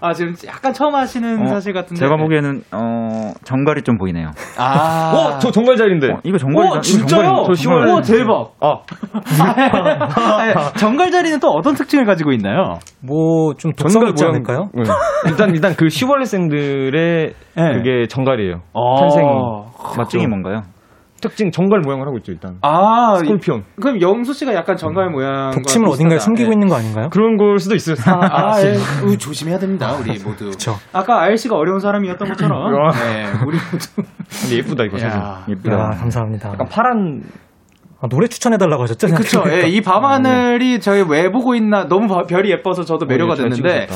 아, 0.00 0.12
지금 0.12 0.34
약간 0.46 0.72
처음 0.72 0.94
하시는 0.94 1.42
어, 1.42 1.46
사실 1.46 1.72
같은데. 1.72 1.98
제가 2.00 2.16
보기에는, 2.16 2.62
어, 2.72 3.32
정갈이 3.44 3.82
좀 3.82 3.96
보이네요. 3.98 4.30
아. 4.56 5.12
어, 5.14 5.38
저 5.38 5.50
정말 5.50 5.76
잘인데. 5.76 6.12
어, 6.12 6.20
이거 6.24 6.38
정갈이다. 6.38 6.76
오, 6.76 6.80
진짜요? 6.80 7.44
저 7.46 7.52
10월 7.52 7.88
오, 7.88 8.00
대박. 8.02 8.52
아, 8.60 8.82
아, 10.56 10.72
정갈 10.76 11.10
자리는 11.10 11.40
또 11.40 11.48
어떤 11.64 11.74
특징을 11.74 12.04
가지고 12.04 12.32
있나요? 12.32 12.78
뭐 13.00 13.54
좀 13.56 13.72
독성 13.72 14.06
있지 14.08 14.24
않을까요? 14.24 14.68
네. 14.74 14.82
일단 15.28 15.50
일단 15.54 15.74
그 15.74 15.88
시월생들의 15.88 17.32
네. 17.56 17.72
그게 17.74 18.06
정갈이에요. 18.06 18.60
어. 18.72 19.00
탄생 19.00 19.24
맞죠? 19.26 20.02
특징이 20.02 20.26
뭔가요? 20.26 20.62
특징 21.20 21.50
정갈 21.50 21.80
모양을 21.80 22.06
하고 22.06 22.18
있죠 22.18 22.32
일단. 22.32 22.56
아, 22.60 23.14
스콜피온 23.16 23.60
이- 23.60 23.80
그럼 23.80 24.00
영수 24.02 24.34
씨가 24.34 24.52
약간 24.54 24.76
정갈 24.76 25.08
모양. 25.08 25.52
독침을 25.52 25.88
어딘가에 25.88 26.18
숨기고 26.18 26.52
있는 26.52 26.68
거 26.68 26.74
아닌가요? 26.76 27.08
그런 27.10 27.38
걸 27.38 27.58
수도 27.58 27.74
있어요. 27.74 27.96
아, 28.06 28.60
예. 28.60 28.74
우리 29.06 29.16
조심해야 29.16 29.58
됩니다, 29.58 29.94
우리 29.98 30.18
모두. 30.22 30.50
그쵸. 30.50 30.74
아까 30.92 31.22
아일 31.22 31.38
씨가 31.38 31.56
어려운 31.56 31.78
사람이었던 31.78 32.28
것처럼. 32.28 32.72
네, 32.92 33.24
우리 33.46 33.56
모두. 33.56 34.02
근데 34.42 34.56
예쁘다 34.58 34.84
이거 34.84 34.98
사진. 34.98 35.18
야. 35.18 35.44
예쁘다. 35.48 35.74
야, 35.78 35.90
감사합니다. 35.98 36.50
약간 36.52 36.66
파란 36.68 37.22
아, 38.04 38.08
노래 38.08 38.26
추천해달라고 38.28 38.82
하셨죠? 38.82 39.06
그쵸. 39.14 39.42
예, 39.50 39.66
이 39.66 39.80
밤하늘이 39.80 40.78
저희 40.80 41.02
왜 41.08 41.30
보고 41.30 41.54
있나 41.54 41.86
너무 41.88 42.06
바- 42.06 42.24
별이 42.28 42.50
예뻐서 42.50 42.84
저도 42.84 43.06
매료가 43.06 43.34
잘 43.34 43.48
됐는데 43.48 43.86
찍으셨다. 43.86 43.94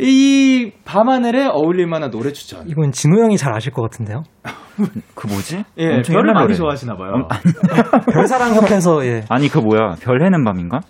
이 0.00 0.72
밤하늘에 0.84 1.46
어울릴 1.46 1.86
만한 1.86 2.10
노래 2.10 2.32
추천. 2.32 2.68
이건 2.68 2.90
진호 2.90 3.22
형이 3.22 3.36
잘 3.38 3.54
아실 3.54 3.72
것 3.72 3.82
같은데요. 3.82 4.24
그 5.14 5.26
뭐지? 5.28 5.62
예, 5.78 5.94
엄청 5.94 6.14
별을 6.16 6.32
많이 6.34 6.46
노래. 6.46 6.54
좋아하시나 6.54 6.96
봐요. 6.96 7.28
별사랑 8.12 8.54
협회에서 8.56 9.06
예. 9.06 9.24
아니 9.28 9.48
그 9.48 9.58
뭐야? 9.58 9.94
별 10.02 10.22
해는 10.24 10.42
밤인가? 10.44 10.80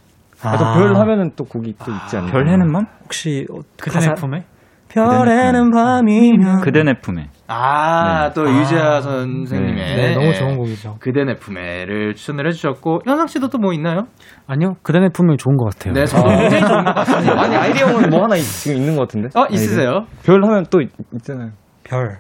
아, 0.43 0.57
또별 0.57 0.97
하면은 0.97 1.33
또 1.37 1.45
곡이 1.45 1.75
또 1.85 1.93
있지 1.93 2.17
않나요? 2.17 2.33
별 2.33 2.49
해는 2.49 2.73
밤? 2.73 2.87
혹시 3.05 3.47
어, 3.51 3.59
그대 3.79 3.99
가사- 3.99 4.09
내 4.09 4.15
품에? 4.15 4.45
별에는 4.89 5.71
밤이면 5.71 6.61
그대 6.63 6.83
내 6.83 6.95
품에. 7.01 7.29
아, 7.49 8.29
네. 8.29 8.35
또 8.35 8.49
유재하 8.49 9.01
선생님의 9.01 9.75
네, 9.97 10.15
너무 10.15 10.35
좋은 10.35 10.57
곡이죠. 10.57 10.97
그대 11.01 11.25
내 11.25 11.35
품에를 11.37 12.15
추천을 12.15 12.47
해주셨고 12.49 13.01
현상 13.07 13.27
씨도 13.27 13.49
또 13.49 13.59
뭐 13.59 13.73
있나요? 13.73 14.03
아니요, 14.47 14.75
그대 14.83 14.99
내 15.01 15.09
품에 15.09 15.37
좋은 15.37 15.57
것 15.57 15.73
같아요. 15.75 15.95
네, 15.95 16.05
저도 16.07 16.29
굉장히 16.29 16.67
좋은 16.67 16.85
것 16.85 16.95
같습니다. 16.95 17.41
아니 17.41 17.57
아이디 17.57 17.83
형은 17.83 18.11
뭐 18.11 18.25
하나 18.25 18.37
있- 18.37 18.43
지금 18.43 18.77
있는 18.79 18.97
것 18.97 19.03
같은데? 19.03 19.29
어 19.39 19.47
있으세요? 19.51 20.07
별 20.25 20.45
하면 20.45 20.65
또 20.71 20.81
있, 20.81 20.91
있잖아요. 21.15 21.51
별. 21.85 22.19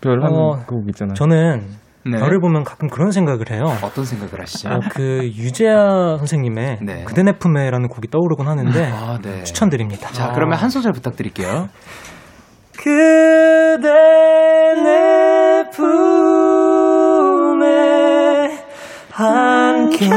별 0.00 0.22
하면 0.22 0.34
어, 0.34 0.50
그곡 0.66 0.88
있잖아요. 0.90 1.14
저는 1.14 1.66
네. 2.06 2.18
별을 2.18 2.40
보면 2.40 2.64
가끔 2.64 2.88
그런 2.88 3.10
생각을 3.10 3.50
해요. 3.50 3.62
어떤 3.84 4.04
생각을 4.04 4.40
하시죠? 4.40 4.70
어, 4.70 4.80
그 4.90 5.24
유재하 5.34 6.16
선생님의 6.18 6.78
네. 6.82 7.04
그대 7.04 7.22
내 7.22 7.32
품에라는 7.32 7.88
곡이 7.88 8.08
떠오르곤 8.08 8.48
하는데 8.48 8.90
아, 8.92 9.18
네. 9.22 9.42
추천드립니다. 9.44 10.08
자, 10.12 10.32
그러면 10.34 10.56
한 10.58 10.70
소절 10.70 10.92
부탁드릴게요. 10.92 11.68
그대 12.76 13.88
내 14.82 15.64
품에 16.90 17.66
안겨 19.12 20.16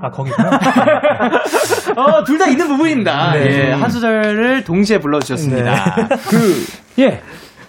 아 0.00 0.10
거기구나 0.10 0.50
어, 1.96 2.24
둘 2.24 2.38
다 2.38 2.46
있는 2.46 2.66
부분입니다. 2.68 3.32
네. 3.34 3.68
예, 3.68 3.72
한 3.72 3.90
소절을 3.90 4.64
동시에 4.64 4.98
불러주셨습니다. 4.98 6.08
그 6.28 6.64
예. 7.00 7.20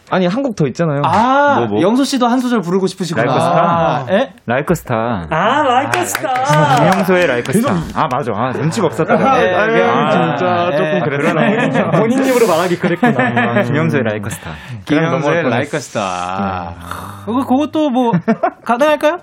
아니 0.10 0.28
한 0.28 0.44
곡 0.44 0.56
더 0.56 0.68
있잖아요. 0.68 1.02
아, 1.06 1.56
뭐, 1.60 1.68
뭐? 1.68 1.82
영소 1.82 2.04
씨도 2.04 2.28
한 2.28 2.40
소절 2.40 2.62
부르고 2.62 2.86
싶으시구나. 2.88 3.26
Like 3.26 3.40
a 3.40 3.43
Star. 3.43 3.56
아, 3.62 4.06
예? 4.12 4.34
Like 4.46 4.76
a 4.76 4.79
Star. 4.79 4.96
아 5.30 5.64
Like 5.64 6.06
a 6.06 6.20
Star 6.20 6.76
김영소의 6.78 7.28
Like 7.28 7.54
a 7.54 7.57
Star. 7.57 7.74
아 7.96 8.08
맞아. 8.12 8.32
아 8.36 8.52
눈치가 8.52 8.88
없었다. 8.88 9.14
아, 9.14 9.38
네, 9.40 9.54
아, 9.56 9.64
아, 9.64 10.12
진짜 10.12 10.52
아, 10.52 10.72
조금 10.72 11.00
그랬나? 11.02 11.92
본인 11.92 12.24
입으로 12.26 12.46
말하기 12.48 12.78
그랬구나 12.78 13.64
김영소의 13.64 14.04
Like 14.04 14.30
a 14.30 14.34
Star. 14.34 14.52
그냥 14.86 15.06
김영소의 15.06 15.36
넘어갈 15.44 15.60
라이크 15.60 15.80
스타. 15.80 16.74
어, 17.26 17.34
그것도 17.48 17.90
뭐, 17.90 18.12
가능할까요? 18.66 19.18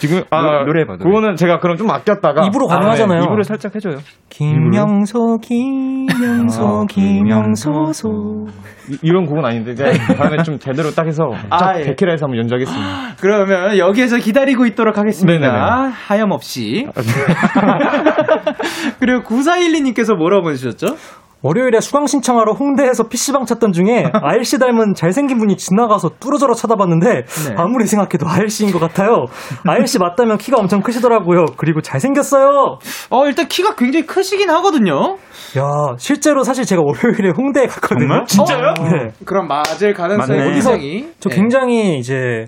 지금 0.00 0.22
아 0.30 0.64
노래- 0.64 0.80
해봐, 0.80 0.96
노래. 0.96 1.04
그거는 1.04 1.36
제가 1.36 1.58
그럼 1.58 1.76
좀 1.76 1.90
아꼈다가 1.90 2.46
입으로 2.46 2.66
가능하잖아요. 2.66 3.18
아, 3.18 3.20
네. 3.20 3.26
입으로 3.26 3.42
살짝 3.42 3.74
해줘요. 3.74 3.96
김영소 4.30 5.38
김영소 5.42 6.66
아, 6.66 6.86
김영소소 6.88 8.46
이, 8.90 8.98
이런 9.02 9.26
곡은 9.26 9.44
아닌데 9.44 9.74
제가 9.74 10.14
다음에 10.14 10.42
좀 10.42 10.58
제대로 10.58 10.90
딱 10.90 11.06
해서 11.06 11.24
아, 11.50 11.58
쫙 11.58 11.80
예. 11.80 11.84
데키라에서 11.84 12.24
한번 12.24 12.38
연주하겠습니다. 12.38 13.16
그러면 13.20 13.76
여기에서 13.78 14.16
기다리고 14.16 14.64
있도록 14.66 14.96
하겠습니다. 14.96 15.38
네네네. 15.38 15.92
하염없이. 16.06 16.88
그리고 18.98 19.22
9412님께서 19.22 20.16
뭐라고 20.16 20.42
보내주셨죠? 20.44 20.96
월요일에 21.42 21.80
수강 21.80 22.06
신청하러 22.06 22.52
홍대에서 22.52 23.04
PC방 23.04 23.46
찾던 23.46 23.72
중에 23.72 24.10
아일씨 24.22 24.58
닮은 24.58 24.94
잘생긴 24.94 25.38
분이 25.38 25.56
지나가서 25.56 26.10
뚫어져라 26.20 26.54
쳐다봤는데 26.54 27.24
네. 27.24 27.54
아무리 27.56 27.86
생각해도 27.86 28.28
아일씨인 28.28 28.72
것 28.72 28.78
같아요. 28.78 29.24
아일씨 29.66 29.98
맞다면 29.98 30.36
키가 30.38 30.58
엄청 30.58 30.82
크시더라고요. 30.82 31.46
그리고 31.56 31.80
잘생겼어요. 31.80 32.78
어, 33.10 33.26
일단 33.26 33.48
키가 33.48 33.74
굉장히 33.76 34.06
크시긴 34.06 34.50
하거든요. 34.50 35.16
야, 35.58 35.62
실제로 35.98 36.42
사실 36.44 36.64
제가 36.64 36.82
월요일에 36.84 37.30
홍대에 37.36 37.66
갔거든요. 37.66 38.24
정말? 38.26 38.26
진짜요? 38.26 38.74
네. 38.90 39.12
그럼 39.24 39.48
맞을 39.48 39.94
가능성이. 39.94 40.38
굉장히. 40.38 41.08
저 41.20 41.30
네. 41.30 41.36
굉장히 41.36 41.98
이제 41.98 42.46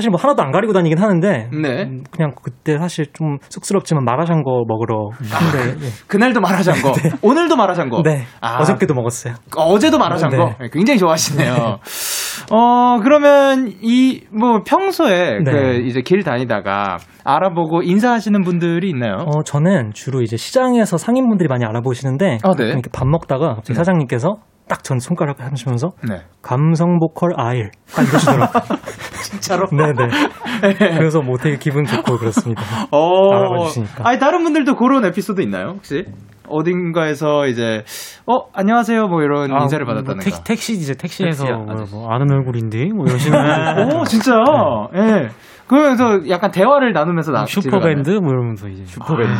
사실 0.00 0.08
뭐 0.08 0.18
하나도 0.18 0.42
안 0.42 0.50
가리고 0.50 0.72
다니긴 0.72 0.98
하는데 0.98 1.50
네. 1.52 1.82
음, 1.84 2.02
그냥 2.10 2.32
그때 2.42 2.78
사실 2.78 3.04
좀 3.12 3.36
쑥스럽지만 3.50 4.02
마라샹궈 4.02 4.64
먹으러 4.66 5.10
홍대 5.12 5.84
예. 5.84 5.90
그날도 6.06 6.40
마라샹궈. 6.40 6.94
오늘도 7.20 7.54
마라샹궈. 7.56 8.02
네. 8.02 8.24
아, 8.40 8.60
어저께도 8.60 8.94
먹었어요. 8.94 9.34
어제도 9.56 9.98
마라샹궈. 9.98 10.36
네. 10.36 10.56
네, 10.58 10.68
굉장히 10.72 10.98
좋아하시네요. 10.98 11.78
어, 12.50 12.98
그러면 13.02 13.70
이, 13.82 14.22
뭐, 14.32 14.62
평소에 14.64 15.40
네. 15.44 15.50
그 15.50 15.82
이제 15.84 16.00
길 16.00 16.22
다니다가 16.24 16.96
알아보고 17.22 17.82
인사하시는 17.82 18.40
분들이 18.42 18.88
있나요? 18.88 19.26
어, 19.26 19.42
저는 19.44 19.90
주로 19.92 20.22
이제 20.22 20.38
시장에서 20.38 20.96
상인분들이 20.96 21.46
많이 21.48 21.66
알아보시는데 21.66 22.38
아, 22.42 22.54
네. 22.56 22.68
이렇게 22.68 22.88
밥 22.90 23.06
먹다가 23.06 23.56
갑자기 23.56 23.74
네. 23.74 23.74
사장님께서 23.74 24.36
딱 24.70 24.84
전 24.84 24.98
손가락을 25.00 25.44
하시면서 25.44 25.90
네. 26.08 26.22
감성 26.42 26.98
보컬 27.00 27.32
아일 27.36 27.70
딱 27.92 28.02
이러시더라고요. 28.08 28.62
진짜로? 29.24 29.66
네네. 29.70 30.96
그래서 30.96 31.20
뭐 31.20 31.36
되게 31.36 31.56
기분 31.58 31.84
좋고 31.84 32.16
그렇습니다. 32.18 32.62
어, 32.90 33.32
알아봐 33.34 33.64
주시니까. 33.66 34.08
아니, 34.08 34.18
다른 34.18 34.42
분들도 34.44 34.76
그런 34.76 35.04
에피소드 35.04 35.40
있나요, 35.42 35.74
혹시? 35.76 36.04
어딘가에서 36.48 37.46
이제, 37.46 37.84
어, 38.26 38.46
안녕하세요, 38.52 39.06
뭐 39.08 39.22
이런 39.22 39.52
아, 39.52 39.62
인사를 39.62 39.84
뭐 39.84 39.94
받았다는 39.94 40.20
택시, 40.24 40.38
거. 40.38 40.44
택시 40.44 40.72
이제 40.72 40.94
택시에서 40.94 41.44
뭐. 41.44 41.74
뭐 41.92 42.10
아는 42.12 42.30
얼굴인데 42.32 42.90
뭐 42.94 43.06
이러시는 43.06 43.38
분들 43.76 43.96
오, 44.00 44.04
진짜? 44.04 44.32
예. 44.96 45.28
그러면서 45.68 46.28
약간 46.28 46.50
대화를 46.50 46.92
나누면서 46.92 47.30
나 47.32 47.46
슈퍼밴드 47.46 48.10
뭐 48.10 48.30
이러면서 48.32 48.68
이제 48.68 48.84
슈퍼밴드. 48.86 49.30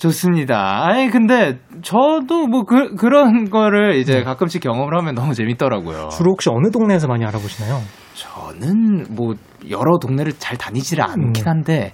좋습니다. 0.00 0.86
아니 0.86 1.10
근데 1.10 1.58
저도 1.82 2.46
뭐 2.46 2.64
그, 2.64 2.94
그런 2.96 3.50
거를 3.50 3.96
이제 3.96 4.14
네. 4.14 4.22
가끔씩 4.24 4.62
경험을 4.62 4.96
하면 4.98 5.14
너무 5.14 5.34
재밌더라고요. 5.34 6.08
주로 6.08 6.32
혹시 6.32 6.48
어느 6.50 6.70
동네에서 6.70 7.06
많이 7.06 7.24
알아보시나요? 7.24 7.80
저는 8.14 9.06
뭐 9.10 9.34
여러 9.68 9.98
동네를 10.00 10.32
잘 10.38 10.56
다니지를 10.56 11.04
않긴 11.04 11.44
음. 11.44 11.48
한데 11.48 11.92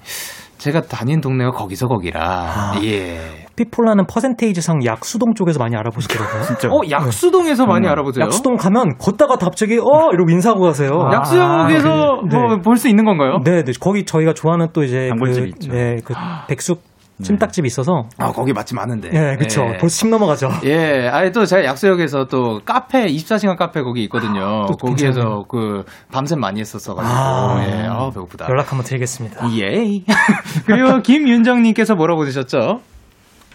제가 0.59 0.83
다니는 0.83 1.21
동네가 1.21 1.51
거기서 1.51 1.89
거기라 1.89 2.21
아. 2.23 2.81
예. 2.83 3.45
피폴라는 3.57 4.07
퍼센테이지상 4.07 4.85
약수동 4.85 5.35
쪽에서 5.35 5.59
많이 5.59 5.75
알아보시더라고요. 5.77 6.43
진짜. 6.47 6.69
어 6.69 6.81
약수동에서 6.89 7.67
많이 7.67 7.83
정말. 7.83 7.93
알아보세요. 7.93 8.25
약수동 8.25 8.57
가면 8.57 8.99
걷다가 8.99 9.37
갑자기 9.37 9.79
어 9.79 10.11
이러고 10.13 10.31
인사하고 10.31 10.61
가세요. 10.63 10.91
아, 11.11 11.15
약수역에서 11.15 12.21
네. 12.31 12.39
뭐볼수 12.39 12.89
있는 12.89 13.05
건가요? 13.05 13.39
네, 13.45 13.65
네. 13.65 13.73
거기 13.81 14.05
저희가 14.05 14.33
좋아하는 14.33 14.69
또 14.73 14.85
이제 14.85 15.11
그, 15.19 15.49
있죠. 15.49 15.73
네, 15.73 15.97
그 16.05 16.15
백숙 16.49 16.96
찜닭집이 17.23 17.67
있어서 17.67 18.09
아 18.19 18.31
거기 18.31 18.53
맛집 18.53 18.77
많은데. 18.77 19.09
예, 19.13 19.37
그쵸. 19.37 19.63
예. 19.63 19.79
벌써 19.79 19.97
침 19.97 20.11
넘어가죠. 20.11 20.51
예, 20.65 21.09
아니 21.09 21.33
또 21.33 21.47
제가 21.47 21.65
약수역에서 21.65 22.27
또 22.27 22.61
카페 22.65 23.07
24시간 23.07 23.57
카페 23.57 23.83
거기 23.83 24.03
있거든요. 24.05 24.67
또 24.67 24.75
거기에서. 24.77 25.45
그 25.49 25.85
밤샘 26.13 26.39
많이 26.41 26.61
했었어가지고 26.61 27.15
아. 27.15 27.65
예, 27.67 27.87
아 27.87 28.11
배고프다. 28.11 28.47
연락 28.51 28.71
한번 28.71 28.85
드리겠습니다. 28.85 29.41
예. 29.59 30.03
그리고 30.67 31.01
김윤정님께서 31.01 31.95
뭐라고 31.95 32.21
보내셨죠? 32.21 32.81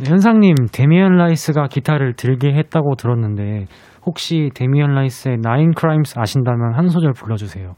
현상님 0.04 0.56
데미안 0.72 1.18
라이스가 1.18 1.68
기타를 1.68 2.16
들게 2.16 2.54
했다고 2.54 2.96
들었는데 2.96 3.66
혹시 4.06 4.50
데미안 4.56 4.96
라이스의 4.96 5.38
Nine 5.42 5.74
Crimes 5.74 6.16
아신다면 6.18 6.74
한 6.76 6.90
소절 6.90 7.14
불러주세요. 7.14 7.76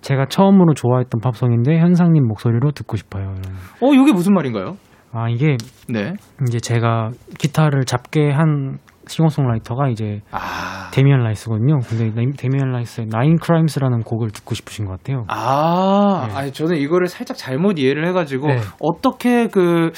제가 0.00 0.26
처음으로 0.26 0.74
좋아했던 0.74 1.20
팝송인데 1.20 1.78
현상님 1.78 2.26
목소리로 2.26 2.72
듣고 2.72 2.96
싶어요. 2.96 3.34
어, 3.80 3.92
이게 3.92 4.12
무슨 4.12 4.34
말인가요? 4.34 4.76
아 5.18 5.30
이게 5.30 5.56
네. 5.88 6.12
이제 6.46 6.60
제가 6.60 7.10
기타를 7.38 7.86
잡게 7.86 8.30
한 8.30 8.78
싱어송라이터가 9.06 9.88
이제 9.88 10.20
아. 10.30 10.90
데미안 10.92 11.20
라이스거든요. 11.20 11.78
근데 11.88 12.06
나- 12.14 12.30
데미안 12.36 12.70
라이스의 12.72 13.08
Nine 13.10 13.36
Crimes라는 13.38 14.00
곡을 14.02 14.30
듣고 14.30 14.54
싶으신 14.54 14.84
것 14.86 14.98
같아요. 14.98 15.24
아, 15.28 16.26
네. 16.28 16.34
아니, 16.36 16.52
저는 16.52 16.76
이거를 16.76 17.06
살짝 17.06 17.36
잘못 17.36 17.78
이해를 17.78 18.06
해가지고, 18.08 18.46
네. 18.48 18.58
어떻게 18.80 19.46
그, 19.48 19.90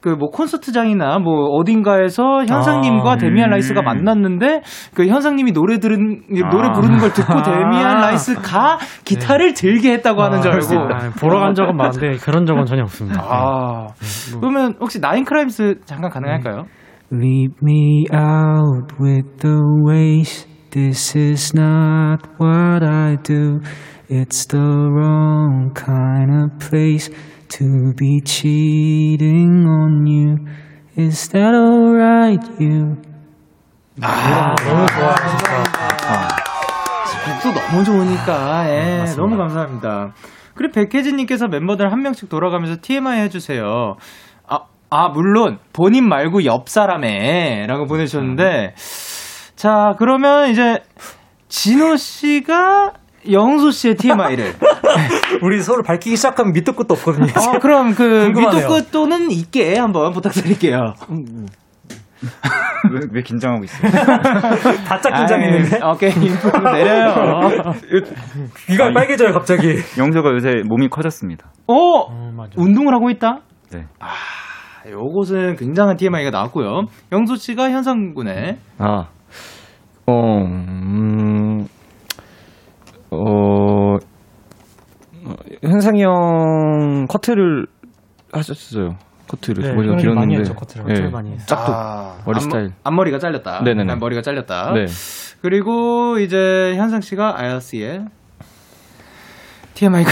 그 0.00 0.08
뭐 0.18 0.30
콘서트장이나 0.30 1.18
뭐 1.18 1.50
어딘가에서 1.56 2.44
현상님과 2.48 3.10
아, 3.12 3.16
데미안 3.16 3.48
음. 3.48 3.50
라이스가 3.50 3.82
만났는데, 3.82 4.62
그 4.94 5.06
현상님이 5.06 5.52
노래 5.52 5.78
들은, 5.78 6.22
노래 6.50 6.68
아. 6.68 6.72
부르는 6.72 6.98
걸 6.98 7.12
듣고 7.12 7.42
데미안 7.42 8.00
라이스가 8.00 8.78
기타를 9.04 9.54
들게 9.54 9.92
했다고 9.94 10.22
하는 10.22 10.40
줄 10.40 10.52
알고. 10.52 10.94
아, 10.94 11.10
보러 11.20 11.40
간 11.40 11.54
적은 11.54 11.76
많은데 11.76 12.16
그런 12.18 12.46
적은 12.46 12.64
전혀 12.66 12.82
없습니다. 12.82 13.20
아. 13.22 13.86
네, 13.98 14.32
뭐. 14.32 14.40
그러면 14.40 14.74
혹시 14.80 15.00
Nine 15.00 15.24
Crimes 15.24 15.80
잠깐 15.84 16.10
가능할까요? 16.10 16.64
Leave 17.10 17.62
me 17.62 18.06
out 18.12 18.92
with 19.00 19.38
the 19.38 19.62
waste. 19.82 20.46
This 20.70 21.16
is 21.16 21.54
not 21.54 22.18
what 22.38 22.82
I 22.82 23.16
do. 23.22 23.62
It's 24.10 24.44
the 24.44 24.58
wrong 24.58 25.72
kind 25.74 26.30
of 26.44 26.58
place 26.60 27.08
to 27.56 27.94
be 27.96 28.20
cheating 28.20 29.64
on 29.66 30.06
you. 30.06 30.36
Is 30.96 31.28
that 31.30 31.54
alright, 31.54 32.44
you? 32.60 32.96
아, 34.02 34.54
너무 34.56 34.86
좋아. 34.86 35.14
곡도 37.24 37.52
너무 37.52 37.84
좋으니까, 37.84 38.68
예, 38.68 39.04
너무 39.16 39.38
감사합니다. 39.38 40.12
그리고 40.54 40.72
백혜진님께서 40.72 41.48
멤버들 41.48 41.90
한 41.90 42.02
명씩 42.02 42.28
돌아가면서 42.28 42.76
TMI 42.82 43.20
해주세요. 43.22 43.94
아, 44.90 45.04
아, 45.04 45.08
물론, 45.08 45.58
본인 45.72 46.08
말고 46.08 46.44
옆 46.44 46.68
사람에, 46.68 47.66
라고 47.66 47.86
보내주셨는데, 47.86 48.74
자, 49.56 49.94
그러면 49.98 50.50
이제, 50.50 50.80
진호 51.48 51.96
씨가 51.96 52.92
영수 53.30 53.70
씨의 53.72 53.96
TMI를. 53.96 54.54
우리 55.42 55.60
서로 55.62 55.82
밝히기 55.82 56.16
시작하면 56.16 56.52
밑도 56.52 56.72
끝도 56.72 56.94
없거든요. 56.94 57.26
어, 57.26 57.58
그럼 57.58 57.94
그, 57.94 58.26
궁금하네요. 58.32 58.68
밑도 58.68 58.68
끝도는 58.68 59.30
있게 59.30 59.76
한번 59.78 60.12
부탁드릴게요. 60.12 60.94
왜, 62.90 63.00
왜 63.12 63.22
긴장하고 63.22 63.64
있어요? 63.64 63.90
바짝 64.86 65.10
긴장했는데 65.14 65.78
아이, 65.82 65.90
오케이, 65.92 66.12
내려요. 66.14 67.74
귀가 68.66 68.92
빨개져요 68.92 69.32
갑자기. 69.32 69.76
영수가 69.98 70.30
요새 70.32 70.62
몸이 70.64 70.88
커졌습니다. 70.88 71.52
어, 71.66 71.74
어, 71.74 72.32
맞아. 72.34 72.52
운동을 72.56 72.94
하고 72.94 73.10
있다? 73.10 73.40
네. 73.72 73.84
아, 74.00 74.08
요것은 74.90 75.56
굉장한 75.56 75.96
TMI가 75.96 76.30
나왔고요. 76.30 76.86
영수 77.12 77.36
씨가 77.36 77.70
현상군의 77.70 78.58
아, 78.78 79.08
어, 80.06 80.42
음, 80.42 81.66
어, 83.10 83.96
어, 85.24 85.34
현상이 85.62 86.02
형 86.02 87.06
커트를 87.08 87.66
하셨어요. 88.32 88.96
커트를 89.28 89.62
네, 89.62 89.74
머리가 89.74 89.96
길었는데 89.96 90.20
많이 90.20 90.36
했죠, 90.36 90.54
커트를. 90.54 90.84
예, 90.84 90.88
커트를 90.88 91.10
많이 91.10 91.32
했어요. 91.32 91.46
짝도 91.46 91.72
아, 91.74 92.18
머리 92.24 92.36
앞, 92.36 92.42
스타일. 92.42 92.70
앞머리가 92.82 93.18
잘렸다. 93.18 93.62
네네네. 93.62 93.92
아, 93.92 93.96
머리가 93.96 94.22
잘렸다. 94.22 94.72
네. 94.72 94.86
그리고 95.42 96.18
이제 96.18 96.74
현상 96.76 97.00
씨가 97.00 97.38
아이어스의 97.38 98.06
TMI가 99.74 100.10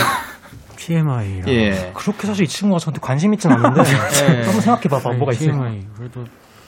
TMI. 0.87 1.43
예. 1.49 1.91
그렇게 1.95 2.27
사실 2.27 2.45
이 2.45 2.49
친구가 2.49 2.79
저한테 2.79 3.01
관심 3.01 3.35
있진 3.35 3.51
않는데 3.53 3.83
네. 3.83 3.91
한번 4.47 4.61
생각해봐봐 4.61 5.17
뭐가 5.17 5.33
있어요. 5.33 5.53
TMI. 5.53 5.81
그래도 5.97 6.25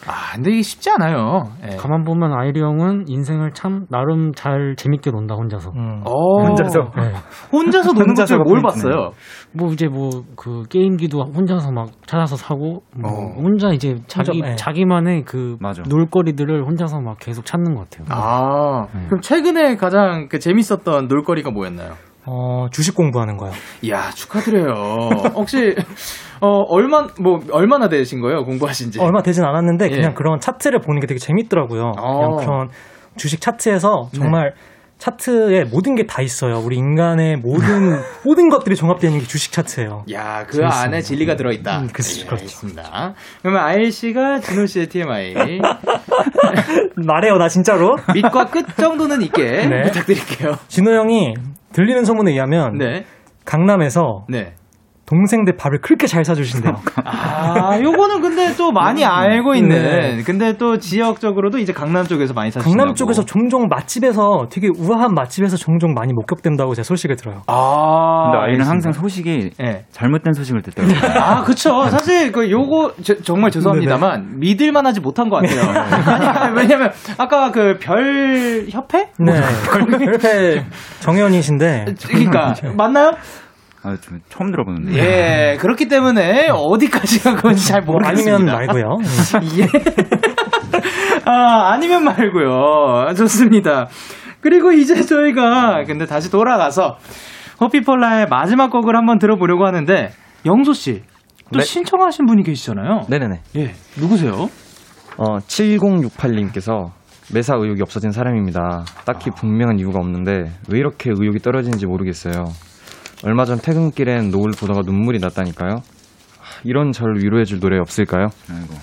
아, 0.07 0.33
근데 0.37 0.53
이게 0.53 0.63
쉽지 0.63 0.91
않아요. 0.91 1.51
예. 1.71 1.77
가만 1.77 2.03
보면 2.05 2.33
아이리 2.33 2.61
형은 2.61 3.05
인생을 3.09 3.53
참 3.53 3.85
나름 3.91 4.33
잘 4.33 4.75
재밌게 4.77 5.11
논다 5.11 5.35
혼자서. 5.35 5.71
음. 5.77 6.01
어, 6.05 6.43
혼자서. 6.47 6.79
네. 6.97 7.13
혼자서 7.53 7.93
노는 7.93 8.11
혼자서가 8.11 8.43
것을 8.45 8.61
뭘. 8.61 8.63
봤어요? 8.63 9.11
뭐 9.53 9.71
이제 9.73 9.87
뭐 9.87 10.09
그 10.37 10.63
게임기도 10.71 11.21
혼자서 11.35 11.73
막 11.73 11.89
찾아서 12.07 12.37
사고 12.37 12.83
뭐 12.97 13.11
어. 13.11 13.35
혼자 13.37 13.71
이제 13.73 13.97
자기 14.07 14.39
혼자, 14.39 14.49
네. 14.51 14.57
자기만의 14.57 15.25
그 15.25 15.57
맞아. 15.61 15.83
놀거리들을 15.87 16.65
혼자서 16.65 17.01
막 17.01 17.19
계속 17.19 17.45
찾는 17.45 17.75
것 17.75 17.91
같아요. 17.91 18.07
아, 18.11 18.87
네. 18.95 19.07
그럼 19.09 19.21
최근에 19.21 19.77
가장 19.77 20.29
그 20.31 20.39
재밌었던 20.39 21.09
놀거리가 21.09 21.51
뭐였나요? 21.51 21.95
어, 22.31 22.67
주식 22.71 22.95
공부하는 22.95 23.37
거요. 23.39 23.53
이야, 23.83 24.11
축하드려요. 24.11 25.09
혹시, 25.35 25.75
어, 26.41 26.49
얼마, 26.69 27.07
뭐, 27.21 27.41
얼마나 27.53 27.89
되신 27.89 28.21
거예요? 28.21 28.45
공부하신 28.45 28.91
지? 28.91 29.01
얼마 29.01 29.23
되진 29.23 29.45
않았는데 29.45 29.87
예. 29.87 29.97
그냥 29.97 30.15
그런 30.15 30.39
차트를 30.41 30.81
보는 30.81 31.01
게 31.01 31.07
되게 31.07 31.19
재밌더라고요. 31.19 31.93
어. 31.99 32.19
그냥 32.37 32.37
그런 32.47 32.69
주식 33.17 33.41
차트에서 33.41 34.11
정말 34.15 34.53
차트에 34.99 35.65
모든 35.65 35.95
게 35.95 36.05
다 36.09 36.23
있어요. 36.23 36.59
우리 36.59 36.77
인간의 36.77 37.37
모든 37.37 38.01
모든 38.27 38.49
것들이 38.49 38.75
종합되어 38.75 39.11
있는 39.11 39.23
게 39.23 39.29
주식 39.29 39.53
차트예요. 39.53 40.05
야, 40.13 40.45
그 40.45 40.57
재밌습니다. 40.57 40.81
안에 40.83 41.01
진리가 41.03 41.37
들어 41.37 41.53
있다. 41.53 41.79
음, 41.83 41.89
그치, 41.93 42.21
예, 42.23 42.25
그렇죠. 42.27 42.43
알겠습니다. 42.43 43.15
그러면 43.41 43.63
아일 43.63 43.93
씨가 43.93 44.41
진호 44.41 44.67
씨의 44.67 44.89
TMI. 44.89 45.61
말해요, 46.97 47.37
나 47.39 47.49
진짜로. 47.49 47.97
밑과 48.13 48.47
끝 48.47 48.77
정도는 48.77 49.23
있게 49.23 49.67
네. 49.69 49.83
부탁드릴게요. 49.85 50.57
진호 50.67 50.91
형이 50.93 51.35
들리는 51.79 52.05
소문에 52.05 52.33
의하면 52.33 52.77
네. 52.77 53.05
강남에서 53.45 54.27
네. 54.29 54.55
동생들 55.09 55.57
밥을 55.57 55.81
그렇게 55.81 56.07
잘 56.07 56.23
사주신대요. 56.23 56.75
아, 57.05 57.79
요거는 57.83 58.21
근데 58.21 58.55
또 58.59 58.73
많이 58.73 59.07
알고 59.07 59.55
있는. 59.55 59.69
네. 59.71 60.23
근데 60.23 60.59
또 60.59 60.77
지역적으로도 60.79 61.57
이제 61.57 61.73
강남 61.73 62.05
쪽에서 62.05 62.35
많이 62.35 62.51
사신다고. 62.51 62.77
강남 62.77 62.95
쪽에서 62.95 63.25
종종 63.25 63.69
맛집에서 63.69 64.49
되게 64.51 64.69
우아한 64.69 65.15
맛집에서 65.15 65.57
종종 65.57 65.95
많이 65.95 66.13
목격된다고 66.13 66.75
제가 66.75 66.85
소식을 66.85 67.17
들어요. 67.17 67.41
아. 67.47 68.25
근데 68.25 68.37
아이는 68.39 68.61
알겠습니다. 68.61 68.71
항상 68.71 68.93
소식이 68.93 69.51
예. 69.63 69.85
잘못된 69.93 70.35
소식을 70.35 70.61
듣더라고요. 70.61 70.99
아, 71.25 71.43
그쵸. 71.43 71.87
사실, 71.89 72.31
그, 72.31 72.51
요거, 72.51 72.93
저- 73.03 73.17
정말 73.23 73.51
죄송합니다만, 73.51 74.41
믿을만하지 74.41 75.01
못한 75.01 75.31
것 75.31 75.37
같아요. 75.41 75.63
아니, 76.05 76.27
아니, 76.27 76.57
왜냐면, 76.57 76.91
아까 77.17 77.51
그 77.51 77.79
별 77.81 78.67
협회? 78.69 79.09
네. 79.19 79.33
옆에 80.13 80.65
정현이신데 81.01 81.95
그러니까, 82.07 82.53
맞나요? 82.77 83.13
아, 83.83 83.97
좀 84.01 84.21
처음 84.29 84.51
들어보는데. 84.51 84.93
예, 84.99 85.57
그렇기 85.59 85.89
때문에, 85.89 86.49
어디까지 86.51 87.23
간 87.23 87.37
건지 87.37 87.69
잘뭐 87.69 87.95
모르겠습니다. 87.95 88.35
아니면 88.35 88.67
말고요. 88.67 88.99
예. 89.59 89.67
아, 91.25 91.73
아니면 91.73 92.05
말고요. 92.05 93.15
좋습니다. 93.17 93.89
그리고 94.41 94.73
이제 94.73 95.01
저희가, 95.03 95.85
근데 95.87 96.07
다시 96.07 96.31
돌아가서, 96.31 96.97
호피폴라의 97.61 98.27
마지막 98.29 98.71
곡을 98.71 98.97
한번 98.97 99.19
들어보려고 99.19 99.67
하는데, 99.67 100.11
영소 100.47 100.73
씨, 100.73 101.03
또 101.53 101.61
네. 101.61 101.65
신청하신 101.65 102.27
분이 102.27 102.43
계시잖아요. 102.43 103.03
네네네. 103.09 103.41
예, 103.57 103.75
누구세요? 103.99 104.49
어, 105.17 105.39
7068님께서 105.39 106.91
매사 107.33 107.55
의욕이 107.57 107.81
없어진 107.83 108.11
사람입니다. 108.11 108.85
딱히 109.05 109.31
분명한 109.31 109.79
이유가 109.79 109.99
없는데 109.99 110.51
왜 110.71 110.79
이렇게 110.79 111.11
의욕이 111.11 111.39
떨어지는지 111.41 111.87
모르겠어요. 111.87 112.45
얼마 113.25 113.45
전 113.45 113.59
퇴근길엔 113.59 114.31
노을 114.31 114.51
보다가 114.59 114.81
눈물이 114.85 115.19
났다니까요. 115.19 115.71
하, 115.77 116.61
이런 116.65 116.93
저를 116.93 117.17
위로해줄 117.23 117.61
노래 117.61 117.79
없을까요? 117.79 118.27
아이고. 118.51 118.75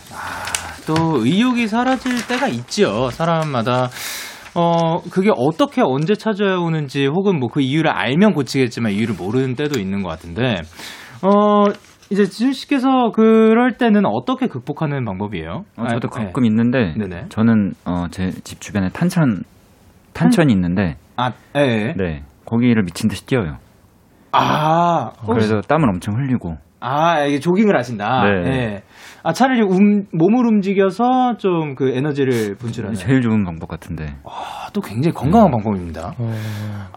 또 0.88 1.26
의욕이 1.26 1.68
사라질 1.68 2.28
때가 2.28 2.48
있죠. 2.50 3.10
사람마다. 3.12 3.90
어, 4.58 5.02
그게 5.10 5.32
어떻게 5.36 5.82
언제 5.82 6.14
찾아오는지 6.16 7.08
혹은 7.08 7.40
뭐 7.40 7.50
그 7.50 7.62
이유를 7.62 7.90
알면 7.92 8.34
고치겠지만 8.34 8.92
이유를 8.94 9.16
모르는 9.16 9.56
때도 9.56 9.80
있는 9.80 10.02
것 10.02 10.10
같은데, 10.10 10.62
어, 11.22 11.66
이제 12.10 12.26
지훈 12.26 12.54
씨께서 12.54 13.12
그럴 13.14 13.74
때는 13.78 14.06
어떻게 14.06 14.48
극복하는 14.48 15.04
방법이에요? 15.06 15.64
어, 15.78 15.88
저도 15.88 16.08
아, 16.14 16.20
가끔 16.26 16.46
있는데 16.46 16.94
네네. 16.98 17.26
저는 17.30 17.74
어, 17.86 18.08
제 18.12 18.30
집 18.44 18.62
주변에 18.62 18.90
탄천 18.90 19.44
탄천이 20.14 20.54
있는데 20.54 20.96
아, 21.18 21.32
예. 21.58 21.62
예. 21.62 21.94
네 21.98 22.24
거기를 22.46 22.84
미친 22.84 23.10
듯이 23.10 23.26
뛰어요. 23.26 23.58
아, 24.38 25.12
그래서 25.26 25.62
땀을 25.62 25.90
엄청 25.90 26.16
흘리고 26.18 26.58
아, 26.86 27.24
이게 27.26 27.40
조깅을 27.40 27.76
하신다. 27.78 28.24
네. 28.24 28.50
예. 28.52 28.84
아, 29.24 29.34
차라리 29.34 29.62
움, 29.64 30.06
몸을 30.14 30.46
움직여서 30.46 31.38
좀 31.38 31.74
그 31.76 31.90
에너지를 31.90 32.56
분출하는. 32.56 32.96
제일 32.96 33.22
좋은 33.22 33.44
방법 33.44 33.68
같은데. 33.68 34.16
아, 34.24 34.70
또 34.72 34.82
굉장히 34.82 35.14
건강한 35.14 35.50
방법입니다. 35.52 36.14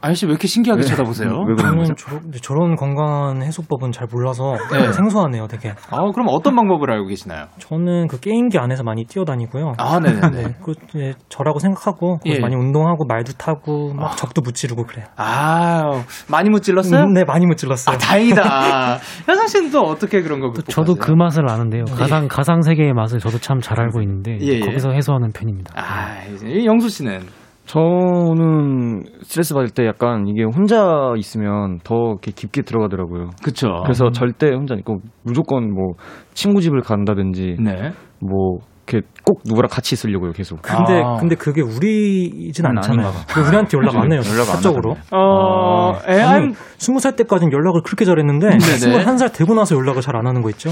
아저씨 0.01 0.27
왜 0.27 0.33
이렇게 0.33 0.47
신기하게 0.47 0.83
쳐다보세요? 0.83 1.31
왜 1.49 1.55
그런 1.55 1.77
거죠? 1.79 1.95
저는 1.95 1.97
저런, 1.97 2.33
저런 2.43 2.77
건강한 2.77 3.43
해소법은 3.43 3.93
잘 3.93 4.07
몰라서 4.13 4.57
네. 4.73 4.93
생소하네요, 4.93 5.47
되게. 5.49 5.71
아, 5.91 6.03
그럼 6.13 6.27
어떤 6.29 6.55
방법을 6.55 6.91
알고 6.93 7.07
계시나요? 7.07 7.47
저는 7.59 8.09
그 8.09 8.21
게임기 8.21 8.59
안에서 8.59 8.83
많이 8.85 9.05
뛰어다니고요. 9.07 9.73
아, 9.79 9.99
네네네. 10.01 10.31
네, 10.37 10.55
그 10.63 10.75
예, 10.97 11.15
저라고 11.29 11.59
생각하고 11.61 12.19
예. 12.27 12.39
많이 12.41 12.55
운동하고 12.55 13.07
말도 13.07 13.33
타고 13.39 13.95
막 13.95 14.17
적도 14.17 14.43
무찌르고 14.43 14.85
그래요. 14.85 15.07
아, 15.17 16.03
많이 16.31 16.51
못 16.51 16.61
찔렀어요? 16.63 17.05
음, 17.05 17.13
네, 17.15 17.25
많이 17.25 17.47
무찔렀어요. 17.47 17.95
아, 17.95 17.99
다행이다. 17.99 18.99
현상 19.27 19.47
씨는 19.47 19.71
또 19.71 19.78
어떻게 19.83 20.23
그런 20.23 20.41
거또 20.41 20.55
극복하세요? 20.63 20.85
저도 20.85 20.95
그 20.95 21.13
맛을 21.13 21.49
아는데요. 21.51 21.85
가상 21.85 22.29
가상 22.29 22.63
세계의 22.63 22.93
맛을 22.95 23.19
저도 23.19 23.39
참 23.39 23.61
잘 23.61 23.81
알고 23.81 24.01
있는데 24.03 24.39
예, 24.41 24.47
예. 24.55 24.61
거기서 24.61 24.91
해소하는 24.93 25.33
편입니다. 25.33 25.73
아, 25.77 26.25
이제 26.33 26.65
영수 26.65 26.89
씨는 26.89 27.21
저는 27.67 29.03
스트레스 29.23 29.53
받을 29.55 29.69
때 29.69 29.85
약간 29.87 30.27
이게 30.27 30.43
혼자 30.43 31.13
있으면 31.17 31.79
더 31.85 31.95
이렇게 32.13 32.31
깊게 32.33 32.63
들어가더라고요. 32.63 33.31
그쵸. 33.45 33.69
그래서 33.83 34.11
절대 34.11 34.49
혼자 34.49 34.75
있고 34.77 35.01
무조건 35.23 35.73
뭐 35.75 35.93
친구 36.33 36.61
집을 36.63 36.81
간다든지 36.81 37.57
네. 37.61 37.93
뭐 38.21 38.59
이렇게 38.89 39.07
꼭 39.25 39.43
누구랑 39.45 39.69
같이 39.71 39.95
있으려고요 39.95 40.33
계속. 40.33 40.63
근데 40.63 41.03
아. 41.05 41.17
근데 41.21 41.35
그게 41.35 41.61
우리이진 41.63 42.65
음, 42.65 42.79
않잖아요. 42.79 43.13
그 43.29 43.41
우리한테 43.41 43.77
연락 43.77 43.97
안 44.03 44.11
해요. 44.13 44.21
연락 44.27 44.41
안 44.51 44.57
사적으로. 44.57 44.97
어, 45.13 45.93
에, 46.09 46.21
아니, 46.21 46.45
아니, 46.47 46.55
스무 46.79 46.99
살 47.01 47.15
때까지는 47.17 47.53
연락을 47.53 47.83
그렇게 47.85 48.05
잘했는데 48.05 48.49
네네. 48.49 48.61
스물 48.61 49.07
한 49.07 49.19
살 49.19 49.31
되고 49.33 49.55
나서 49.55 49.75
연락을 49.77 50.01
잘 50.03 50.17
안 50.17 50.27
하는 50.27 50.41
거 50.43 50.49
있죠. 50.51 50.71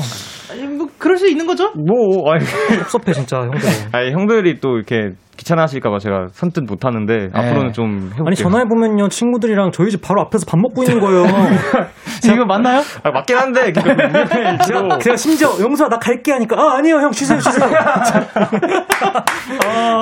아니, 0.50 0.66
뭐, 0.66 0.86
그럴 0.98 1.16
수 1.18 1.28
있는 1.28 1.46
거죠? 1.46 1.72
뭐 1.74 2.32
아니, 2.32 2.44
섭섭해 2.44 3.12
진짜 3.12 3.38
형들. 3.38 3.60
아니 3.92 4.12
형들이 4.12 4.60
또 4.60 4.76
이렇게 4.76 5.10
귀찮아하실까봐 5.36 5.98
제가 5.98 6.28
선뜻 6.32 6.64
못하는데 6.64 7.28
앞으로는 7.32 7.72
좀 7.72 8.10
해볼게요. 8.12 8.24
아니 8.26 8.36
전화해 8.36 8.64
보면요 8.64 9.08
친구들이랑 9.08 9.70
저희 9.72 9.90
집 9.90 10.00
바로 10.02 10.20
앞에서 10.22 10.46
밥 10.48 10.58
먹고 10.58 10.82
있는 10.82 11.00
거예요 11.00 11.24
이거 12.32 12.44
맞나요? 12.44 12.80
아, 13.02 13.10
맞긴 13.10 13.36
한데 13.36 13.72
제가, 14.66 14.98
제가 14.98 15.16
심지어 15.16 15.48
영수아 15.60 15.88
나 15.88 15.98
갈게 15.98 16.32
하니까 16.32 16.56
아 16.60 16.76
아니요 16.78 16.96
형 16.96 17.12
쉬세요 17.12 17.38
쉬세요 17.38 17.66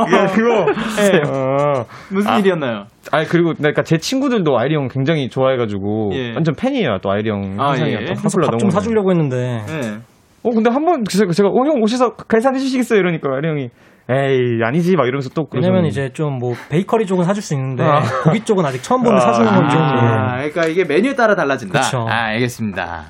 이게 0.06 0.16
아니고 0.16 0.48
네. 0.96 1.22
어, 1.28 1.84
무슨 2.10 2.30
아. 2.30 2.38
일이었나요? 2.38 2.84
아니 3.12 3.26
그리고 3.26 3.52
그러니까 3.56 3.82
제 3.82 3.98
친구들도 3.98 4.58
아이리 4.58 4.74
형 4.74 4.88
굉장히 4.88 5.28
좋아해가지고 5.28 6.10
예. 6.14 6.32
완전 6.34 6.54
팬이에요 6.54 6.98
또 7.02 7.10
아이리 7.10 7.28
형 7.30 7.56
아, 7.58 7.70
현상이 7.70 7.92
예. 7.92 7.96
또 7.98 8.04
그래서 8.04 8.22
카플라 8.22 8.46
밥좀 8.46 8.58
너무 8.58 8.70
사주려고 8.70 9.10
했는데 9.10 9.62
네. 9.66 9.98
어 10.42 10.50
근데 10.50 10.70
한 10.70 10.84
번 10.84 11.04
제가 11.04 11.32
제가 11.32 11.48
어 11.48 11.64
형 11.66 11.82
오셔서 11.82 12.14
계산해 12.28 12.58
주시겠어요 12.58 12.98
이러니까 12.98 13.30
아이리 13.34 13.48
형이 13.48 13.68
에이 14.10 14.60
아니지 14.62 14.96
막 14.96 15.04
이러면서 15.06 15.30
또 15.30 15.46
왜냐면. 15.52 15.86
이제 15.86 16.10
좀 16.12 16.38
뭐 16.38 16.54
베이커리 16.68 17.06
쪽은 17.06 17.24
사줄 17.24 17.42
수 17.42 17.54
있는데 17.54 17.82
아. 17.84 18.02
고기 18.24 18.40
쪽은 18.40 18.64
아직 18.66 18.82
처음 18.82 19.02
보는 19.02 19.18
사주는 19.18 19.46
건 19.50 19.68
좀. 19.70 19.80
아, 19.80 20.34
그러니까 20.36 20.66
이게 20.66 20.84
메뉴에 20.84 21.14
따라 21.14 21.34
달라진다. 21.34 21.80
그쵸. 21.80 22.06
아, 22.08 22.26
알겠습니다. 22.26 23.04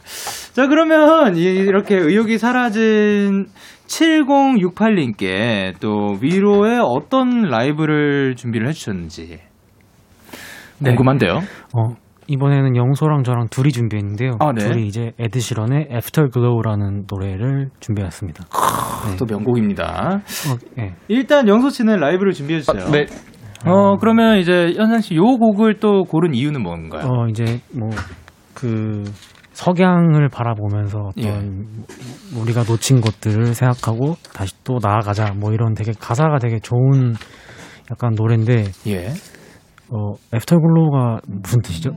자, 0.52 0.66
그러면 0.68 1.36
이- 1.36 1.42
이렇게 1.42 1.96
의욕이 1.96 2.38
사라진 2.38 3.46
7068님께 3.88 5.74
또 5.80 6.16
위로의 6.20 6.78
어떤 6.80 7.42
라이브를 7.42 8.34
준비를 8.36 8.68
해주셨는지 8.68 9.40
궁금한데요. 10.82 11.40
어, 11.74 11.94
이번에는 12.26 12.76
영소랑 12.76 13.22
저랑 13.24 13.48
둘이 13.50 13.70
준비했는데요. 13.70 14.36
아, 14.40 14.52
네. 14.52 14.64
둘이 14.64 14.86
이제 14.86 15.12
에드시런의 15.18 15.88
Afterglow라는 15.92 17.04
노래를 17.10 17.70
준비했습니다. 17.80 18.44
또 19.18 19.26
명곡입니다. 19.26 20.20
어, 20.20 20.56
예. 20.80 20.94
일단 21.08 21.46
영소 21.48 21.68
씨는 21.70 21.96
라이브를 22.00 22.32
준비해 22.32 22.60
주세요. 22.60 22.90
네 22.90 23.06
어, 23.66 23.96
그러면 23.98 24.38
이제 24.38 24.72
현상 24.76 25.00
씨 25.00 25.14
요 25.16 25.22
곡을 25.22 25.80
또 25.80 26.04
고른 26.04 26.34
이유는 26.34 26.62
뭔가요? 26.62 27.06
어, 27.06 27.26
이제 27.28 27.60
뭐 27.72 27.88
그 28.54 29.04
석양을 29.52 30.28
바라보면서 30.30 30.98
어떤 31.16 31.24
예. 31.24 32.40
우리가 32.40 32.64
놓친 32.64 33.00
것들을 33.00 33.54
생각하고 33.54 34.16
다시 34.32 34.54
또 34.64 34.78
나아가자 34.82 35.34
뭐 35.34 35.52
이런 35.52 35.74
되게 35.74 35.92
가사가 35.92 36.38
되게 36.38 36.58
좋은 36.58 37.14
약간 37.90 38.14
노래인데 38.16 38.64
예. 38.86 39.12
어, 39.90 40.12
Afterglow가 40.34 41.20
무슨 41.26 41.60
뜻이죠? 41.62 41.90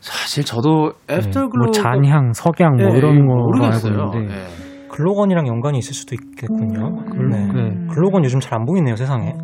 사실 0.00 0.44
저도 0.44 0.92
Afterglow 1.10 1.64
뭐 1.66 1.70
잔향, 1.72 2.32
석양 2.32 2.76
뭐 2.76 2.94
예, 2.94 2.98
이런 2.98 3.16
예, 3.16 3.20
걸로 3.20 3.64
알고 3.64 3.88
모르겠어요. 3.88 4.10
있는데 4.14 4.34
예. 4.34 4.46
글로건이랑 4.88 5.46
연관이 5.48 5.78
있을 5.78 5.94
수도 5.94 6.14
있겠군요. 6.14 6.90
네. 7.30 7.46
네. 7.52 7.86
글로건 7.92 8.24
요즘 8.24 8.40
잘 8.40 8.54
안 8.58 8.64
보이네요 8.64 8.96
세상에. 8.96 9.34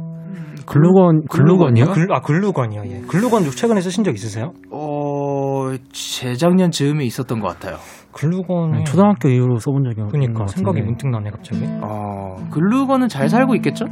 글루건 0.65 1.25
글루건이요? 1.29 1.87
글, 1.91 2.07
아 2.15 2.21
글루건이요. 2.21 2.83
예. 2.87 3.01
글루건 3.09 3.43
최근에 3.51 3.81
쓰신 3.81 4.05
적 4.05 4.15
있으세요? 4.15 4.53
어, 4.71 5.73
재작년 5.93 6.71
즈음에 6.71 7.05
있었던 7.05 7.41
것 7.41 7.49
같아요. 7.49 7.79
글루건 8.13 8.71
네, 8.71 8.85
초등학교 8.85 9.29
이후로 9.29 9.59
써본 9.59 9.83
적이 9.85 10.03
없는 10.03 10.11
그러니까 10.13 10.45
것 10.45 10.49
생각이. 10.51 10.81
문득 10.83 11.09
나네 11.09 11.31
갑자기. 11.31 11.65
어, 11.83 12.37
글루건은 12.51 13.09
잘 13.09 13.29
살고 13.29 13.57
있겠죠? 13.57 13.87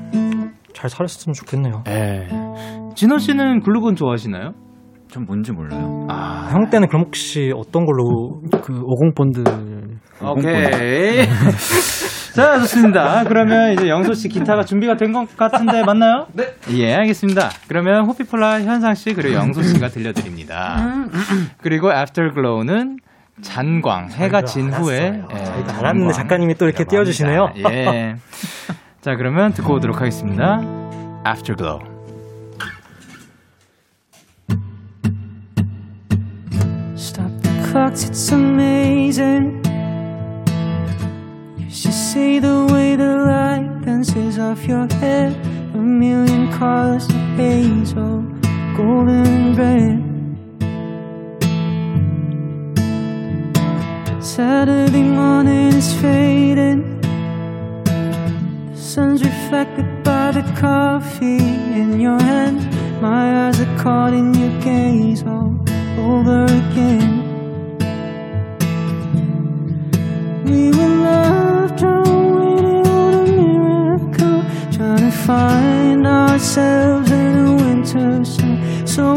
잘 0.75 0.89
살았으면 0.91 1.35
좋겠네요. 1.35 1.85
예. 1.89 2.27
진호 2.95 3.19
씨는 3.19 3.61
글루건 3.61 3.97
좋아하시나요? 3.97 4.53
전 5.09 5.25
뭔지 5.27 5.51
몰라요. 5.53 6.07
아, 6.09 6.49
형 6.53 6.71
때는 6.71 6.89
그럼 6.89 7.05
혹시 7.07 7.53
어떤 7.57 7.85
걸로 7.85 8.41
그 8.63 8.81
오공본드 8.85 9.43
오케이. 10.23 11.27
자, 12.35 12.61
좋습니다. 12.61 13.25
그러면 13.25 13.73
이제 13.73 13.89
영소 13.89 14.13
씨 14.15 14.29
기타가 14.29 14.63
준비가 14.63 14.95
된 14.97 15.13
것 15.13 15.37
같은데 15.37 15.83
맞나요? 15.85 16.27
네. 16.35 16.45
예, 16.73 16.95
알겠습니다. 16.95 17.51
그러면 17.67 18.05
호피폴라 18.07 18.61
현상 18.63 18.95
씨 18.95 19.13
그리고 19.15 19.35
영소 19.35 19.63
씨가 19.63 19.89
들려드립니다. 19.89 20.77
그리고 21.61 21.93
Afterglow는 21.93 22.99
잔광 23.43 24.11
해가 24.13 24.43
진 24.43 24.73
후에 24.73 24.97
예, 25.29 25.35
알았는데 25.35 25.73
잔광. 25.73 26.13
작가님이 26.13 26.55
또 26.55 26.67
이렇게 26.67 26.85
띄워주시네요. 26.85 27.49
예. 27.69 28.15
자, 29.02 29.16
그러면 29.16 29.54
듣고 29.54 29.76
오도록 29.76 30.02
하겠습니다. 30.02 30.62
Afterglow. 31.26 31.80
Stop 36.96 37.32
the 37.42 37.52
clocks, 37.70 38.10
it's 38.10 38.32
amazing. 38.32 39.62
You 41.58 41.70
should 41.70 41.94
see 41.94 42.40
the 42.40 42.68
way 42.72 42.96
the 42.96 43.16
light 43.28 43.86
dances 43.86 44.40
off 44.40 44.68
your 44.68 44.88
hair. 45.00 45.34
A 45.74 45.78
million 45.78 46.52
colors 46.52 47.06
of 47.06 47.16
hazel, 47.38 48.24
golden 48.76 49.26
and 49.26 49.58
red. 49.58 50.02
Saturday 54.20 55.04
morning 55.04 55.74
is 55.74 55.94
fading. 56.02 56.99
Sun's 58.95 59.23
reflected 59.23 60.03
by 60.03 60.33
the 60.33 60.43
coffee 60.61 61.37
in 61.81 62.01
your 62.01 62.21
hand. 62.21 62.59
My 63.01 63.47
eyes 63.47 63.61
are 63.61 63.79
caught 63.79 64.13
in 64.13 64.35
your 64.35 64.61
gaze 64.61 65.23
all 65.23 65.55
over 65.97 66.43
again. 66.47 67.23
We 70.45 70.73
were 70.77 70.95
loved, 71.07 71.83
waiting 71.83 72.85
on 72.89 73.15
a 73.15 73.27
miracle, 73.31 74.43
trying 74.77 75.05
to 75.09 75.17
find 75.25 76.05
ourselves 76.05 77.13
in 77.13 77.47
a 77.47 77.55
winter 77.55 78.25
sun. 78.25 78.59
So 78.89 79.15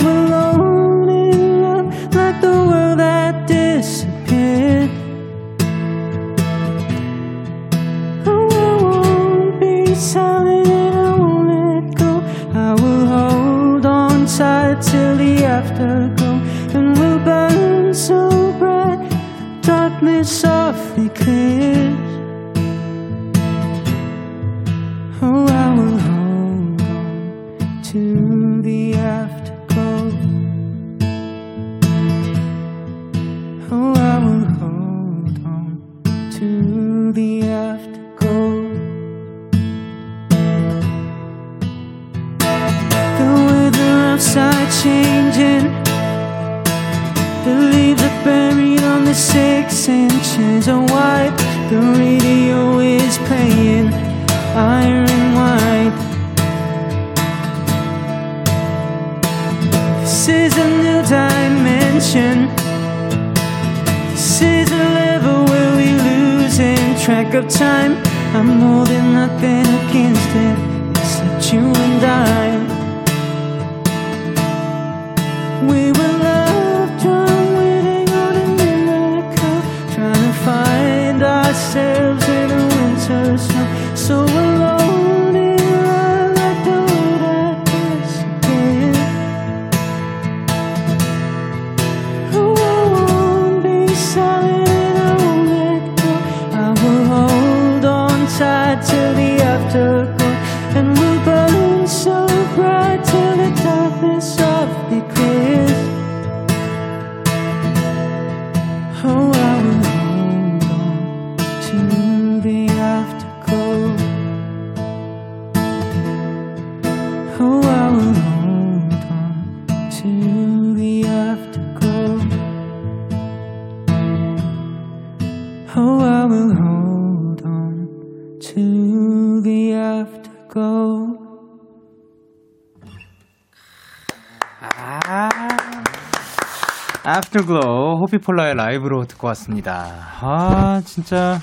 Afterglow 137.36 137.98
호피폴라의 138.00 138.54
라이브로 138.56 139.06
듣고 139.06 139.26
왔습니다. 139.30 139.86
아 140.22 140.80
진짜 140.86 141.40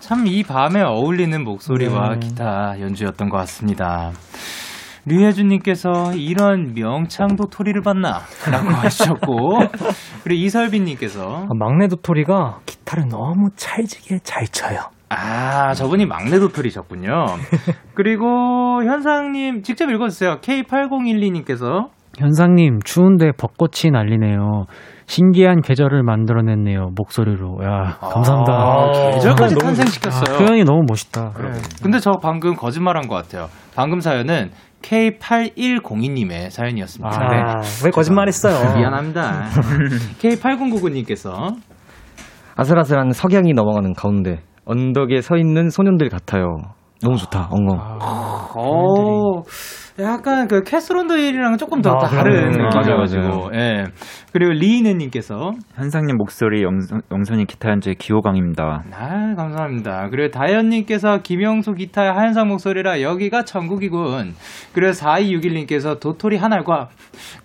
참 0.00 0.26
이 0.26 0.42
밤에 0.42 0.82
어울리는 0.82 1.44
목소리와 1.44 2.14
네. 2.14 2.18
기타 2.26 2.74
연주였던 2.80 3.28
것 3.28 3.36
같습니다. 3.38 4.10
류혜준님께서 5.04 6.14
이런 6.16 6.74
명창 6.74 7.36
도토리를 7.36 7.80
봤나? 7.82 8.18
라고 8.50 8.68
하셨고, 8.74 9.58
그리고 10.24 10.42
이설빈님께서, 10.44 11.44
아, 11.44 11.54
막내 11.56 11.86
도토리가 11.86 12.58
기타를 12.66 13.04
너무 13.08 13.50
찰지게 13.54 14.18
잘 14.24 14.48
쳐요. 14.48 14.80
아, 15.10 15.72
저분이 15.74 16.06
막내 16.06 16.40
도토리셨군요. 16.40 17.12
그리고 17.94 18.82
현상님, 18.84 19.62
직접 19.62 19.88
읽어주세요. 19.88 20.38
K8012님께서, 20.40 21.90
현상님, 22.18 22.80
추운데 22.84 23.30
벚꽃이 23.38 23.92
난리네요. 23.92 24.64
신기한 25.06 25.60
계절을 25.62 26.02
만들어냈네요. 26.02 26.90
목소리로. 26.96 27.58
야, 27.64 27.96
감사합니다. 28.00 28.52
아, 28.52 29.10
계절까지 29.14 29.54
너무- 29.54 29.64
탄생시켰어요. 29.66 30.34
아, 30.34 30.38
표현이 30.38 30.64
너무 30.64 30.82
멋있다. 30.88 31.32
근데 31.82 31.98
저 32.00 32.12
방금 32.20 32.54
거짓말한 32.56 33.06
것 33.06 33.14
같아요. 33.14 33.48
방금 33.76 34.00
사연은 34.00 34.50
K8102님의 34.82 36.50
사연이었습니다. 36.50 37.16
아, 37.16 37.28
네. 37.60 37.84
왜 37.84 37.90
거짓말했어요? 37.90 38.76
미안합니다. 38.78 39.44
K8099님께서 40.20 41.54
아슬아슬한 42.56 43.12
석양이 43.12 43.52
넘어가는 43.52 43.92
가운데 43.94 44.40
언덕에 44.64 45.20
서 45.20 45.36
있는 45.36 45.70
소년들 45.70 46.08
같아요. 46.08 46.56
너무 47.02 47.16
좋다. 47.16 47.48
엉엉. 47.50 47.78
어, 48.56 49.42
약간 49.98 50.46
그 50.46 50.62
캐스론드일이랑 50.62 51.56
조금 51.56 51.80
더 51.80 51.92
아, 51.96 52.06
다른 52.06 52.50
그러네. 52.52 52.64
느낌이어가지고, 52.64 53.50
예. 53.54 53.84
그리고 54.32 54.52
리이네님께서, 54.52 55.52
현상님 55.74 56.16
목소리 56.18 56.62
영소, 56.62 57.00
영소님 57.10 57.46
기타 57.46 57.70
연주에 57.70 57.94
귀호강입니다. 57.94 58.84
아, 58.92 59.34
감사합니다. 59.36 60.08
그리고 60.10 60.30
다현님께서 60.30 61.22
김영소 61.22 61.72
기타에 61.74 62.12
하현상 62.12 62.48
목소리라 62.48 63.00
여기가 63.00 63.44
천국이군. 63.44 64.34
그리고 64.74 64.92
4261님께서 64.92 65.98
도토리 65.98 66.36
한 66.36 66.52
알과 66.52 66.88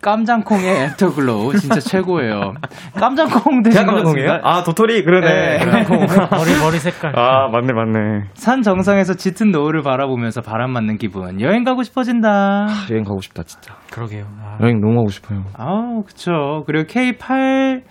깜장콩의 0.01 0.83
Afterglow 0.91 1.57
진짜 1.57 1.79
최고예요. 1.79 2.53
깜장콩 2.99 3.63
드신 3.63 3.85
것 3.85 3.95
같습니다. 4.03 4.39
아 4.43 4.63
도토리 4.63 5.03
그러네. 5.05 5.27
네. 5.59 5.85
머리, 5.87 6.59
머리 6.61 6.77
색깔. 6.79 7.17
아 7.17 7.47
맞네 7.49 7.71
맞네. 7.71 8.23
산 8.33 8.61
정상에서 8.61 9.13
짙은 9.13 9.51
노을을 9.51 9.83
바라보면서 9.83 10.41
바람 10.41 10.71
맞는 10.71 10.97
기분. 10.97 11.39
여행 11.39 11.63
가고 11.63 11.83
싶어진다. 11.83 12.40
여행 12.91 13.03
가고 13.03 13.21
싶다 13.21 13.43
진짜. 13.43 13.75
그러게요. 13.91 14.25
아, 14.39 14.57
여행 14.61 14.79
너무 14.79 14.95
가고 14.97 15.09
싶어요. 15.09 15.43
아우, 15.57 16.03
그쵸. 16.03 16.63
그리고 16.65 16.85
K8, 16.87 17.83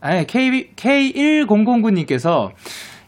아니, 0.00 0.26
K, 0.26 0.74
K1009님께서 0.74 2.50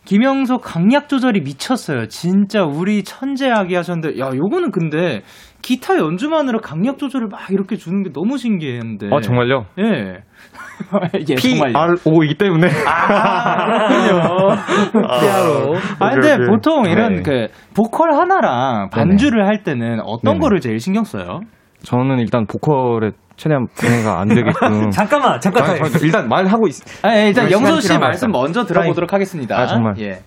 김영석 0.05 0.61
강약 0.63 1.09
조절이 1.09 1.41
미쳤어요. 1.41 2.09
진짜 2.09 2.63
우리 2.63 3.03
천재아기 3.03 3.75
하셨는데, 3.75 4.19
야, 4.21 4.31
요거는 4.35 4.71
근데 4.71 5.23
기타 5.63 5.97
연주만으로 5.97 6.61
강약 6.61 6.99
조절을 6.99 7.29
막 7.29 7.51
이렇게 7.51 7.77
주는 7.77 8.03
게 8.03 8.13
너무 8.13 8.37
신기했는데. 8.37 9.09
아 9.11 9.21
정말요? 9.21 9.65
예. 9.79 10.23
예, 11.29 11.35
P 11.35 11.57
정말요. 11.59 11.77
R 11.77 11.97
O이기 12.05 12.35
때문에. 12.35 12.69
아. 12.87 13.89
피아로. 13.89 14.51
아, 15.99 16.11
근데 16.11 16.33
오케이, 16.33 16.35
오케이. 16.35 16.47
보통 16.47 16.87
이런 16.87 17.17
네. 17.17 17.23
그 17.23 17.47
보컬 17.75 18.13
하나랑 18.13 18.91
반주를 18.91 19.47
할 19.47 19.63
때는 19.63 20.01
어떤 20.01 20.35
네네. 20.35 20.39
거를 20.41 20.61
제일 20.61 20.81
신경 20.81 21.05
써요? 21.05 21.41
저는 21.83 22.19
일단 22.19 22.47
보컬에 22.47 23.11
최대한 23.37 23.67
방해가 23.79 24.21
안 24.21 24.29
되게끔. 24.29 24.91
잠깐만, 24.91 25.41
잠깐. 25.41 25.65
아, 25.65 25.89
저 25.89 26.05
일단 26.05 26.29
말하고 26.29 26.67
있. 26.69 26.75
아, 27.03 27.17
예, 27.17 27.29
일단 27.29 27.49
시간 27.49 27.63
영서 27.63 27.81
씨 27.81 27.99
말씀. 27.99 28.31
먼저 28.31 28.65
들어보도록 28.65 29.13
하겠습니다. 29.13 29.59
아, 29.59 29.67
정말. 29.67 29.95
예. 29.99 30.21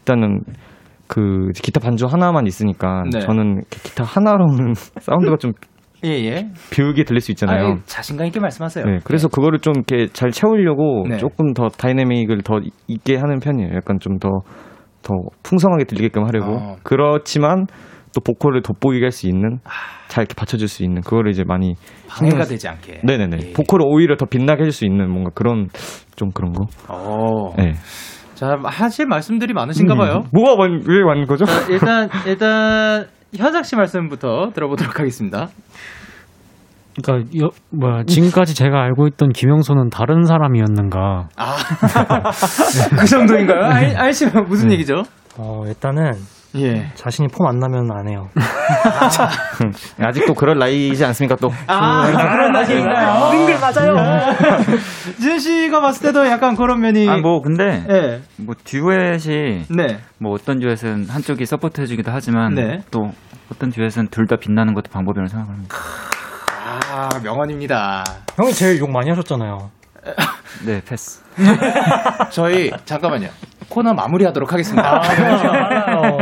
일단은 0.00 0.40
그 1.06 1.48
기타 1.54 1.80
반주 1.80 2.06
하나만 2.06 2.46
있으니까 2.46 3.04
네. 3.10 3.20
저는 3.20 3.62
기타 3.70 4.04
하나로는 4.04 4.74
사운드가 4.74 5.36
좀 5.38 5.52
예, 6.04 6.08
예. 6.10 6.48
비우게 6.70 7.04
들릴 7.04 7.20
수 7.20 7.32
있잖아요. 7.32 7.66
아, 7.66 7.70
예, 7.70 7.76
자신감 7.86 8.26
있게 8.28 8.40
말씀하세요. 8.40 8.84
네, 8.84 8.98
그래서 9.04 9.28
그거를 9.28 9.58
좀 9.58 9.74
이렇게 9.76 10.06
잘 10.12 10.30
채우려고 10.30 11.04
네. 11.08 11.16
조금 11.16 11.52
더 11.54 11.68
다이내믹을 11.68 12.42
더 12.42 12.60
있게 12.86 13.16
하는 13.16 13.40
편이에요. 13.40 13.74
약간 13.74 13.98
좀더더 14.00 14.30
풍성하게 15.42 15.84
들리게끔 15.84 16.24
하려고. 16.24 16.52
어. 16.52 16.76
그렇지만 16.82 17.66
또 18.14 18.20
보컬을 18.20 18.62
돋보이게 18.62 19.04
할 19.04 19.10
수 19.12 19.26
있는 19.26 19.58
잘 20.08 20.22
이렇게 20.22 20.34
받쳐줄 20.34 20.68
수 20.68 20.82
있는 20.82 21.02
그거를 21.02 21.30
이제 21.30 21.44
많이 21.46 21.74
방해가 22.08 22.44
되지 22.44 22.68
않게. 22.68 23.00
네네네. 23.04 23.36
예. 23.48 23.52
보컬을 23.52 23.84
오히려 23.86 24.16
더 24.16 24.24
빛나게 24.26 24.62
해줄 24.62 24.72
수 24.72 24.86
있는 24.86 25.10
뭔가 25.10 25.30
그런 25.34 25.68
좀 26.16 26.30
그런 26.30 26.52
거. 26.52 26.64
어. 26.88 27.54
네. 27.56 27.74
자, 28.34 28.56
하실 28.64 29.06
말씀들이 29.06 29.52
많으신가 29.52 29.96
봐요. 29.96 30.22
뭐가 30.32 30.54
완, 30.58 30.80
왜 30.86 31.02
왔는 31.02 31.26
거죠? 31.26 31.44
자, 31.44 31.66
일단 31.68 32.08
일단 32.26 33.06
현석 33.36 33.64
씨 33.64 33.76
말씀부터 33.76 34.50
들어보도록 34.54 34.98
하겠습니다. 34.98 35.48
그러니까 37.02 37.30
여, 37.40 37.50
뭐야 37.70 38.04
지금까지 38.04 38.54
제가 38.54 38.82
알고 38.82 39.06
있던 39.08 39.30
김영소는 39.30 39.90
다른 39.90 40.24
사람이었는가? 40.24 41.28
아, 41.36 41.56
그 42.98 43.06
정도인가요? 43.06 43.64
알, 43.64 43.96
알시면 43.96 44.46
무슨 44.48 44.72
얘기죠? 44.72 45.02
어, 45.38 45.62
일단은 45.66 46.12
예. 46.56 46.90
자신이 46.94 47.28
폼 47.28 47.46
안 47.46 47.58
나면 47.58 47.90
안 47.92 48.08
해요. 48.08 48.28
아직도 50.00 50.34
그럴 50.34 50.58
나이지 50.58 51.04
않습니까 51.04 51.36
또? 51.36 51.50
아, 51.66 52.06
그런 52.10 52.52
나이인가요? 52.52 53.30
빙글 53.30 53.58
맞아요. 53.60 54.34
지은 55.20 55.38
씨가 55.38 55.80
봤을 55.80 56.06
때도 56.08 56.26
약간 56.26 56.56
그런 56.56 56.80
면이. 56.80 57.08
아, 57.08 57.18
뭐, 57.18 57.40
근데, 57.42 57.84
예. 57.90 58.20
뭐, 58.36 58.54
듀엣이, 58.64 59.66
네. 59.70 59.98
뭐, 60.18 60.32
어떤 60.32 60.58
듀엣은 60.60 61.06
한쪽이 61.08 61.44
support 61.46 61.80
해주기도 61.82 62.10
하지만, 62.12 62.54
네. 62.54 62.78
또, 62.90 63.10
어떤 63.52 63.70
듀엣은 63.70 64.08
둘 64.08 64.26
다 64.26 64.36
빛나는 64.36 64.74
것도 64.74 64.90
방법이라고 64.90 65.28
생각합니다. 65.28 65.76
아, 66.90 67.08
명언입니다. 67.22 68.04
형이 68.36 68.52
제일 68.52 68.78
욕 68.80 68.90
많이 68.90 69.08
하셨잖아요. 69.10 69.70
네, 70.66 70.80
패스. 70.86 71.22
저희 72.30 72.70
잠깐만요. 72.84 73.28
코너 73.68 73.92
마무리하도록 73.92 74.50
하겠습니다. 74.50 74.88
아, 74.88 75.00
알아요. 75.02 76.18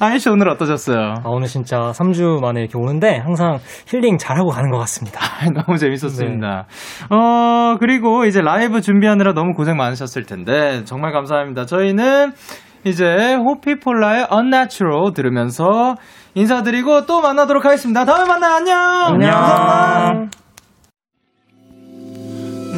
아이 0.00 0.18
씨 0.18 0.30
오늘 0.30 0.48
어떠셨어요? 0.48 0.98
아, 0.98 1.22
오늘 1.26 1.46
진짜 1.46 1.92
3주 1.92 2.40
만에 2.40 2.60
이렇게 2.60 2.78
오는데 2.78 3.18
항상 3.18 3.58
힐링 3.86 4.16
잘하고 4.16 4.48
가는 4.48 4.70
것 4.70 4.78
같습니다. 4.78 5.20
너무 5.52 5.76
재밌었습니다. 5.76 6.66
어, 7.10 7.76
그리고 7.78 8.24
이제 8.24 8.40
라이브 8.40 8.80
준비하느라 8.80 9.34
너무 9.34 9.52
고생 9.52 9.76
많으셨을 9.76 10.24
텐데, 10.24 10.82
정말 10.84 11.12
감사합니다. 11.12 11.66
저희는 11.66 12.32
이제 12.84 13.34
호피폴라의 13.34 14.28
Unnatural 14.32 15.12
들으면서 15.14 15.96
인사드리고 16.34 17.04
또 17.04 17.20
만나도록 17.20 17.66
하겠습니다. 17.66 18.06
다음에 18.06 18.24
만나요. 18.26 18.54
안녕! 18.54 18.74
감사합니다. 19.18 20.30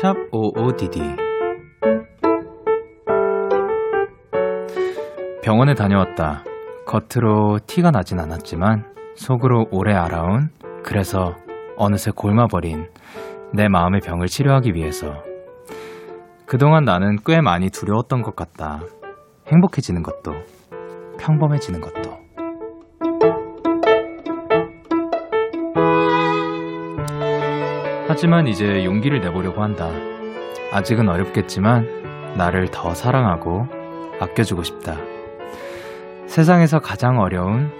샵 0.00 0.14
55DD 0.30 1.16
병원에 5.42 5.74
다녀왔다. 5.74 6.44
겉으로 6.86 7.58
티가 7.66 7.90
나진 7.90 8.18
않았지만 8.18 8.86
속으로 9.16 9.66
오래 9.70 9.92
알아온 9.94 10.48
그래서 10.82 11.36
어느새 11.76 12.10
골마버린 12.10 12.88
내 13.52 13.68
마음의 13.68 14.00
병을 14.00 14.28
치료하기 14.28 14.72
위해서 14.74 15.22
그동안 16.46 16.84
나는 16.84 17.18
꽤 17.26 17.42
많이 17.42 17.68
두려웠던 17.68 18.22
것 18.22 18.34
같다. 18.34 18.80
행복해지는 19.48 20.02
것도 20.02 20.32
평범해지는 21.18 21.82
것도 21.82 22.01
하지만 28.14 28.46
이제 28.46 28.84
용기를 28.84 29.22
내보려고 29.22 29.62
한다. 29.62 29.88
아직은 30.70 31.08
어렵겠지만 31.08 32.34
나를 32.36 32.68
더 32.70 32.92
사랑하고 32.92 33.66
아껴주고 34.20 34.64
싶다. 34.64 34.98
세상에서 36.26 36.78
가장 36.78 37.20
어려운 37.20 37.70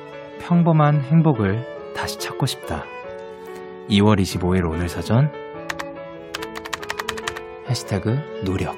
평범한 0.41 1.03
행복을 1.03 1.93
다시 1.95 2.19
찾고 2.19 2.47
싶다. 2.47 2.85
2월 3.91 4.19
25일 4.19 4.71
오늘 4.71 4.89
사전 4.89 5.31
해시태그 7.69 8.43
노력. 8.47 8.75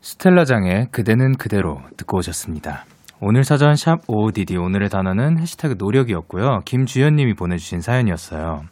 스텔라장의 0.00 0.92
그대는 0.92 1.36
그대로 1.36 1.80
듣고 1.96 2.18
오셨습니다. 2.18 2.84
오늘 3.22 3.44
사전 3.44 3.76
샵 3.76 4.00
OODD 4.08 4.56
오늘의 4.56 4.88
단어는 4.88 5.38
해시태그 5.38 5.74
노력이었고요. 5.78 6.60
김주현 6.64 7.16
님이 7.16 7.34
보내주신 7.34 7.80
사연이었어요. 7.80 8.62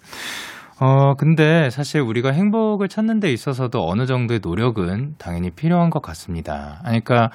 어, 0.81 1.15
근데 1.17 1.69
사실 1.69 2.01
우리가 2.01 2.31
행복을 2.31 2.89
찾는 2.89 3.21
데 3.21 3.31
있어서도 3.31 3.87
어느 3.87 4.07
정도의 4.07 4.41
노력은 4.43 5.17
당연히 5.19 5.51
필요한 5.51 5.91
것 5.91 6.01
같습니다. 6.01 6.79
그러니까 6.83 7.31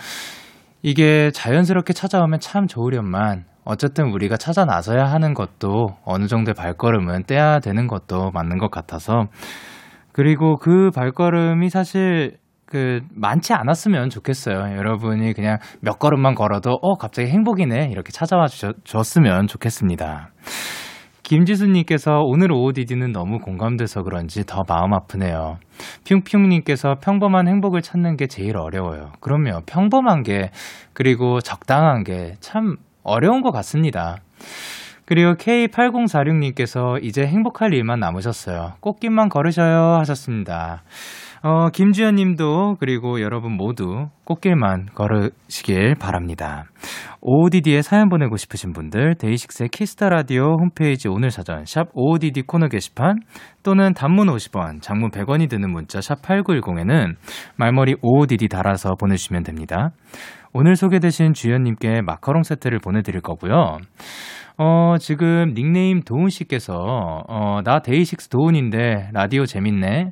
이게 0.82 1.30
자연스럽게 1.32 1.94
찾아오면 1.94 2.40
참 2.40 2.66
좋으련만 2.66 3.46
어쨌든 3.64 4.12
우리가 4.12 4.38
찾아 4.38 4.66
나서야 4.66 5.06
하는 5.06 5.36
것도 5.36 5.98
어느 6.06 6.26
정도의 6.26 6.56
발걸음은 6.56 7.26
떼야 7.28 7.60
되는 7.60 7.86
것도 7.86 8.32
맞는 8.32 8.58
것 8.58 8.72
같아서 8.72 9.28
그리고 10.14 10.58
그 10.58 10.90
발걸음이 10.90 11.70
사실 11.70 12.38
그 12.74 13.02
많지 13.14 13.54
않았으면 13.54 14.10
좋겠어요. 14.10 14.76
여러분이 14.76 15.34
그냥 15.34 15.60
몇 15.80 16.00
걸음만 16.00 16.34
걸어도 16.34 16.72
어 16.82 16.96
갑자기 16.96 17.30
행복이네 17.30 17.90
이렇게 17.92 18.12
찾아와 18.12 18.48
주셨으면 18.48 19.46
좋겠습니다. 19.46 20.32
김지수님께서 21.22 22.22
오늘 22.24 22.52
OODD는 22.52 23.12
너무 23.12 23.38
공감돼서 23.38 24.02
그런지 24.02 24.44
더 24.44 24.64
마음 24.68 24.96
아프네요. 24.96 25.60
핑핑님께서 26.04 26.96
평범한 27.00 27.48
행복을 27.48 27.84
찾는 27.84 28.18
게 28.18 28.26
제일 28.26 28.58
어려워요. 28.58 29.12
그럼요. 29.22 29.62
평범한 29.68 30.24
게, 30.24 30.50
그리고 30.94 31.40
적당한 31.42 32.04
게 32.04 32.34
참 32.40 32.78
어려운 33.04 33.42
것 33.44 33.52
같습니다. 33.52 34.18
그리고 35.06 35.34
K8046님께서 35.36 37.04
이제 37.04 37.26
행복할 37.26 37.74
일만 37.74 38.00
남으셨어요. 38.00 38.74
꽃길만 38.80 39.30
걸으셔요 39.30 39.98
하셨습니다. 40.00 40.82
어, 41.46 41.68
김주현 41.68 42.16
님도 42.16 42.78
그리고 42.80 43.20
여러분 43.20 43.58
모두 43.58 44.08
꽃길만 44.24 44.86
걸으시길 44.96 45.96
바랍니다. 45.96 46.64
OODD에 47.20 47.82
사연 47.82 48.08
보내고 48.08 48.38
싶으신 48.38 48.72
분들 48.72 49.16
DAY6의 49.16 49.68
Kiss 49.68 49.91
the 49.91 50.08
Radio 50.08 50.56
홈페이지 50.58 51.10
오늘 51.10 51.32
사연 51.32 51.66
샵 51.66 51.90
OODD 51.94 52.44
코너 52.44 52.70
게시판 52.70 53.18
또는 53.62 53.94
단문 53.94 54.28
50원, 54.28 54.82
장문 54.82 55.12
100원이 55.12 55.50
드는 55.50 55.70
문자 55.70 56.00
샵 56.00 56.22
8910에는 56.22 57.16
말머리 57.58 57.96
OODD 58.02 58.48
달아서 58.48 58.96
보내주시면 58.98 59.44
됩니다. 59.44 59.90
오늘 60.54 60.78
소개되신 60.78 61.34
주연님께 61.34 62.04
마카롱 62.04 62.44
세트를 62.44 62.80
보내 62.80 63.02
드릴 63.02 63.20
거고요. 63.20 63.80
어, 64.58 64.96
지금 65.00 65.54
닉네임 65.56 66.02
도운 66.02 66.30
씨께서, 66.30 66.74
어, 67.28 67.62
나 67.64 67.80
데이식스 67.80 68.30
도훈인데 68.30 69.10
라디오 69.14 69.46
재밌네. 69.46 70.12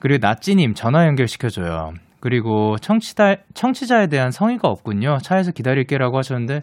그리고 0.00 0.18
나찌님 0.26 0.74
전화 0.74 1.06
연결시켜줘요. 1.06 1.92
그리고 2.18 2.76
청취자, 2.78 3.36
청취자에 3.54 4.08
대한 4.08 4.30
성의가 4.30 4.68
없군요. 4.68 5.18
차에서 5.22 5.52
기다릴게라고 5.52 6.18
하셨는데, 6.18 6.60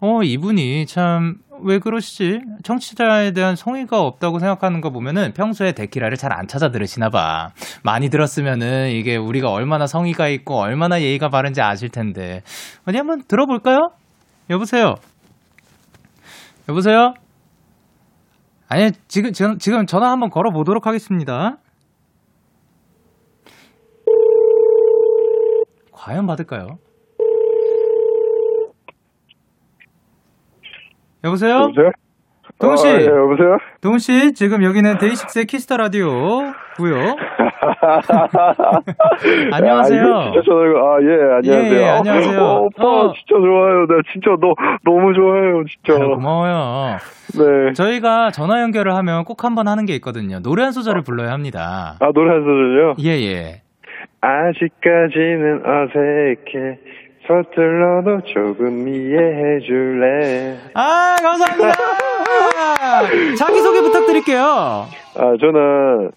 어, 0.00 0.22
이분이 0.22 0.84
참, 0.86 1.36
왜 1.62 1.78
그러시지? 1.78 2.40
청취자에 2.62 3.32
대한 3.32 3.56
성의가 3.56 4.00
없다고 4.00 4.38
생각하는 4.38 4.80
거 4.80 4.90
보면은 4.90 5.32
평소에 5.32 5.72
데키라를 5.72 6.16
잘 6.16 6.32
안 6.32 6.46
찾아 6.46 6.70
들으시나 6.70 7.08
봐. 7.08 7.48
많이 7.82 8.10
들었으면은 8.10 8.90
이게 8.90 9.16
우리가 9.16 9.50
얼마나 9.50 9.86
성의가 9.86 10.28
있고 10.28 10.58
얼마나 10.60 11.00
예의가 11.00 11.30
바른지 11.30 11.60
아실 11.62 11.88
텐데. 11.88 12.42
어디 12.86 12.96
한번 12.98 13.22
들어볼까요? 13.26 13.90
여보세요? 14.50 14.94
여보세요? 16.68 17.14
아니, 18.68 18.90
지금, 19.08 19.32
지금, 19.32 19.58
지금 19.58 19.86
전화 19.86 20.10
한번 20.10 20.28
걸어보도록 20.28 20.86
하겠습니다. 20.86 21.56
과연 25.92 26.26
받을까요? 26.26 26.78
여보세요? 31.24 31.54
여보세요? 31.54 31.90
도운 32.58 32.76
씨. 32.76 32.86
아, 32.86 33.00
예, 33.00 33.06
여보세요? 33.06 33.56
도운 33.80 33.98
씨, 33.98 34.32
지금 34.34 34.62
여기는 34.62 34.98
DAY6의 34.98 35.46
Kiss 35.46 35.63
the 35.63 35.76
Radio고요. 35.78 36.52
안녕하세요. 39.52 40.00
아, 40.16 40.22
이게 40.28 40.32
진짜 40.32 40.42
전화가, 40.46 40.78
아, 40.80 40.98
예, 41.02 41.06
안녕하세요. 41.36 41.74
예, 41.74 41.80
예, 41.82 41.88
안녕하세요. 41.88 42.40
어, 42.40 42.60
오빠, 42.62 42.84
어. 42.84 43.12
진짜 43.14 43.34
좋아요. 43.40 43.86
나 43.86 43.94
진짜 44.12 44.30
너, 44.40 44.54
너무 44.84 45.12
좋아요, 45.14 45.64
진짜. 45.64 46.00
아유, 46.02 46.10
고마워요. 46.14 46.96
네. 47.38 47.72
저희가 47.74 48.30
전화 48.30 48.62
연결을 48.62 48.94
하면 48.94 49.24
꼭 49.24 49.44
한 49.44 49.54
번 49.54 49.68
하는 49.68 49.86
게 49.86 49.94
있거든요. 49.96 50.40
노래 50.40 50.62
한 50.64 50.72
소절을 50.72 51.02
불러야 51.02 51.32
합니다. 51.32 51.96
아, 52.00 52.10
노래 52.14 52.30
한 52.32 52.40
소절요? 52.40 52.94
예, 53.00 53.10
예. 53.22 53.62
아직까지는 54.20 55.62
어색해. 55.64 56.78
서툴러도 57.26 58.22
조금 58.32 58.88
이해해 58.88 59.60
줄래. 59.60 60.56
아, 60.74 61.14
감사합니다. 61.20 61.72
자기소개 63.38 63.82
부탁드릴게요. 63.82 64.40
아, 64.40 65.34
저는, 65.38 66.10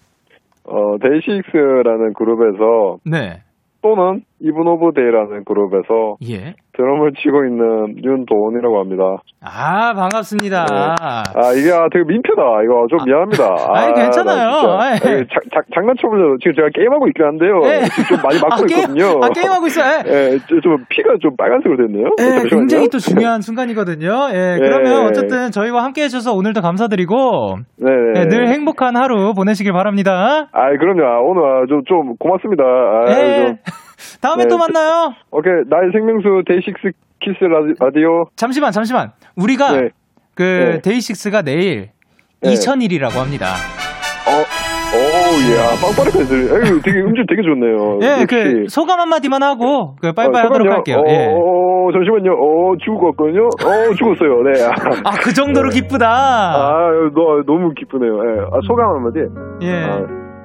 어, 0.72 0.96
DAY6라는 0.98 2.14
그룹에서, 2.14 2.98
네. 3.04 3.42
또는 3.82 4.22
Even 4.40 4.66
of 4.66 4.92
Day라는 4.94 5.44
그룹에서 5.44 6.16
예. 6.30 6.54
드럼을 6.74 7.12
치고 7.20 7.44
있는 7.44 8.02
윤도운이라고 8.02 8.80
합니다. 8.80 9.04
아, 9.44 9.92
반갑습니다. 9.92 10.64
아, 11.00 11.52
이게 11.52 11.70
아, 11.70 11.86
되게 11.92 12.02
민폐다. 12.06 12.40
이거 12.64 12.86
좀 12.88 12.98
미안합니다. 13.04 13.44
아니, 13.76 13.92
나 13.92 14.02
괜찮아요. 14.02 14.50
진짜. 14.56 14.78
아이. 14.80 14.92
아니, 14.92 15.28
자, 15.28 15.34
자, 15.52 15.60
장난쳐보려고 15.74 16.38
지금 16.38 16.54
제가 16.56 16.68
게임하고 16.74 17.08
있긴 17.08 17.26
한데요. 17.26 17.60
예. 17.64 17.84
지금 17.92 18.16
좀 18.16 18.18
많이 18.24 18.40
맞고 18.40 18.54
아, 18.54 18.66
있거든요. 18.70 19.20
아, 19.22 19.28
게임하고 19.28 19.66
있어요. 19.66 20.00
예. 20.08 20.32
예, 20.32 20.38
좀- 20.48 20.60
좀 20.62 20.76
피가 20.88 21.10
좀 21.20 21.36
빨간색으로 21.36 21.76
됐네요. 21.86 22.06
예. 22.20 22.48
굉장히 22.48 22.88
또 22.88 22.98
중요한 22.98 23.42
순간이거든요. 23.42 24.08
예, 24.32 24.56
그러면 24.58 25.06
어쨌든 25.08 25.50
저희와 25.50 25.84
함께 25.84 26.04
해주셔서 26.04 26.32
오늘도 26.34 26.62
감사드리고, 26.62 27.56
네. 27.84 27.90
예, 28.16 28.24
늘 28.28 28.48
행복한 28.48 28.96
하루 28.96 29.34
보내시길 29.34 29.72
바랍니다. 29.74 30.48
아, 30.52 30.70
그럼요. 30.78 31.04
아, 31.04 31.20
오늘 31.20 31.42
아, 31.44 31.66
좀, 31.68 31.82
좀 31.84 32.16
고맙습니다. 32.18 32.64
아, 32.64 33.04
예. 33.10 33.46
좀- 33.46 33.56
다음에 34.20 34.44
네, 34.44 34.48
또 34.48 34.58
만나요. 34.58 35.12
오케이. 35.30 35.52
나의 35.68 35.90
생명수 35.92 36.42
DAY6 36.46 36.90
Kiss 37.20 37.44
라디, 37.44 37.74
라디오. 37.80 38.24
잠시만, 38.36 38.72
잠시만. 38.72 39.10
우리가 39.36 39.72
네. 39.72 39.88
그 40.34 40.42
네. 40.42 40.80
데이식스가 40.82 41.42
내일 41.42 41.90
네. 42.42 42.50
2000일이라고 42.50 43.18
합니다. 43.18 43.46
어, 44.26 44.32
오, 44.92 44.98
예. 45.50 45.58
아, 45.58 45.72
빵빠레 45.80 46.24
들리 46.24 46.82
되게, 46.82 47.00
음질 47.00 47.24
되게 47.28 47.42
좋네요. 47.42 47.98
예, 48.02 48.22
역시. 48.22 48.26
그 48.26 48.64
소감 48.68 49.00
한마디만 49.00 49.42
하고 49.42 49.96
그 50.00 50.12
빠이빠이 50.12 50.42
어, 50.42 50.44
하도록. 50.46 50.68
할게요. 50.70 50.98
어, 50.98 51.04
예. 51.08 51.26
어, 51.32 51.90
잠시만요. 51.92 52.30
어, 52.32 52.76
죽었거든요. 52.84 53.44
어, 53.46 53.94
죽었어요. 53.94 54.42
네. 54.42 54.62
아, 55.04 55.10
그 55.22 55.32
정도로 55.32 55.70
기쁘다. 55.70 56.06
아, 56.06 56.90
너, 57.14 57.42
너무 57.46 57.72
기쁘네요. 57.74 58.12
예. 58.12 58.40
아, 58.52 58.58
소감 58.66 58.96
한마디. 58.96 59.18
예. 59.62 59.84
아, 59.84 59.98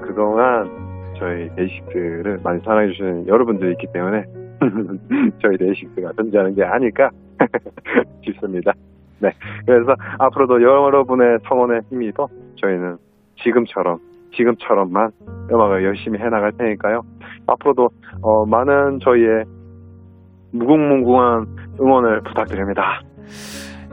그동안 0.07 0.86
저희 1.19 1.49
데이식스를 1.55 2.39
많이 2.43 2.59
사랑해주시는 2.61 3.27
여러분들이 3.27 3.71
있기 3.71 3.87
때문에 3.93 4.23
저희 5.41 5.57
데이식스가 5.57 6.11
존재하는 6.17 6.55
게 6.55 6.63
아닐까 6.63 7.09
싶습니다. 8.25 8.73
네. 9.19 9.31
그래서 9.65 9.95
앞으로도 10.19 10.61
여러분의 10.61 11.39
성원에 11.47 11.79
힘입어 11.89 12.27
저희는 12.61 12.97
지금처럼, 13.43 13.97
지금처럼만 14.35 15.11
음악을 15.51 15.83
열심히 15.83 16.19
해나갈 16.19 16.51
테니까요. 16.57 17.01
앞으로도 17.47 17.89
어, 18.21 18.45
많은 18.45 18.99
저희의 19.01 19.45
무궁무궁한 20.53 21.45
응원을 21.79 22.21
부탁드립니다. 22.21 23.01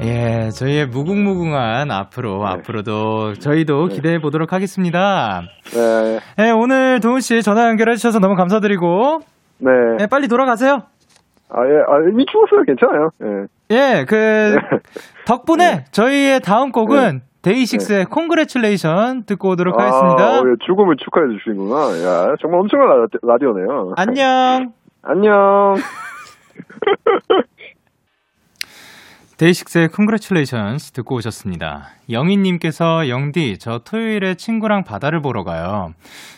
예, 0.03 0.51
저희의 0.51 0.87
무궁무궁한 0.87 1.91
앞으로 1.91 2.47
앞으로도 2.47 3.35
저희도 3.35 3.87
기대해 3.89 4.19
보도록 4.19 4.53
하겠습니다. 4.53 5.43
네. 5.73 6.19
예, 6.45 6.51
오늘 6.51 7.01
도훈 7.01 7.21
씨 7.21 7.43
전화 7.43 7.69
연결해 7.69 7.95
주셔서 7.97 8.19
너무 8.19 8.35
감사드리고 8.35 9.21
네. 9.59 9.71
예, 10.01 10.07
빨리 10.07 10.29
돌아가세요. 10.29 10.83
아, 11.51 11.59
예, 11.65 11.71
아, 11.89 11.99
이미 12.11 12.27
죽었어요. 12.27 12.65
괜찮아요. 12.67 13.11
예. 13.23 13.47
예, 14.01 14.05
그 14.07 14.57
덕분에 15.27 15.85
저희의 15.93 16.41
다음 16.41 16.73
곡은 16.73 17.23
데이식스의 17.43 18.07
콩그레츄레이션 18.07 19.25
듣고 19.27 19.51
오도록 19.51 19.79
하겠습니다. 19.79 20.25
아, 20.25 20.37
예, 20.39 20.57
죽음을 20.67 20.97
축하해 20.97 21.27
주시는구나. 21.39 21.77
야, 22.03 22.35
정말 22.41 22.61
엄청난 22.61 22.89
라디, 22.89 23.19
라디오네요. 23.23 23.93
안녕. 23.97 24.73
안녕. 25.03 25.75
데이식스의 29.37 29.89
Congratulations 29.95 30.93
듣고 30.93 31.17
오셨습니다. 31.17 31.89
영희님께서 32.09 33.09
영디, 33.09 33.59
저 33.59 33.79
토요일에 33.79 34.37
친구랑 34.37 34.85
바다를 34.85 35.21
보러 35.23 35.43
가요. 35.43 35.93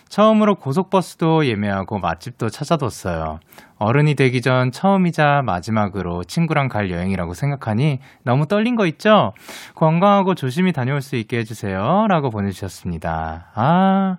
처음으로 0.09 0.55
고속버스도 0.55 1.47
예매하고 1.47 1.98
맛집도 1.98 2.48
찾아뒀어요. 2.48 3.40
어른이 3.77 4.14
되기 4.14 4.40
전 4.40 4.73
처음이자 4.73 5.43
마지막으로 5.44 6.24
친구랑 6.24 6.68
갈 6.68 6.90
여행이라고 6.90 7.35
생각하니 7.35 7.98
너무 8.23 8.47
떨린 8.47 8.77
거 8.77 8.86
있죠? 8.86 9.35
건강하고 9.74 10.35
조심히 10.35 10.73
다녀올 10.73 11.02
수 11.02 11.16
있게 11.16 11.39
해주세요. 11.39 12.06
라고 12.09 12.31
보내주셨습니다. 12.31 13.51
아, 13.55 14.16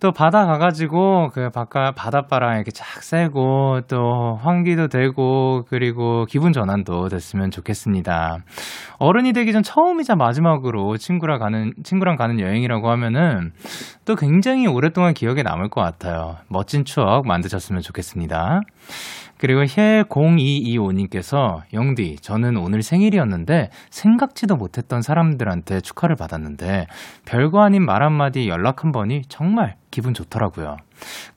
또 0.00 0.12
바다 0.12 0.46
가가지고 0.46 1.30
그 1.34 1.50
바깥 1.50 1.94
바닷바람 1.94 2.54
이렇게 2.54 2.70
쫙 2.70 3.02
쐬고 3.02 3.82
또 3.86 4.38
환기도 4.42 4.88
되고 4.88 5.64
그리고 5.68 6.24
기분 6.24 6.52
전환도 6.52 7.08
됐으면 7.08 7.50
좋겠습니다. 7.50 8.38
어른이 8.98 9.34
되기 9.34 9.52
전 9.52 9.62
처음이자 9.62 10.16
마지막으로 10.16 10.96
친구랑 10.96 11.38
가는 11.38 11.74
친구랑 11.84 12.16
가는 12.16 12.40
여행이라고 12.40 12.90
하면은 12.90 13.52
또 14.06 14.16
굉장히 14.16 14.66
오랫동안 14.66 15.12
기억에 15.12 15.42
남을 15.42 15.68
것 15.68 15.82
같아요. 15.82 16.36
멋진 16.48 16.86
추억 16.86 17.26
만드셨으면 17.26 17.82
좋겠습니다. 17.82 18.62
그리고 19.40 19.62
해0225님께서 19.62 21.62
영디, 21.72 22.16
저는 22.16 22.58
오늘 22.58 22.82
생일이었는데 22.82 23.70
생각지도 23.88 24.56
못했던 24.56 25.00
사람들한테 25.00 25.80
축하를 25.80 26.14
받았는데 26.14 26.84
별거 27.24 27.62
아닌 27.62 27.86
말 27.86 28.02
한마디 28.02 28.50
연락 28.50 28.84
한 28.84 28.92
번이 28.92 29.22
정말 29.28 29.76
기분 29.90 30.12
좋더라고요. 30.12 30.76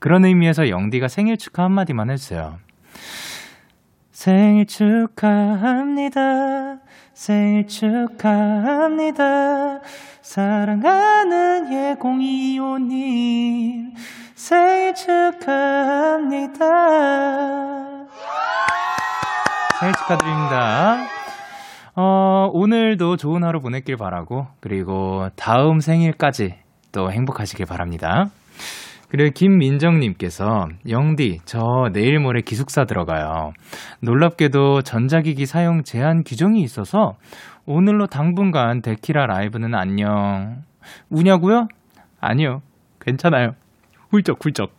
그런 0.00 0.26
의미에서 0.26 0.68
영디가 0.68 1.08
생일 1.08 1.38
축하 1.38 1.64
한마디만 1.64 2.10
해주세요. 2.10 2.58
생일 4.10 4.66
축하합니다. 4.66 6.20
생일 7.14 7.66
축하합니다. 7.66 9.24
사랑하는 10.20 11.72
예공이오님 11.72 13.94
생일 14.44 14.92
축하합니다. 14.94 16.58
생일 19.80 19.94
축하드립니다. 19.94 21.06
어, 21.96 22.50
오늘도 22.52 23.16
좋은 23.16 23.42
하루 23.42 23.62
보냈길 23.62 23.96
바라고, 23.96 24.46
그리고 24.60 25.30
다음 25.34 25.80
생일까지 25.80 26.56
또 26.92 27.10
행복하시길 27.10 27.64
바랍니다. 27.64 28.26
그리고 29.08 29.32
김민정님께서 29.32 30.68
영디 30.90 31.40
저 31.46 31.88
내일 31.94 32.18
모레 32.18 32.42
기숙사 32.42 32.84
들어가요. 32.84 33.54
놀랍게도 34.02 34.82
전자기기 34.82 35.46
사용 35.46 35.84
제한 35.84 36.22
규정이 36.22 36.60
있어서 36.60 37.14
오늘로 37.64 38.08
당분간 38.08 38.82
데키라 38.82 39.24
라이브는 39.24 39.74
안녕. 39.74 40.64
우냐고요? 41.08 41.68
아니요. 42.20 42.60
괜찮아요. 43.00 43.54
훌쩍 44.14 44.38
훌쩍. 44.44 44.76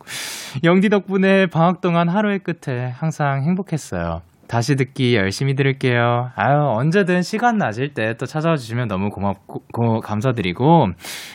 영디 0.64 0.88
덕분에 0.88 1.46
방학 1.46 1.80
동안 1.80 2.08
하루의 2.08 2.40
끝에 2.40 2.88
항상 2.96 3.42
행복했어요. 3.44 4.22
다시 4.48 4.76
듣기 4.76 5.16
열심히 5.16 5.56
들을게요. 5.56 6.30
아유, 6.36 6.56
언제든 6.60 7.22
시간 7.22 7.58
나실 7.58 7.94
때 7.94 8.14
또 8.14 8.26
찾아와 8.26 8.56
주시면 8.56 8.86
너무 8.86 9.10
고맙고, 9.10 9.64
고, 9.72 10.00
감사드리고, 10.00 10.90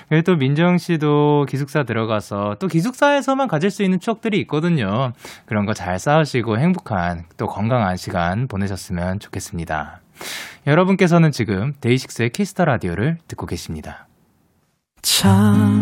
그리고 0.07 0.23
또 0.23 0.37
민정 0.37 0.77
씨도 0.77 1.45
기숙사 1.49 1.83
들어가서 1.83 2.55
또 2.59 2.67
기숙사에서만 2.67 3.49
가질 3.49 3.69
수 3.69 3.83
있는 3.83 3.99
추억들이 3.99 4.39
있거든요. 4.41 5.11
그런 5.45 5.65
거 5.65 5.73
잘 5.73 5.99
쌓으시고 5.99 6.57
행복한 6.57 7.25
또 7.35 7.47
건강한 7.47 7.97
시간 7.97 8.47
보내셨으면 8.47 9.19
좋겠습니다. 9.19 9.99
여러분께서는 10.67 11.31
지금 11.31 11.73
데이식스의 11.81 12.29
Kiss 12.29 12.49
the 12.49 12.63
Radio를 12.63 13.17
듣고 13.27 13.45
계십니다. 13.45 14.07
참 15.01 15.81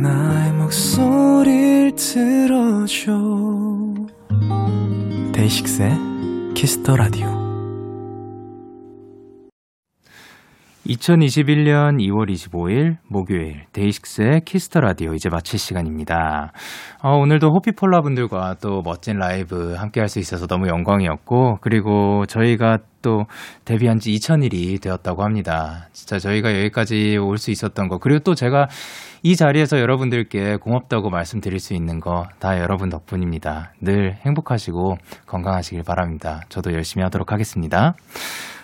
나의 0.00 0.52
목소리를 0.52 1.92
들어줘 1.96 3.12
데이식스의 5.32 6.54
Kiss 6.54 6.77
the 6.77 6.94
Radio 6.94 7.26
2021년 10.86 11.98
2월 12.00 12.30
25일 12.32 12.96
목요일 13.08 13.66
데이식스의 13.72 14.42
Kiss 14.46 14.65
the 14.65 14.80
Radio 14.80 15.12
이제 15.12 15.28
마칠 15.28 15.58
시간입니다. 15.58 16.52
어, 17.02 17.16
오늘도 17.18 17.48
호피폴라 17.52 18.00
분들과 18.00 18.54
또 18.62 18.80
멋진 18.82 19.18
라이브 19.18 19.74
함께 19.74 20.00
할 20.00 20.08
수 20.08 20.18
있어서 20.18 20.46
너무 20.46 20.68
영광이었고 20.68 21.58
그리고 21.60 22.24
저희가 22.26 22.78
또 23.02 23.24
데뷔한 23.66 23.98
지 23.98 24.12
2000일이 24.12 24.80
되었다고 24.80 25.22
합니다. 25.24 25.88
진짜 25.92 26.18
저희가 26.18 26.56
여기까지 26.56 27.18
올 27.18 27.36
수 27.36 27.50
있었던 27.50 27.88
거 27.88 27.98
그리고 27.98 28.20
또 28.20 28.34
제가 28.34 28.68
이 29.22 29.36
자리에서 29.36 29.80
여러분들께 29.80 30.56
고맙다고 30.56 31.10
말씀드릴 31.10 31.58
수 31.58 31.74
있는 31.74 32.00
거 32.00 32.26
다 32.38 32.58
여러분 32.60 32.88
덕분입니다. 32.88 33.72
늘 33.80 34.14
행복하시고 34.24 34.96
건강하시길 35.26 35.82
바랍니다. 35.82 36.40
저도 36.48 36.72
열심히 36.72 37.02
하도록 37.04 37.30
하겠습니다. 37.32 37.94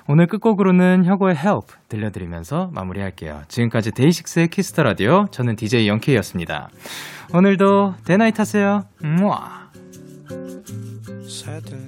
오늘 0.06 0.26
끝곡으로는 0.26 1.04
혁오의 1.06 1.36
Help 1.36 1.66
들려드리면서 1.88 2.70
마무리할게요. 2.72 3.42
지금까지 3.48 3.92
데이식스의 3.92 4.48
Kiss 4.48 4.68
the 4.68 4.82
Radio 4.82 5.26
저는 5.30 5.56
DJ 5.56 5.88
영케이였습니다. 5.88 6.68
오늘도 7.32 7.94
대나잇 8.04 8.38
하세요. 8.38 8.82
우와. 9.02 9.70
새들 11.26 11.83